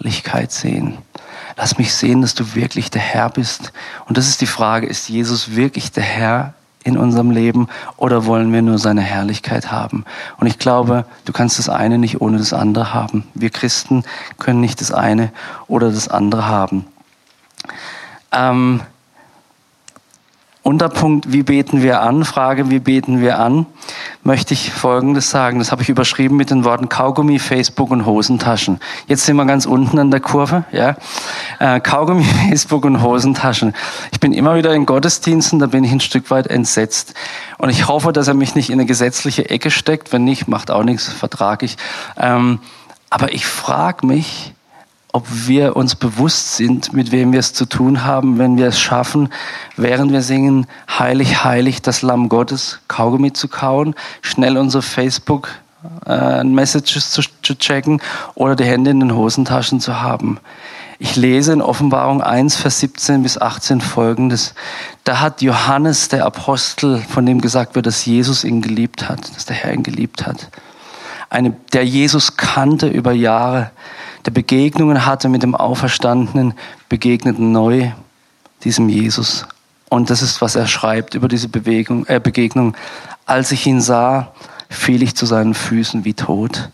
Herrlichkeit 0.00 0.50
sehen. 0.50 0.96
Lass 1.56 1.76
mich 1.76 1.92
sehen, 1.92 2.22
dass 2.22 2.34
du 2.34 2.54
wirklich 2.54 2.90
der 2.90 3.02
Herr 3.02 3.28
bist. 3.28 3.72
Und 4.06 4.16
das 4.16 4.28
ist 4.28 4.40
die 4.40 4.46
Frage, 4.46 4.86
ist 4.86 5.10
Jesus 5.10 5.54
wirklich 5.54 5.92
der 5.92 6.04
Herr 6.04 6.54
in 6.84 6.96
unserem 6.96 7.30
Leben 7.30 7.68
oder 7.98 8.24
wollen 8.24 8.50
wir 8.50 8.62
nur 8.62 8.78
seine 8.78 9.02
Herrlichkeit 9.02 9.70
haben? 9.70 10.06
Und 10.38 10.46
ich 10.46 10.58
glaube, 10.58 11.04
du 11.26 11.32
kannst 11.32 11.58
das 11.58 11.68
eine 11.68 11.98
nicht 11.98 12.22
ohne 12.22 12.38
das 12.38 12.54
andere 12.54 12.94
haben. 12.94 13.24
Wir 13.34 13.50
Christen 13.50 14.04
können 14.38 14.62
nicht 14.62 14.80
das 14.80 14.90
eine 14.90 15.32
oder 15.68 15.90
das 15.90 16.08
andere 16.08 16.46
haben. 16.46 16.86
Ähm, 18.32 18.80
Unterpunkt, 20.62 21.32
wie 21.32 21.42
beten 21.42 21.82
wir 21.82 22.02
an? 22.02 22.24
Frage, 22.24 22.68
wie 22.68 22.80
beten 22.80 23.22
wir 23.22 23.38
an? 23.38 23.64
Möchte 24.22 24.52
ich 24.52 24.70
Folgendes 24.70 25.30
sagen. 25.30 25.58
Das 25.58 25.72
habe 25.72 25.80
ich 25.80 25.88
überschrieben 25.88 26.36
mit 26.36 26.50
den 26.50 26.64
Worten 26.64 26.90
Kaugummi, 26.90 27.38
Facebook 27.38 27.90
und 27.90 28.04
Hosentaschen. 28.04 28.78
Jetzt 29.06 29.24
sind 29.24 29.36
wir 29.36 29.46
ganz 29.46 29.64
unten 29.64 29.98
an 29.98 30.10
der 30.10 30.20
Kurve. 30.20 30.64
Ja? 30.70 30.96
Äh, 31.60 31.80
Kaugummi, 31.80 32.24
Facebook 32.48 32.84
und 32.84 33.02
Hosentaschen. 33.02 33.74
Ich 34.12 34.20
bin 34.20 34.34
immer 34.34 34.54
wieder 34.54 34.74
in 34.74 34.84
Gottesdiensten, 34.84 35.60
da 35.60 35.66
bin 35.66 35.82
ich 35.82 35.92
ein 35.92 36.00
Stück 36.00 36.30
weit 36.30 36.46
entsetzt. 36.46 37.14
Und 37.56 37.70
ich 37.70 37.88
hoffe, 37.88 38.12
dass 38.12 38.28
er 38.28 38.34
mich 38.34 38.54
nicht 38.54 38.68
in 38.68 38.74
eine 38.74 38.86
gesetzliche 38.86 39.48
Ecke 39.48 39.70
steckt. 39.70 40.12
Wenn 40.12 40.24
nicht, 40.24 40.46
macht 40.46 40.70
auch 40.70 40.84
nichts, 40.84 41.10
vertrage 41.10 41.64
ich. 41.64 41.78
Ähm, 42.18 42.58
aber 43.08 43.32
ich 43.32 43.46
frage 43.46 44.06
mich, 44.06 44.52
ob 45.12 45.26
wir 45.46 45.76
uns 45.76 45.94
bewusst 45.94 46.56
sind, 46.56 46.92
mit 46.92 47.10
wem 47.10 47.32
wir 47.32 47.40
es 47.40 47.52
zu 47.52 47.66
tun 47.66 48.04
haben, 48.04 48.38
wenn 48.38 48.56
wir 48.56 48.68
es 48.68 48.80
schaffen, 48.80 49.28
während 49.76 50.12
wir 50.12 50.22
singen, 50.22 50.66
heilig, 50.88 51.44
heilig, 51.44 51.82
das 51.82 52.02
Lamm 52.02 52.28
Gottes, 52.28 52.80
Kaugummi 52.88 53.32
zu 53.32 53.48
kauen, 53.48 53.94
schnell 54.22 54.56
unsere 54.56 54.82
Facebook 54.82 55.50
äh, 56.06 56.44
Messages 56.44 57.10
zu, 57.10 57.22
zu 57.42 57.58
checken 57.58 58.00
oder 58.34 58.54
die 58.54 58.64
Hände 58.64 58.90
in 58.90 59.00
den 59.00 59.14
Hosentaschen 59.14 59.80
zu 59.80 60.00
haben. 60.00 60.38
Ich 61.02 61.16
lese 61.16 61.54
in 61.54 61.62
Offenbarung 61.62 62.20
1, 62.20 62.56
Vers 62.56 62.80
17 62.80 63.22
bis 63.22 63.38
18 63.38 63.80
folgendes. 63.80 64.54
Da 65.04 65.20
hat 65.20 65.40
Johannes, 65.40 66.08
der 66.08 66.26
Apostel, 66.26 66.98
von 66.98 67.24
dem 67.24 67.40
gesagt 67.40 67.74
wird, 67.74 67.86
dass 67.86 68.04
Jesus 68.04 68.44
ihn 68.44 68.60
geliebt 68.60 69.08
hat, 69.08 69.34
dass 69.34 69.46
der 69.46 69.56
Herr 69.56 69.72
ihn 69.72 69.82
geliebt 69.82 70.26
hat. 70.26 70.50
Eine, 71.30 71.54
der 71.72 71.86
Jesus 71.86 72.36
kannte 72.36 72.86
über 72.86 73.12
Jahre, 73.12 73.70
der 74.26 74.32
Begegnungen 74.32 75.06
hatte 75.06 75.28
mit 75.28 75.42
dem 75.42 75.54
Auferstandenen, 75.54 76.54
begegnet 76.88 77.38
neu 77.38 77.90
diesem 78.64 78.88
Jesus. 78.88 79.46
Und 79.88 80.10
das 80.10 80.22
ist, 80.22 80.40
was 80.40 80.54
er 80.54 80.66
schreibt 80.66 81.14
über 81.14 81.28
diese 81.28 81.48
Bewegung, 81.48 82.06
äh, 82.06 82.20
Begegnung. 82.20 82.76
Als 83.26 83.50
ich 83.50 83.66
ihn 83.66 83.80
sah, 83.80 84.32
fiel 84.68 85.02
ich 85.02 85.16
zu 85.16 85.26
seinen 85.26 85.54
Füßen 85.54 86.04
wie 86.04 86.14
tot. 86.14 86.70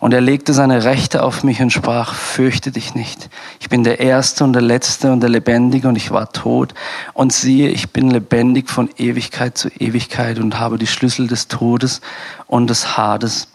Und 0.00 0.12
er 0.12 0.20
legte 0.20 0.52
seine 0.52 0.84
Rechte 0.84 1.22
auf 1.22 1.44
mich 1.44 1.62
und 1.62 1.72
sprach, 1.72 2.14
fürchte 2.14 2.70
dich 2.70 2.94
nicht. 2.94 3.30
Ich 3.58 3.70
bin 3.70 3.84
der 3.84 4.00
Erste 4.00 4.44
und 4.44 4.52
der 4.52 4.60
Letzte 4.60 5.10
und 5.10 5.20
der 5.20 5.30
Lebendige 5.30 5.88
und 5.88 5.96
ich 5.96 6.10
war 6.10 6.30
tot. 6.30 6.74
Und 7.14 7.32
siehe, 7.32 7.70
ich 7.70 7.90
bin 7.90 8.10
lebendig 8.10 8.68
von 8.68 8.90
Ewigkeit 8.98 9.56
zu 9.56 9.68
Ewigkeit 9.70 10.38
und 10.38 10.58
habe 10.58 10.76
die 10.76 10.86
Schlüssel 10.86 11.26
des 11.26 11.48
Todes 11.48 12.02
und 12.46 12.68
des 12.68 12.98
Hades 12.98 13.48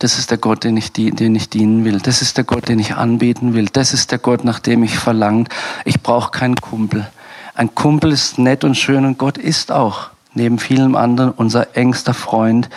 das 0.00 0.18
ist 0.18 0.30
der 0.30 0.38
Gott, 0.38 0.64
den 0.64 0.76
ich, 0.78 0.92
den 0.92 1.34
ich 1.34 1.50
dienen 1.50 1.84
will. 1.84 1.98
Das 2.00 2.22
ist 2.22 2.38
der 2.38 2.44
Gott, 2.44 2.68
den 2.68 2.78
ich 2.78 2.94
anbeten 2.96 3.54
will. 3.54 3.68
Das 3.70 3.92
ist 3.92 4.10
der 4.10 4.18
Gott, 4.18 4.44
nach 4.44 4.58
dem 4.58 4.82
ich 4.82 4.98
verlangt. 4.98 5.50
Ich 5.84 6.00
brauche 6.00 6.30
keinen 6.30 6.56
Kumpel. 6.56 7.06
Ein 7.54 7.74
Kumpel 7.74 8.10
ist 8.10 8.38
nett 8.38 8.64
und 8.64 8.76
schön 8.76 9.04
und 9.04 9.18
Gott 9.18 9.36
ist 9.36 9.70
auch 9.70 10.08
neben 10.32 10.58
vielen 10.58 10.96
anderen 10.96 11.30
unser 11.32 11.76
engster 11.76 12.14
Freund. 12.14 12.70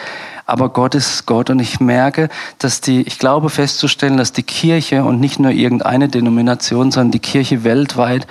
Aber 0.45 0.67
Gott 0.67 0.95
ist 0.95 1.25
Gott 1.25 1.49
und 1.49 1.59
ich 1.59 1.79
merke, 1.79 2.27
dass 2.59 2.81
die, 2.81 3.03
ich 3.03 3.19
glaube 3.19 3.49
festzustellen, 3.49 4.17
dass 4.17 4.33
die 4.33 4.43
Kirche 4.43 5.05
und 5.05 5.21
nicht 5.21 5.39
nur 5.39 5.51
irgendeine 5.51 6.09
Denomination, 6.09 6.91
sondern 6.91 7.11
die 7.11 7.19
Kirche 7.19 7.63
weltweit 7.63 8.27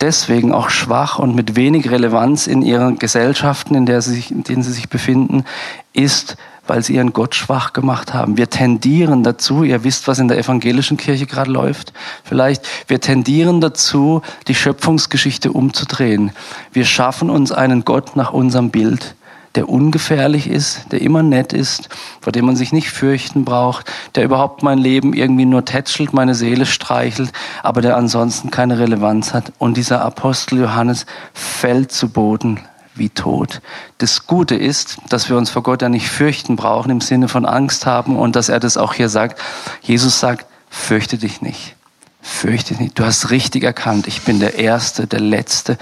deswegen 0.00 0.52
auch 0.52 0.70
schwach 0.70 1.18
und 1.18 1.34
mit 1.34 1.56
wenig 1.56 1.90
Relevanz 1.90 2.46
in 2.46 2.62
ihren 2.62 2.98
Gesellschaften, 2.98 3.74
in, 3.74 3.86
der 3.86 4.02
sie 4.02 4.14
sich, 4.14 4.30
in 4.30 4.44
denen 4.44 4.62
sie 4.62 4.72
sich 4.72 4.88
befinden, 4.88 5.44
ist, 5.92 6.36
weil 6.68 6.82
sie 6.82 6.94
ihren 6.94 7.12
Gott 7.12 7.34
schwach 7.34 7.72
gemacht 7.72 8.14
haben. 8.14 8.36
Wir 8.36 8.50
tendieren 8.50 9.22
dazu, 9.22 9.64
ihr 9.64 9.84
wisst, 9.84 10.06
was 10.06 10.18
in 10.18 10.28
der 10.28 10.38
evangelischen 10.38 10.96
Kirche 10.96 11.26
gerade 11.26 11.50
läuft, 11.50 11.92
vielleicht, 12.24 12.66
wir 12.88 13.00
tendieren 13.00 13.60
dazu, 13.60 14.22
die 14.46 14.54
Schöpfungsgeschichte 14.54 15.52
umzudrehen. 15.52 16.32
Wir 16.72 16.84
schaffen 16.84 17.30
uns 17.30 17.52
einen 17.52 17.84
Gott 17.84 18.16
nach 18.16 18.32
unserem 18.32 18.70
Bild, 18.70 19.14
der 19.54 19.68
ungefährlich 19.68 20.48
ist, 20.48 20.92
der 20.92 21.00
immer 21.00 21.22
nett 21.22 21.52
ist, 21.52 21.88
vor 22.20 22.32
dem 22.32 22.46
man 22.46 22.56
sich 22.56 22.72
nicht 22.72 22.90
fürchten 22.90 23.44
braucht, 23.44 23.90
der 24.14 24.24
überhaupt 24.24 24.62
mein 24.62 24.78
Leben 24.78 25.14
irgendwie 25.14 25.46
nur 25.46 25.64
tätschelt, 25.64 26.12
meine 26.12 26.34
Seele 26.34 26.66
streichelt, 26.66 27.32
aber 27.62 27.80
der 27.80 27.96
ansonsten 27.96 28.50
keine 28.50 28.78
Relevanz 28.78 29.34
hat. 29.34 29.52
Und 29.58 29.76
dieser 29.76 30.02
Apostel 30.02 30.60
Johannes 30.60 31.06
fällt 31.32 31.90
zu 31.92 32.08
Boden, 32.08 32.60
wie 32.98 33.10
tot. 33.10 33.60
Das 33.98 34.26
Gute 34.26 34.54
ist, 34.54 34.98
dass 35.08 35.28
wir 35.28 35.36
uns 35.36 35.50
vor 35.50 35.62
Gott 35.62 35.82
ja 35.82 35.88
nicht 35.88 36.08
fürchten 36.08 36.56
brauchen 36.56 36.90
im 36.90 37.00
Sinne 37.00 37.28
von 37.28 37.46
Angst 37.46 37.86
haben 37.86 38.16
und 38.16 38.36
dass 38.36 38.48
er 38.48 38.60
das 38.60 38.76
auch 38.76 38.94
hier 38.94 39.08
sagt. 39.08 39.40
Jesus 39.82 40.20
sagt, 40.20 40.46
fürchte 40.68 41.18
dich 41.18 41.40
nicht. 41.42 41.76
fürchte 42.20 42.74
dich 42.74 42.80
nicht. 42.80 42.98
Du 42.98 43.04
hast 43.04 43.30
richtig 43.30 43.64
erkannt, 43.64 44.06
ich 44.06 44.22
bin 44.22 44.40
der 44.40 44.58
Erste, 44.58 45.06
der 45.06 45.20
Letzte 45.20 45.78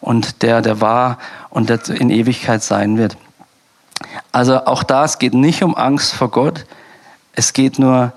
und 0.00 0.42
der, 0.42 0.60
der 0.62 0.80
war 0.80 1.18
und 1.50 1.70
der 1.70 1.88
in 1.88 2.10
Ewigkeit 2.10 2.62
sein 2.62 2.98
wird. 2.98 3.16
Also 4.32 4.66
auch 4.66 4.82
da, 4.82 5.04
es 5.04 5.18
geht 5.18 5.34
nicht 5.34 5.62
um 5.62 5.74
Angst 5.74 6.12
vor 6.12 6.30
Gott, 6.30 6.66
es 7.32 7.52
geht 7.52 7.78
nur, 7.78 8.12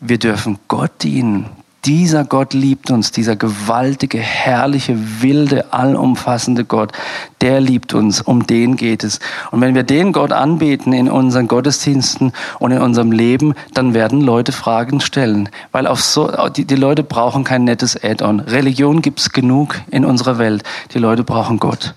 wir 0.00 0.18
dürfen 0.18 0.58
Gott 0.68 0.90
dienen. 1.02 1.48
Dieser 1.84 2.24
Gott 2.24 2.54
liebt 2.54 2.92
uns, 2.92 3.10
dieser 3.10 3.34
gewaltige, 3.34 4.18
herrliche, 4.18 5.20
wilde, 5.20 5.72
allumfassende 5.72 6.64
Gott, 6.64 6.92
der 7.40 7.60
liebt 7.60 7.92
uns, 7.92 8.20
um 8.20 8.46
den 8.46 8.76
geht 8.76 9.02
es. 9.02 9.18
Und 9.50 9.60
wenn 9.60 9.74
wir 9.74 9.82
den 9.82 10.12
Gott 10.12 10.30
anbeten 10.30 10.92
in 10.92 11.10
unseren 11.10 11.48
Gottesdiensten 11.48 12.32
und 12.60 12.70
in 12.70 12.78
unserem 12.78 13.10
Leben, 13.10 13.54
dann 13.74 13.94
werden 13.94 14.20
Leute 14.20 14.52
Fragen 14.52 15.00
stellen, 15.00 15.48
weil 15.72 15.88
auf 15.88 16.00
so, 16.00 16.30
die, 16.50 16.66
die 16.66 16.76
Leute 16.76 17.02
brauchen 17.02 17.42
kein 17.42 17.64
nettes 17.64 18.00
Add-on. 18.00 18.38
Religion 18.38 19.02
gibt's 19.02 19.30
genug 19.30 19.80
in 19.90 20.04
unserer 20.04 20.38
Welt. 20.38 20.62
Die 20.94 21.00
Leute 21.00 21.24
brauchen 21.24 21.58
Gott. 21.58 21.94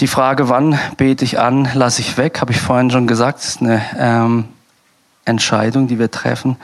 Die 0.00 0.08
Frage, 0.08 0.48
wann 0.48 0.76
bete 0.96 1.24
ich 1.24 1.38
an, 1.38 1.68
lasse 1.74 2.00
ich 2.00 2.16
weg, 2.16 2.40
habe 2.40 2.50
ich 2.50 2.60
vorhin 2.60 2.90
schon 2.90 3.06
gesagt, 3.06 3.38
ist 3.38 3.60
eine 3.60 3.82
ähm, 3.96 4.46
Entscheidung, 5.24 5.86
die 5.86 6.00
wir 6.00 6.10
treffen. 6.10 6.56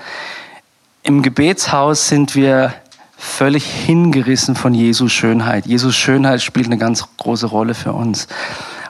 Im 1.06 1.22
Gebetshaus 1.22 2.08
sind 2.08 2.34
wir 2.34 2.74
völlig 3.16 3.64
hingerissen 3.64 4.56
von 4.56 4.74
Jesus 4.74 5.12
Schönheit. 5.12 5.64
Jesus 5.64 5.94
Schönheit 5.94 6.42
spielt 6.42 6.66
eine 6.66 6.78
ganz 6.78 7.04
große 7.16 7.46
Rolle 7.46 7.74
für 7.74 7.92
uns. 7.92 8.26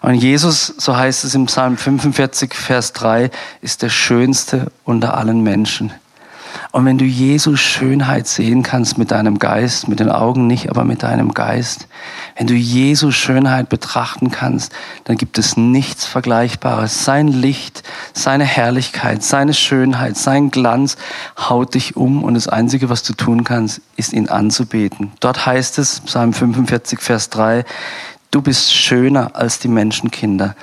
Und 0.00 0.14
Jesus, 0.14 0.72
so 0.78 0.96
heißt 0.96 1.24
es 1.24 1.34
im 1.34 1.44
Psalm 1.44 1.76
45, 1.76 2.54
Vers 2.54 2.94
3, 2.94 3.30
ist 3.60 3.82
der 3.82 3.90
Schönste 3.90 4.72
unter 4.84 5.14
allen 5.18 5.42
Menschen. 5.42 5.92
Und 6.72 6.84
wenn 6.84 6.98
du 6.98 7.04
Jesus 7.04 7.60
Schönheit 7.60 8.26
sehen 8.26 8.62
kannst 8.62 8.98
mit 8.98 9.10
deinem 9.10 9.38
Geist, 9.38 9.88
mit 9.88 10.00
den 10.00 10.10
Augen 10.10 10.46
nicht, 10.46 10.68
aber 10.70 10.84
mit 10.84 11.02
deinem 11.02 11.34
Geist, 11.34 11.88
wenn 12.36 12.46
du 12.46 12.54
Jesus 12.54 13.14
Schönheit 13.14 13.68
betrachten 13.68 14.30
kannst, 14.30 14.72
dann 15.04 15.16
gibt 15.16 15.38
es 15.38 15.56
nichts 15.56 16.06
Vergleichbares. 16.06 17.04
Sein 17.04 17.28
Licht, 17.28 17.82
seine 18.12 18.44
Herrlichkeit, 18.44 19.22
seine 19.22 19.54
Schönheit, 19.54 20.16
sein 20.16 20.50
Glanz 20.50 20.96
haut 21.38 21.74
dich 21.74 21.96
um 21.96 22.22
und 22.24 22.34
das 22.34 22.48
Einzige, 22.48 22.90
was 22.90 23.02
du 23.02 23.14
tun 23.14 23.44
kannst, 23.44 23.80
ist 23.96 24.12
ihn 24.12 24.28
anzubeten. 24.28 25.12
Dort 25.20 25.46
heißt 25.46 25.78
es, 25.78 26.00
Psalm 26.00 26.32
45, 26.32 27.00
Vers 27.00 27.30
3, 27.30 27.64
du 28.30 28.42
bist 28.42 28.74
schöner 28.74 29.30
als 29.34 29.58
die 29.58 29.68
Menschenkinder 29.68 30.54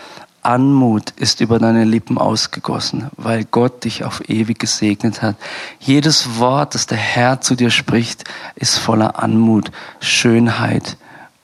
Anmut 0.46 1.12
ist 1.12 1.42
über 1.42 1.60
deine 1.60 1.84
Lippen 1.86 2.18
ausgegossen, 2.18 3.10
weil 3.18 3.46
Gott 3.46 3.84
dich 3.86 4.04
auf 4.04 4.30
ewig 4.30 4.60
gesegnet 4.60 5.22
hat. 5.22 5.36
Jedes 5.80 6.38
Wort, 6.38 6.76
das 6.76 6.86
der 6.88 6.98
Herr 6.98 7.42
zu 7.42 7.56
dir 7.56 7.72
spricht, 7.72 8.26
ist 8.56 8.78
voller 8.78 9.22
Anmut, 9.22 9.72
Schönheit 10.00 10.98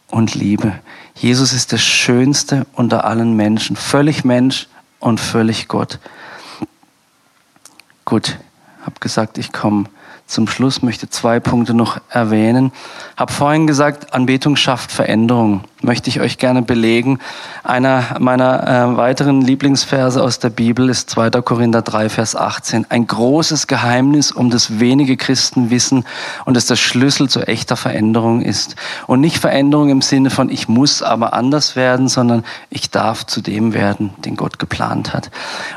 und 0.09 0.35
Liebe. 0.35 0.73
Jesus 1.15 1.53
ist 1.53 1.71
der 1.71 1.77
Schönste 1.77 2.65
unter 2.73 3.05
allen 3.05 3.35
Menschen, 3.35 3.75
völlig 3.75 4.23
Mensch 4.23 4.67
und 4.99 5.19
völlig 5.19 5.67
Gott. 5.67 5.99
Gut, 8.05 8.37
hab 8.85 9.01
gesagt, 9.01 9.37
ich 9.37 9.51
komme 9.51 9.85
zum 10.29 10.47
Schluss, 10.47 10.81
möchte 10.81 11.09
zwei 11.09 11.39
Punkte 11.39 11.73
noch 11.73 11.99
erwähnen. 12.09 12.71
Hab 13.17 13.31
vorhin 13.31 13.67
gesagt, 13.67 14.13
Anbetung 14.13 14.55
schafft 14.55 14.91
Veränderung 14.91 15.63
möchte 15.81 16.09
ich 16.09 16.19
euch 16.19 16.37
gerne 16.37 16.61
belegen. 16.61 17.19
Einer 17.63 18.17
meiner 18.19 18.67
äh, 18.67 18.97
weiteren 18.97 19.41
Lieblingsverse 19.41 20.21
aus 20.21 20.39
der 20.39 20.49
Bibel 20.49 20.89
ist 20.89 21.09
2. 21.09 21.29
Korinther 21.41 21.81
3, 21.81 22.09
Vers 22.09 22.35
18. 22.35 22.87
Ein 22.89 23.07
großes 23.07 23.67
Geheimnis, 23.67 24.31
um 24.31 24.49
das 24.49 24.79
wenige 24.79 25.15
Christen 25.17 25.69
wissen 25.69 26.05
und 26.45 26.57
das 26.57 26.65
der 26.65 26.75
Schlüssel 26.75 27.29
zu 27.29 27.47
echter 27.47 27.77
Veränderung 27.77 28.41
ist. 28.41 28.75
Und 29.07 29.21
nicht 29.21 29.37
Veränderung 29.37 29.89
im 29.89 30.01
Sinne 30.01 30.29
von 30.29 30.49
ich 30.49 30.67
muss 30.67 31.01
aber 31.01 31.33
anders 31.33 31.75
werden, 31.75 32.07
sondern 32.07 32.43
ich 32.69 32.89
darf 32.89 33.25
zu 33.25 33.41
dem 33.41 33.73
werden, 33.73 34.11
den 34.25 34.35
Gott 34.35 34.59
geplant 34.59 35.13
hat. 35.13 35.31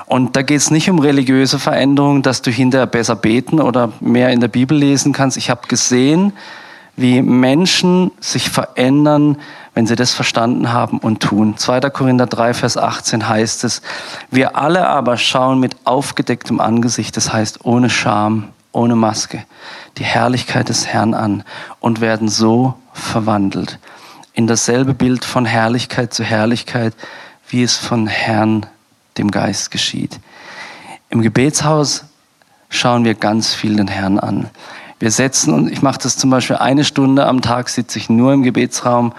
Und 0.06 0.36
da 0.36 0.42
geht 0.42 0.58
es 0.58 0.70
nicht 0.70 0.90
um 0.90 0.98
religiöse 0.98 1.58
Veränderung, 1.58 2.22
dass 2.22 2.42
du 2.42 2.50
hinterher 2.50 2.86
besser 2.86 3.16
beten 3.16 3.60
oder 3.60 3.92
mehr 4.00 4.30
in 4.30 4.40
der 4.42 4.48
Bibel 4.48 4.76
lesen 4.76 5.14
kannst. 5.14 5.38
Ich 5.38 5.48
habe 5.48 5.66
gesehen, 5.68 6.34
wie 6.96 7.22
Menschen 7.22 8.10
sich 8.20 8.50
verändern, 8.50 9.38
wenn 9.74 9.86
sie 9.86 9.96
das 9.96 10.12
verstanden 10.12 10.72
haben 10.72 10.98
und 10.98 11.20
tun. 11.20 11.56
2. 11.56 11.80
Korinther 11.88 12.26
3, 12.26 12.52
Vers 12.52 12.76
18 12.76 13.26
heißt 13.26 13.64
es, 13.64 13.80
wir 14.30 14.56
alle 14.56 14.86
aber 14.86 15.16
schauen 15.16 15.58
mit 15.58 15.74
aufgedecktem 15.84 16.60
Angesicht, 16.60 17.16
das 17.16 17.32
heißt 17.32 17.64
ohne 17.64 17.88
Scham, 17.88 18.50
ohne 18.72 18.96
Maske, 18.96 19.44
die 19.96 20.04
Herrlichkeit 20.04 20.68
des 20.68 20.86
Herrn 20.86 21.14
an 21.14 21.44
und 21.80 22.02
werden 22.02 22.28
so 22.28 22.74
verwandelt 22.92 23.78
in 24.34 24.46
dasselbe 24.46 24.94
Bild 24.94 25.24
von 25.24 25.44
Herrlichkeit 25.44 26.14
zu 26.14 26.24
Herrlichkeit, 26.24 26.94
wie 27.48 27.62
es 27.62 27.76
von 27.76 28.06
Herrn, 28.06 28.66
dem 29.18 29.30
Geist 29.30 29.70
geschieht. 29.70 30.18
Im 31.10 31.20
Gebetshaus 31.20 32.04
schauen 32.72 33.04
wir 33.04 33.14
ganz 33.14 33.54
viel 33.54 33.76
den 33.76 33.86
Herrn 33.86 34.18
an. 34.18 34.48
Wir 34.98 35.10
setzen, 35.10 35.52
und 35.52 35.70
ich 35.70 35.82
mache 35.82 35.98
das 36.02 36.16
zum 36.16 36.30
Beispiel 36.30 36.56
eine 36.56 36.84
Stunde 36.84 37.26
am 37.26 37.42
Tag, 37.42 37.68
sitze 37.68 37.98
ich 37.98 38.08
nur 38.08 38.32
im 38.32 38.42
Gebetsraum 38.42 39.12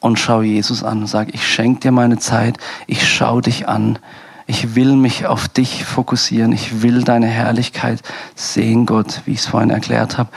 und 0.00 0.18
schau 0.18 0.42
Jesus 0.42 0.84
an 0.84 1.00
und 1.00 1.06
sag, 1.06 1.34
ich 1.34 1.46
schenke 1.46 1.80
dir 1.80 1.92
meine 1.92 2.18
Zeit, 2.18 2.58
ich 2.86 3.08
schau 3.08 3.40
dich 3.40 3.68
an, 3.68 3.98
ich 4.46 4.74
will 4.74 4.96
mich 4.96 5.26
auf 5.26 5.48
dich 5.48 5.84
fokussieren, 5.84 6.52
ich 6.52 6.82
will 6.82 7.02
deine 7.02 7.26
Herrlichkeit 7.26 8.00
sehen, 8.34 8.86
Gott, 8.86 9.22
wie 9.24 9.32
ich 9.32 9.40
es 9.40 9.46
vorhin 9.46 9.70
erklärt 9.70 10.18
habe. 10.18 10.30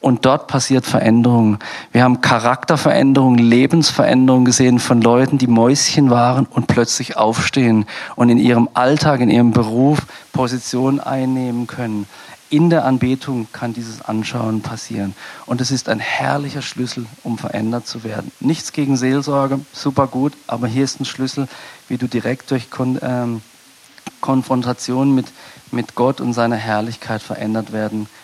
Und 0.00 0.24
dort 0.24 0.46
passiert 0.46 0.86
Veränderung. 0.86 1.58
Wir 1.92 2.04
haben 2.04 2.22
Charakterveränderung, 2.22 3.36
Lebensveränderung 3.36 4.46
gesehen 4.46 4.78
von 4.78 5.02
Leuten, 5.02 5.36
die 5.36 5.46
Mäuschen 5.46 6.08
waren 6.08 6.46
und 6.46 6.66
plötzlich 6.66 7.18
aufstehen 7.18 7.84
und 8.16 8.30
in 8.30 8.38
ihrem 8.38 8.70
Alltag, 8.72 9.20
in 9.20 9.28
ihrem 9.28 9.50
Beruf 9.50 10.06
Position 10.32 11.00
einnehmen 11.00 11.66
können 11.66 12.06
in 12.50 12.68
der 12.68 12.84
Anbetung 12.84 13.46
kann 13.52 13.72
dieses 13.72 14.02
Anschauen 14.02 14.60
passieren. 14.60 15.14
Und 15.46 15.60
es 15.60 15.70
ist 15.70 15.88
ein 15.88 16.00
herrlicher 16.00 16.62
Schlüssel, 16.62 17.06
um 17.22 17.38
verändert 17.38 17.86
zu 17.86 18.02
werden. 18.02 18.32
Nichts 18.40 18.72
gegen 18.72 18.96
Seelsorge, 18.96 19.60
super 19.72 20.08
gut, 20.08 20.32
aber 20.48 20.66
hier 20.66 20.84
ist 20.84 21.00
ein 21.00 21.04
Schlüssel, 21.04 21.48
wie 21.88 21.96
du 21.96 22.08
direkt 22.08 22.50
durch 22.50 22.68
Kon 22.68 22.98
ähm, 23.02 23.40
Konfrontation 24.20 25.14
mit, 25.14 25.26
mit 25.70 25.94
Gott 25.94 26.20
und 26.20 26.32
seiner 26.32 26.56
Herrlichkeit 26.56 27.22
verändert 27.22 27.72
werden 27.72 28.06
kannst. 28.06 28.19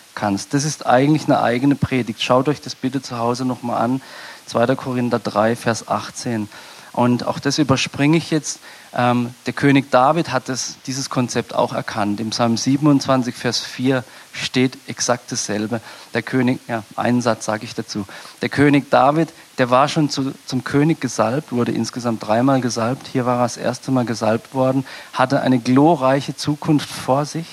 Das 0.53 0.63
ist 0.63 0.85
eigentlich 0.85 1.25
eine 1.25 1.41
eigene 1.41 1.75
Predigt. 1.75 2.23
Schaut 2.23 2.47
euch 2.49 2.59
das 2.59 2.73
bitte 2.73 3.01
zu 3.01 3.19
Hause 3.19 3.45
nochmal 3.45 3.81
an. 3.81 4.01
2. 4.47 4.75
Korinther 4.75 5.19
3, 5.19 5.55
Vers 5.55 5.87
18. 5.87 6.49
Und 6.91 7.27
auch 7.27 7.37
das 7.37 7.59
überspringe 7.59 8.17
ich 8.17 8.31
jetzt. 8.31 8.59
Ähm, 8.95 9.35
der 9.45 9.53
König 9.53 9.91
David 9.91 10.31
hat 10.31 10.49
das, 10.49 10.77
dieses 10.87 11.11
Konzept 11.11 11.53
auch 11.53 11.71
erkannt. 11.71 12.19
Im 12.19 12.31
Psalm 12.31 12.57
27, 12.57 13.35
Vers 13.35 13.59
4 13.59 14.03
steht 14.33 14.79
exakt 14.87 15.31
dasselbe. 15.31 15.81
Der 16.15 16.23
König, 16.23 16.59
ja, 16.67 16.81
einen 16.95 17.21
Satz 17.21 17.45
sage 17.45 17.65
ich 17.65 17.75
dazu. 17.75 18.07
Der 18.41 18.49
König 18.49 18.89
David, 18.89 19.29
der 19.59 19.69
war 19.69 19.87
schon 19.87 20.09
zu, 20.09 20.33
zum 20.47 20.63
König 20.63 20.99
gesalbt, 20.99 21.51
wurde 21.51 21.71
insgesamt 21.71 22.25
dreimal 22.25 22.61
gesalbt. 22.61 23.05
Hier 23.05 23.27
war 23.27 23.37
er 23.37 23.43
das 23.43 23.57
erste 23.57 23.91
Mal 23.91 24.05
gesalbt 24.05 24.55
worden, 24.55 24.83
hatte 25.13 25.41
eine 25.41 25.59
glorreiche 25.59 26.35
Zukunft 26.35 26.89
vor 26.89 27.25
sich 27.25 27.45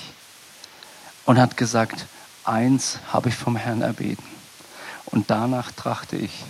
und 1.25 1.37
hat 1.37 1.57
gesagt, 1.57 2.07
eins 2.47 2.99
habe 3.11 3.29
ich 3.29 3.35
vom 3.35 3.55
Herrn 3.55 3.81
erbeten. 3.81 4.23
Und 5.05 5.29
danach 5.29 5.71
trachte 5.71 6.15
ich 6.15 6.43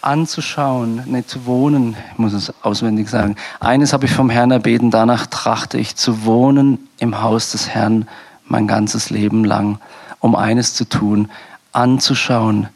anzuschauen, 0.00 1.04
nicht 1.06 1.28
zu 1.28 1.46
wohnen, 1.46 1.96
ich 2.12 2.18
muss 2.18 2.32
es 2.32 2.52
auswendig 2.62 3.08
sagen. 3.08 3.36
Eines 3.60 3.92
habe 3.92 4.06
ich 4.06 4.12
vom 4.12 4.30
Herrn 4.30 4.50
erbeten, 4.50 4.90
danach 4.90 5.26
trachte 5.26 5.78
ich 5.78 5.96
zu 5.96 6.24
wohnen 6.24 6.88
im 6.98 7.22
Haus 7.22 7.52
des 7.52 7.68
Herrn 7.68 8.08
mein 8.44 8.66
ganzes 8.66 9.10
Leben 9.10 9.44
lang, 9.44 9.78
um 10.18 10.34
eines 10.34 10.74
zu 10.74 10.88
tun, 10.88 11.30
anzuschauen, 11.72 12.68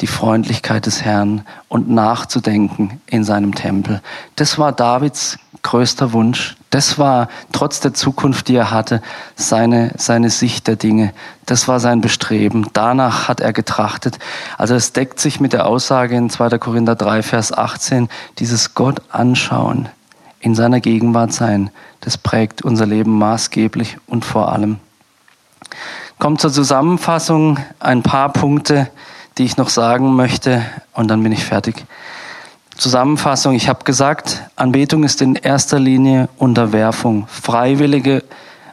die 0.00 0.06
Freundlichkeit 0.06 0.86
des 0.86 1.02
Herrn 1.02 1.42
und 1.68 1.90
nachzudenken 1.90 3.00
in 3.06 3.24
seinem 3.24 3.54
Tempel. 3.54 4.00
Das 4.36 4.58
war 4.58 4.72
Davids 4.72 5.38
größter 5.62 6.12
Wunsch. 6.12 6.56
Das 6.70 6.98
war 6.98 7.28
trotz 7.52 7.80
der 7.80 7.94
Zukunft, 7.94 8.48
die 8.48 8.56
er 8.56 8.70
hatte, 8.70 9.02
seine, 9.34 9.92
seine 9.96 10.30
Sicht 10.30 10.66
der 10.66 10.76
Dinge. 10.76 11.12
Das 11.46 11.66
war 11.66 11.80
sein 11.80 12.00
Bestreben. 12.00 12.66
Danach 12.72 13.28
hat 13.28 13.40
er 13.40 13.52
getrachtet. 13.52 14.18
Also 14.56 14.74
es 14.74 14.92
deckt 14.92 15.18
sich 15.18 15.40
mit 15.40 15.52
der 15.52 15.66
Aussage 15.66 16.14
in 16.14 16.30
2. 16.30 16.58
Korinther 16.58 16.94
3, 16.94 17.22
Vers 17.22 17.52
18, 17.52 18.08
dieses 18.38 18.74
Gott 18.74 19.02
anschauen, 19.10 19.88
in 20.40 20.54
seiner 20.54 20.80
Gegenwart 20.80 21.32
sein, 21.32 21.70
das 22.00 22.16
prägt 22.16 22.62
unser 22.62 22.86
Leben 22.86 23.18
maßgeblich 23.18 23.96
und 24.06 24.24
vor 24.24 24.52
allem. 24.52 24.78
Kommt 26.18 26.40
zur 26.40 26.52
Zusammenfassung 26.52 27.58
ein 27.80 28.02
paar 28.02 28.32
Punkte, 28.32 28.88
die 29.38 29.44
ich 29.44 29.56
noch 29.56 29.68
sagen 29.68 30.14
möchte 30.14 30.64
und 30.92 31.08
dann 31.08 31.22
bin 31.22 31.32
ich 31.32 31.44
fertig. 31.44 31.84
Zusammenfassung, 32.76 33.54
ich 33.54 33.68
habe 33.68 33.84
gesagt, 33.84 34.42
Anbetung 34.56 35.04
ist 35.04 35.22
in 35.22 35.34
erster 35.34 35.78
Linie 35.78 36.28
Unterwerfung, 36.36 37.26
freiwillige 37.28 38.24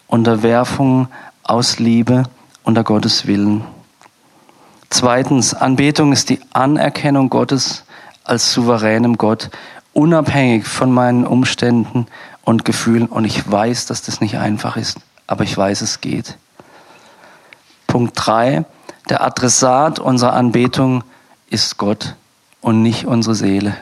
Unterwerfung 0.07 1.07
aus 1.43 1.79
Liebe 1.79 2.23
unter 2.63 2.83
Gottes 2.83 3.27
Willen. 3.27 3.63
Zweitens, 4.89 5.53
Anbetung 5.53 6.13
ist 6.13 6.29
die 6.29 6.39
Anerkennung 6.53 7.29
Gottes 7.29 7.83
als 8.23 8.53
souveränem 8.53 9.17
Gott, 9.17 9.49
unabhängig 9.93 10.67
von 10.67 10.91
meinen 10.91 11.25
Umständen 11.25 12.07
und 12.43 12.65
Gefühlen. 12.65 13.07
Und 13.07 13.25
ich 13.25 13.49
weiß, 13.49 13.87
dass 13.87 14.01
das 14.01 14.21
nicht 14.21 14.37
einfach 14.37 14.77
ist, 14.77 14.99
aber 15.27 15.43
ich 15.43 15.57
weiß, 15.57 15.81
es 15.81 16.01
geht. 16.01 16.37
Punkt 17.87 18.13
drei, 18.15 18.65
der 19.09 19.23
Adressat 19.23 19.99
unserer 19.99 20.33
Anbetung 20.33 21.03
ist 21.49 21.77
Gott 21.77 22.15
und 22.61 22.81
nicht 22.81 23.05
unsere 23.05 23.35
Seele. 23.35 23.75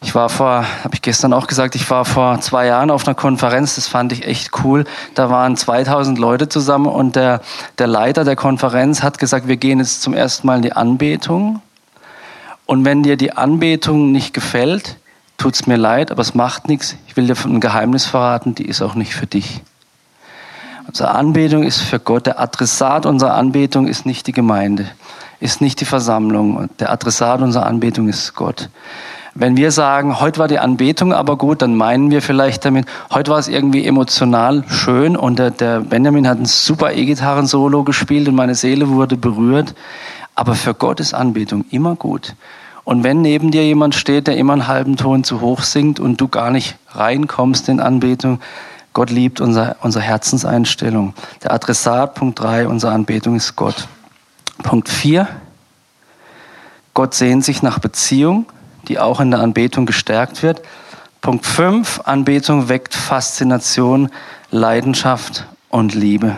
Ich 0.00 0.14
war 0.14 0.28
vor, 0.28 0.64
habe 0.84 0.94
ich 0.94 1.02
gestern 1.02 1.32
auch 1.32 1.48
gesagt, 1.48 1.74
ich 1.74 1.90
war 1.90 2.04
vor 2.04 2.40
zwei 2.40 2.66
Jahren 2.66 2.90
auf 2.90 3.06
einer 3.06 3.16
Konferenz, 3.16 3.74
das 3.74 3.88
fand 3.88 4.12
ich 4.12 4.24
echt 4.24 4.50
cool. 4.62 4.84
Da 5.14 5.28
waren 5.28 5.56
2000 5.56 6.18
Leute 6.18 6.48
zusammen 6.48 6.86
und 6.86 7.16
der, 7.16 7.40
der 7.78 7.88
Leiter 7.88 8.24
der 8.24 8.36
Konferenz 8.36 9.02
hat 9.02 9.18
gesagt, 9.18 9.48
wir 9.48 9.56
gehen 9.56 9.80
jetzt 9.80 10.02
zum 10.02 10.14
ersten 10.14 10.46
Mal 10.46 10.56
in 10.56 10.62
die 10.62 10.72
Anbetung. 10.72 11.62
Und 12.64 12.84
wenn 12.84 13.02
dir 13.02 13.16
die 13.16 13.32
Anbetung 13.32 14.12
nicht 14.12 14.34
gefällt, 14.34 14.98
tut's 15.36 15.66
mir 15.66 15.76
leid, 15.76 16.12
aber 16.12 16.20
es 16.20 16.34
macht 16.34 16.68
nichts. 16.68 16.94
Ich 17.08 17.16
will 17.16 17.26
dir 17.26 17.36
ein 17.44 17.60
Geheimnis 17.60 18.06
verraten, 18.06 18.54
die 18.54 18.66
ist 18.66 18.82
auch 18.82 18.94
nicht 18.94 19.14
für 19.14 19.26
dich. 19.26 19.62
Unsere 20.88 21.10
Anbetung 21.10 21.64
ist 21.64 21.82
für 21.82 22.00
Gott. 22.00 22.24
Der 22.24 22.40
Adressat 22.40 23.04
unserer 23.04 23.34
Anbetung 23.34 23.86
ist 23.86 24.06
nicht 24.06 24.26
die 24.26 24.32
Gemeinde, 24.32 24.86
ist 25.38 25.60
nicht 25.60 25.82
die 25.82 25.84
Versammlung. 25.84 26.70
Der 26.78 26.90
Adressat 26.90 27.42
unserer 27.42 27.66
Anbetung 27.66 28.08
ist 28.08 28.34
Gott. 28.34 28.70
Wenn 29.34 29.58
wir 29.58 29.70
sagen, 29.70 30.18
heute 30.18 30.40
war 30.40 30.48
die 30.48 30.58
Anbetung 30.58 31.12
aber 31.12 31.36
gut, 31.36 31.60
dann 31.60 31.76
meinen 31.76 32.10
wir 32.10 32.22
vielleicht 32.22 32.64
damit, 32.64 32.86
heute 33.12 33.30
war 33.30 33.38
es 33.38 33.48
irgendwie 33.48 33.86
emotional 33.86 34.64
schön 34.66 35.14
und 35.14 35.38
der, 35.38 35.50
der 35.50 35.80
Benjamin 35.80 36.26
hat 36.26 36.38
ein 36.38 36.46
super 36.46 36.94
E-Gitarren-Solo 36.94 37.84
gespielt 37.84 38.26
und 38.26 38.34
meine 38.34 38.54
Seele 38.54 38.88
wurde 38.88 39.18
berührt. 39.18 39.74
Aber 40.34 40.54
für 40.54 40.72
Gott 40.72 41.00
ist 41.00 41.12
Anbetung 41.12 41.66
immer 41.70 41.96
gut. 41.96 42.34
Und 42.84 43.04
wenn 43.04 43.20
neben 43.20 43.50
dir 43.50 43.62
jemand 43.62 43.94
steht, 43.94 44.26
der 44.26 44.38
immer 44.38 44.54
einen 44.54 44.66
halben 44.66 44.96
Ton 44.96 45.22
zu 45.22 45.42
hoch 45.42 45.60
singt 45.60 46.00
und 46.00 46.18
du 46.18 46.28
gar 46.28 46.50
nicht 46.50 46.76
reinkommst 46.88 47.68
in 47.68 47.80
Anbetung, 47.80 48.40
Gott 48.98 49.10
liebt 49.10 49.40
unser, 49.40 49.76
unsere 49.80 50.02
Herzenseinstellung. 50.02 51.14
Der 51.44 51.52
Adressat, 51.52 52.16
Punkt 52.16 52.40
drei 52.40 52.66
unserer 52.66 52.90
Anbetung 52.90 53.36
ist 53.36 53.54
Gott. 53.54 53.86
Punkt 54.64 54.88
vier 54.88 55.28
Gott 56.94 57.14
sehnt 57.14 57.44
sich 57.44 57.62
nach 57.62 57.78
Beziehung 57.78 58.46
die 58.88 58.98
auch 58.98 59.20
in 59.20 59.30
der 59.30 59.40
Anbetung 59.40 59.86
gestärkt 59.86 60.42
wird. 60.42 60.62
Punkt 61.20 61.46
5, 61.46 62.00
Anbetung 62.06 62.68
weckt 62.68 62.94
Faszination, 62.94 64.10
Leidenschaft 64.50 65.46
und 65.68 65.94
Liebe. 65.94 66.36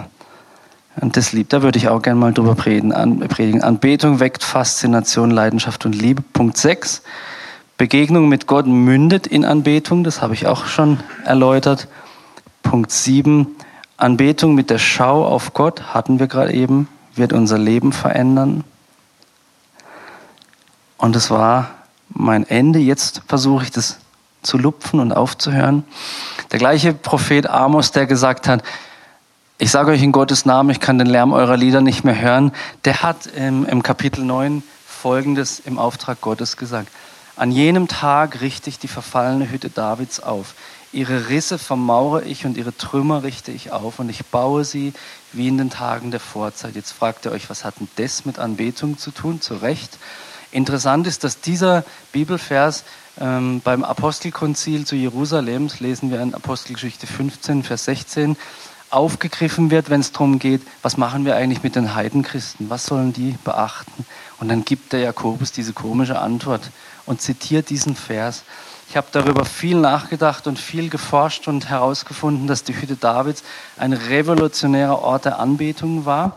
Und 1.00 1.16
das 1.16 1.32
liebt, 1.32 1.54
da 1.54 1.62
würde 1.62 1.78
ich 1.78 1.88
auch 1.88 2.02
gerne 2.02 2.20
mal 2.20 2.34
drüber 2.34 2.54
predigen. 2.54 2.92
Anbetung 2.92 4.20
weckt 4.20 4.42
Faszination, 4.42 5.30
Leidenschaft 5.30 5.86
und 5.86 5.94
Liebe. 5.94 6.22
Punkt 6.32 6.56
6, 6.56 7.02
Begegnung 7.78 8.28
mit 8.28 8.46
Gott 8.46 8.66
mündet 8.66 9.26
in 9.26 9.44
Anbetung, 9.44 10.04
das 10.04 10.20
habe 10.20 10.34
ich 10.34 10.46
auch 10.46 10.66
schon 10.66 11.00
erläutert. 11.24 11.88
Punkt 12.62 12.90
7, 12.90 13.56
Anbetung 13.96 14.54
mit 14.54 14.70
der 14.70 14.78
Schau 14.78 15.26
auf 15.26 15.52
Gott, 15.52 15.94
hatten 15.94 16.18
wir 16.18 16.26
gerade 16.26 16.52
eben, 16.52 16.88
wird 17.14 17.32
unser 17.32 17.58
Leben 17.58 17.92
verändern. 17.92 18.64
Und 20.96 21.16
es 21.16 21.30
war 21.30 21.70
mein 22.08 22.46
Ende. 22.46 22.78
Jetzt 22.78 23.22
versuche 23.26 23.64
ich 23.64 23.70
das 23.70 23.98
zu 24.42 24.58
lupfen 24.58 25.00
und 25.00 25.12
aufzuhören. 25.12 25.84
Der 26.52 26.58
gleiche 26.58 26.92
Prophet 26.92 27.48
Amos, 27.48 27.92
der 27.92 28.06
gesagt 28.06 28.48
hat, 28.48 28.62
ich 29.58 29.70
sage 29.70 29.90
euch 29.90 30.02
in 30.02 30.12
Gottes 30.12 30.46
Namen, 30.46 30.70
ich 30.70 30.80
kann 30.80 30.98
den 30.98 31.06
Lärm 31.06 31.32
eurer 31.32 31.56
Lieder 31.56 31.82
nicht 31.82 32.02
mehr 32.04 32.18
hören, 32.18 32.52
der 32.86 33.02
hat 33.02 33.26
im, 33.26 33.66
im 33.66 33.82
Kapitel 33.82 34.24
9 34.24 34.62
Folgendes 34.86 35.60
im 35.60 35.78
Auftrag 35.78 36.20
Gottes 36.20 36.56
gesagt. 36.56 36.88
An 37.36 37.52
jenem 37.52 37.88
Tag 37.88 38.40
richte 38.40 38.68
ich 38.68 38.78
die 38.78 38.88
verfallene 38.88 39.50
Hütte 39.50 39.70
Davids 39.70 40.20
auf. 40.20 40.54
Ihre 40.92 41.28
Risse 41.28 41.58
vermauere 41.58 42.24
ich 42.24 42.46
und 42.46 42.56
ihre 42.56 42.76
Trümmer 42.76 43.22
richte 43.22 43.52
ich 43.52 43.70
auf 43.70 44.00
und 44.00 44.08
ich 44.08 44.26
baue 44.26 44.64
sie 44.64 44.92
wie 45.32 45.46
in 45.46 45.56
den 45.56 45.70
Tagen 45.70 46.10
der 46.10 46.18
Vorzeit. 46.18 46.74
Jetzt 46.74 46.90
fragt 46.90 47.26
ihr 47.26 47.32
euch, 47.32 47.48
was 47.48 47.64
hat 47.64 47.78
denn 47.78 47.88
das 47.94 48.24
mit 48.24 48.40
Anbetung 48.40 48.98
zu 48.98 49.12
tun? 49.12 49.40
Zu 49.40 49.54
Recht. 49.54 49.98
Interessant 50.50 51.06
ist, 51.06 51.22
dass 51.22 51.40
dieser 51.40 51.84
Bibelvers 52.10 52.82
ähm, 53.20 53.60
beim 53.62 53.84
Apostelkonzil 53.84 54.84
zu 54.84 54.96
Jerusalem, 54.96 55.68
das 55.68 55.78
lesen 55.78 56.10
wir 56.10 56.20
in 56.20 56.34
Apostelgeschichte 56.34 57.06
15, 57.06 57.62
Vers 57.62 57.84
16, 57.84 58.36
aufgegriffen 58.90 59.70
wird, 59.70 59.90
wenn 59.90 60.00
es 60.00 60.10
darum 60.10 60.40
geht, 60.40 60.62
was 60.82 60.96
machen 60.96 61.24
wir 61.24 61.36
eigentlich 61.36 61.62
mit 61.62 61.76
den 61.76 61.94
Heidenchristen, 61.94 62.68
was 62.68 62.86
sollen 62.86 63.12
die 63.12 63.36
beachten? 63.44 64.04
Und 64.40 64.48
dann 64.48 64.64
gibt 64.64 64.92
der 64.92 65.00
Jakobus 65.00 65.52
diese 65.52 65.72
komische 65.72 66.18
Antwort 66.18 66.70
und 67.06 67.20
zitiert 67.20 67.70
diesen 67.70 67.94
Vers. 67.94 68.42
Ich 68.90 68.96
habe 68.96 69.06
darüber 69.12 69.44
viel 69.46 69.76
nachgedacht 69.76 70.46
und 70.46 70.58
viel 70.58 70.90
geforscht 70.90 71.48
und 71.48 71.70
herausgefunden, 71.70 72.46
dass 72.46 72.64
die 72.64 72.74
Hütte 72.74 72.96
Davids 72.96 73.42
ein 73.78 73.92
revolutionärer 73.92 75.00
Ort 75.00 75.24
der 75.24 75.38
Anbetung 75.38 76.04
war 76.04 76.36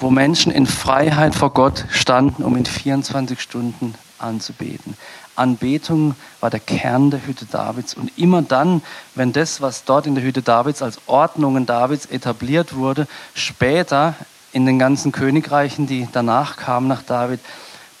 wo 0.00 0.10
Menschen 0.10 0.50
in 0.50 0.66
Freiheit 0.66 1.34
vor 1.34 1.52
Gott 1.52 1.84
standen, 1.90 2.42
um 2.42 2.56
in 2.56 2.64
24 2.64 3.40
Stunden 3.40 3.94
anzubeten. 4.18 4.94
Anbetung 5.36 6.14
war 6.40 6.50
der 6.50 6.60
Kern 6.60 7.10
der 7.10 7.26
Hütte 7.26 7.46
Davids. 7.46 7.94
Und 7.94 8.16
immer 8.18 8.42
dann, 8.42 8.82
wenn 9.14 9.32
das, 9.32 9.60
was 9.60 9.84
dort 9.84 10.06
in 10.06 10.14
der 10.14 10.24
Hütte 10.24 10.42
Davids 10.42 10.82
als 10.82 10.98
Ordnungen 11.06 11.66
Davids 11.66 12.06
etabliert 12.06 12.74
wurde, 12.74 13.06
später 13.34 14.14
in 14.52 14.66
den 14.66 14.78
ganzen 14.78 15.12
Königreichen, 15.12 15.86
die 15.86 16.08
danach 16.12 16.56
kamen 16.56 16.88
nach 16.88 17.02
David, 17.02 17.40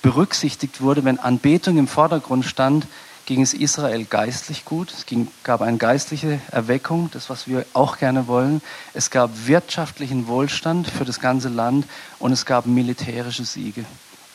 berücksichtigt 0.02 0.80
wurde, 0.80 1.04
wenn 1.04 1.18
Anbetung 1.18 1.76
im 1.76 1.86
Vordergrund 1.86 2.46
stand, 2.46 2.86
ging 3.30 3.42
es 3.42 3.54
Israel 3.54 4.06
geistlich 4.06 4.64
gut. 4.64 4.90
Es 4.90 5.06
ging, 5.06 5.28
gab 5.44 5.62
eine 5.62 5.76
geistliche 5.76 6.40
Erweckung, 6.50 7.10
das, 7.12 7.30
was 7.30 7.46
wir 7.46 7.64
auch 7.74 7.98
gerne 7.98 8.26
wollen. 8.26 8.60
Es 8.92 9.08
gab 9.08 9.30
wirtschaftlichen 9.46 10.26
Wohlstand 10.26 10.88
für 10.88 11.04
das 11.04 11.20
ganze 11.20 11.48
Land 11.48 11.86
und 12.18 12.32
es 12.32 12.44
gab 12.44 12.66
militärische 12.66 13.44
Siege. 13.44 13.84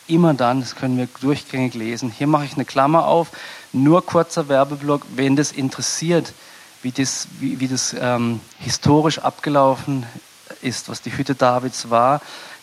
Immer 0.08 0.34
dann, 0.34 0.62
das 0.62 0.78
können 0.78 0.98
wir 0.98 1.10
durchgängig 1.20 1.74
lesen. 1.74 2.10
Hier 2.10 2.28
mache 2.28 2.46
ich 2.46 2.54
eine 2.54 2.64
Klammer 2.64 3.06
auf, 3.06 3.32
nur 3.74 4.06
kurzer 4.06 4.48
Werbeblock, 4.48 5.02
wen 5.14 5.36
das 5.36 5.52
interessiert, 5.52 6.32
wie 6.82 6.92
das, 6.92 7.28
wie, 7.42 7.60
wie 7.60 7.68
das 7.68 7.94
ähm, 8.00 8.40
historisch 8.60 9.20
abgelaufen 9.20 10.06
ist, 10.62 10.88
was 10.88 11.02
die 11.02 11.18
Hütte 11.18 11.36
Davids 11.36 11.90
war 11.90 12.22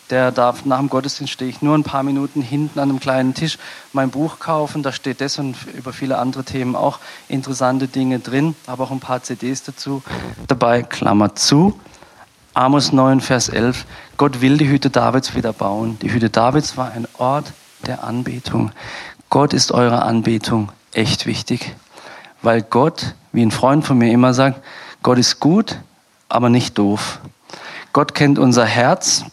der 0.09 0.31
darf 0.31 0.65
nach 0.65 0.79
dem 0.79 0.89
Gottesdienst 0.89 1.33
stehe 1.33 1.49
ich 1.49 1.61
nur 1.61 1.75
ein 1.75 1.83
paar 1.83 2.03
Minuten 2.03 2.41
hinten 2.41 2.79
an 2.79 2.89
einem 2.89 2.99
kleinen 2.99 3.33
Tisch 3.33 3.57
mein 3.93 4.09
Buch 4.09 4.39
kaufen. 4.39 4.83
Da 4.83 4.91
steht 4.91 5.21
das 5.21 5.39
und 5.39 5.55
über 5.73 5.93
viele 5.93 6.17
andere 6.17 6.43
Themen 6.43 6.75
auch 6.75 6.99
interessante 7.27 7.87
Dinge 7.87 8.19
drin, 8.19 8.55
aber 8.67 8.83
auch 8.83 8.91
ein 8.91 8.99
paar 8.99 9.23
CDs 9.23 9.63
dazu 9.63 10.03
dabei. 10.47 10.83
Klammer 10.83 11.35
zu. 11.35 11.79
Amos 12.53 12.91
9, 12.91 13.21
Vers 13.21 13.49
11. 13.49 13.85
Gott 14.17 14.41
will 14.41 14.57
die 14.57 14.69
Hütte 14.69 14.91
Davids 14.91 15.33
wieder 15.33 15.53
bauen. 15.53 15.97
Die 16.01 16.11
Hütte 16.11 16.29
Davids 16.29 16.77
war 16.77 16.91
ein 16.91 17.07
Ort 17.17 17.51
der 17.87 18.03
Anbetung. 18.03 18.71
Gott 19.29 19.53
ist 19.53 19.71
eure 19.71 20.03
Anbetung 20.03 20.71
echt 20.91 21.25
wichtig, 21.25 21.75
weil 22.43 22.61
Gott, 22.61 23.15
wie 23.31 23.43
ein 23.43 23.49
Freund 23.49 23.83
von 23.85 23.97
mir 23.97 24.11
immer 24.11 24.35
sagt, 24.35 24.61
Gott 25.01 25.17
ist 25.17 25.39
gut, 25.39 25.79
aber 26.29 26.49
nicht 26.49 26.77
doof. 26.77 27.19
Gott 27.93 28.13
kennt 28.13 28.37
unser 28.37 28.65
Herz 28.65 29.25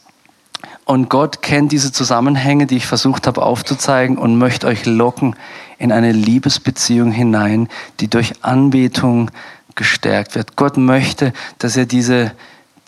und 0.90 1.08
Gott 1.08 1.40
kennt 1.40 1.70
diese 1.70 1.92
Zusammenhänge, 1.92 2.66
die 2.66 2.76
ich 2.76 2.86
versucht 2.86 3.28
habe 3.28 3.42
aufzuzeigen 3.42 4.18
und 4.18 4.36
möchte 4.36 4.66
euch 4.66 4.86
locken 4.86 5.36
in 5.78 5.92
eine 5.92 6.10
Liebesbeziehung 6.10 7.12
hinein, 7.12 7.68
die 8.00 8.08
durch 8.08 8.42
Anbetung 8.42 9.30
gestärkt 9.76 10.34
wird. 10.34 10.56
Gott 10.56 10.78
möchte, 10.78 11.32
dass 11.58 11.76
ihr 11.76 11.86
diese, 11.86 12.32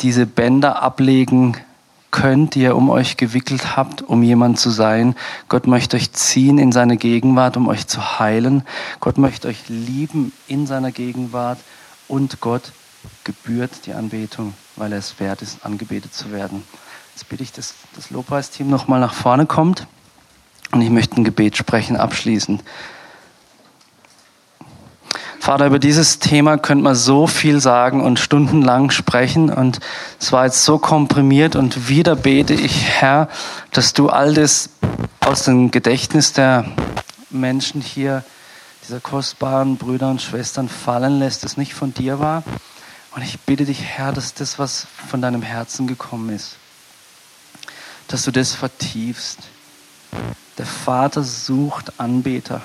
diese 0.00 0.26
Bänder 0.26 0.82
ablegen 0.82 1.57
könnt, 2.11 2.57
die 2.57 2.62
ihr 2.62 2.74
um 2.74 2.90
euch 2.90 3.16
gewickelt 3.16 3.76
habt, 3.76 4.03
um 4.03 4.24
jemand 4.24 4.59
zu 4.59 4.70
sein. 4.70 5.14
Gott 5.48 5.68
möchte 5.68 5.96
euch 5.96 6.11
ziehen 6.11 6.59
in 6.59 6.72
seine 6.72 6.96
Gegenwart, 6.96 7.57
um 7.57 7.68
euch 7.68 7.86
zu 7.86 8.18
heilen. 8.18 8.64
Gott 8.98 9.16
möchte 9.16 9.46
euch 9.46 9.68
lieben 9.68 10.32
in 10.48 10.66
seiner 10.66 10.90
Gegenwart 10.90 11.61
und 12.09 12.40
Gott 12.40 12.72
gebührt 13.22 13.86
die 13.86 13.92
Anbetung, 13.92 14.55
weil 14.74 14.90
er 14.90 14.98
es 14.98 15.20
wert 15.20 15.40
ist, 15.40 15.64
angebetet 15.64 16.12
zu 16.12 16.32
werden. 16.32 16.64
Jetzt 17.14 17.28
bitte 17.28 17.42
ich, 17.42 17.52
dass 17.52 17.74
das 17.94 18.10
Lobpreisteam 18.10 18.68
nochmal 18.68 19.00
nach 19.00 19.14
vorne 19.14 19.46
kommt 19.46 19.86
und 20.72 20.80
ich 20.80 20.90
möchte 20.90 21.20
ein 21.20 21.24
Gebet 21.24 21.56
sprechen 21.56 21.96
abschließend. 21.96 22.62
Vater, 25.42 25.66
über 25.66 25.80
dieses 25.80 26.20
Thema 26.20 26.56
könnte 26.56 26.84
man 26.84 26.94
so 26.94 27.26
viel 27.26 27.60
sagen 27.60 28.00
und 28.00 28.20
stundenlang 28.20 28.92
sprechen 28.92 29.50
und 29.52 29.80
es 30.20 30.30
war 30.30 30.44
jetzt 30.44 30.64
so 30.64 30.78
komprimiert 30.78 31.56
und 31.56 31.88
wieder 31.88 32.14
bete 32.14 32.54
ich, 32.54 32.84
Herr, 32.84 33.28
dass 33.72 33.92
du 33.92 34.08
all 34.08 34.34
das 34.34 34.70
aus 35.18 35.44
dem 35.44 35.72
Gedächtnis 35.72 36.32
der 36.32 36.64
Menschen 37.28 37.80
hier, 37.80 38.24
dieser 38.84 39.00
kostbaren 39.00 39.78
Brüder 39.78 40.10
und 40.10 40.22
Schwestern 40.22 40.68
fallen 40.68 41.18
lässt, 41.18 41.42
das 41.42 41.56
nicht 41.56 41.74
von 41.74 41.92
dir 41.92 42.20
war. 42.20 42.44
Und 43.16 43.22
ich 43.22 43.40
bitte 43.40 43.64
dich, 43.64 43.82
Herr, 43.82 44.12
dass 44.12 44.34
das, 44.34 44.60
was 44.60 44.86
von 45.08 45.20
deinem 45.20 45.42
Herzen 45.42 45.88
gekommen 45.88 46.30
ist, 46.30 46.56
dass 48.09 48.24
du 48.24 48.30
das 48.30 48.55
vertiefst. 48.55 49.38
Der 50.59 50.66
Vater 50.66 51.22
sucht 51.22 51.98
Anbeter, 51.98 52.61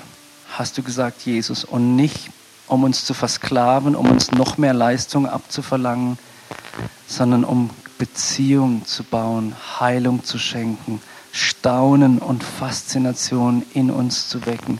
hast 0.56 0.76
du 0.78 0.82
gesagt, 0.82 1.22
Jesus, 1.22 1.64
und 1.64 1.96
nicht 1.96 2.30
um 2.66 2.84
uns 2.84 3.04
zu 3.04 3.14
versklaven, 3.14 3.96
um 3.96 4.10
uns 4.10 4.30
noch 4.30 4.58
mehr 4.58 4.74
Leistung 4.74 5.26
abzuverlangen, 5.26 6.18
sondern 7.06 7.44
um 7.44 7.70
Beziehung 7.98 8.84
zu 8.84 9.02
bauen, 9.02 9.54
Heilung 9.80 10.22
zu 10.22 10.38
schenken, 10.38 11.00
Staunen 11.32 12.18
und 12.18 12.44
Faszination 12.44 13.64
in 13.74 13.90
uns 13.90 14.28
zu 14.28 14.46
wecken. 14.46 14.78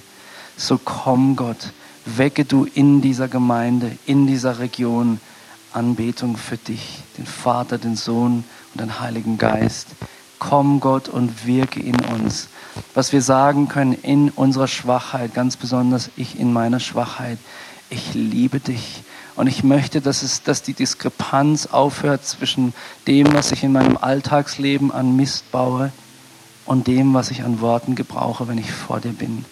So 0.57 0.79
komm 0.79 1.37
Gott, 1.37 1.73
wecke 2.05 2.45
du 2.45 2.65
in 2.65 3.01
dieser 3.01 3.29
Gemeinde, 3.29 3.97
in 4.07 4.27
dieser 4.27 4.59
Region 4.59 5.21
Anbetung 5.73 6.37
für 6.37 6.57
dich, 6.57 7.01
den 7.17 7.27
Vater, 7.27 7.79
den 7.79 7.97
Sohn 7.97 8.45
und 8.73 8.81
den 8.81 9.01
Heiligen 9.01 9.39
Geist. 9.39 9.89
Komm 10.39 10.81
Gott 10.81 11.09
und 11.09 11.47
wirke 11.47 11.81
in 11.81 11.97
uns. 12.01 12.49
Was 12.95 13.13
wir 13.13 13.23
sagen 13.23 13.69
können 13.69 13.93
in 13.93 14.31
unserer 14.31 14.69
Schwachheit, 14.69 15.35
ganz 15.35 15.57
besonders 15.57 16.11
ich 16.17 16.39
in 16.39 16.53
meiner 16.53 16.81
Schwachheit, 16.81 17.39
ich 17.91 18.15
liebe 18.15 18.61
dich. 18.61 19.03
Und 19.35 19.47
ich 19.47 19.63
möchte, 19.63 20.01
dass, 20.01 20.23
es, 20.23 20.43
dass 20.43 20.63
die 20.63 20.75
Diskrepanz 20.75 21.67
aufhört 21.67 22.27
zwischen 22.27 22.75
dem, 23.07 23.33
was 23.35 23.53
ich 23.53 23.63
in 23.63 23.73
meinem 23.73 23.97
Alltagsleben 23.97 24.91
an 24.91 25.17
Mist 25.17 25.51
baue 25.53 25.93
und 26.67 26.87
dem, 26.87 27.15
was 27.15 27.31
ich 27.31 27.45
an 27.45 27.61
Worten 27.61 27.95
gebrauche, 27.95 28.49
wenn 28.49 28.59
ich 28.59 28.73
vor 28.73 29.01
dir 29.01 29.13
bin. 29.13 29.45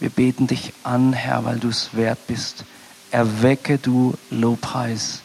Wir 0.00 0.10
beten 0.10 0.48
dich 0.48 0.72
an, 0.82 1.12
Herr, 1.12 1.44
weil 1.44 1.60
du 1.60 1.68
es 1.68 1.94
wert 1.94 2.26
bist. 2.26 2.64
Erwecke 3.12 3.78
du 3.78 4.14
Lobpreis 4.30 5.22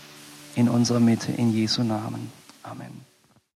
in 0.53 0.69
unserer 0.69 0.99
Mitte, 0.99 1.31
in 1.31 1.51
Jesu 1.51 1.83
Namen. 1.83 2.31
Amen. 2.61 3.06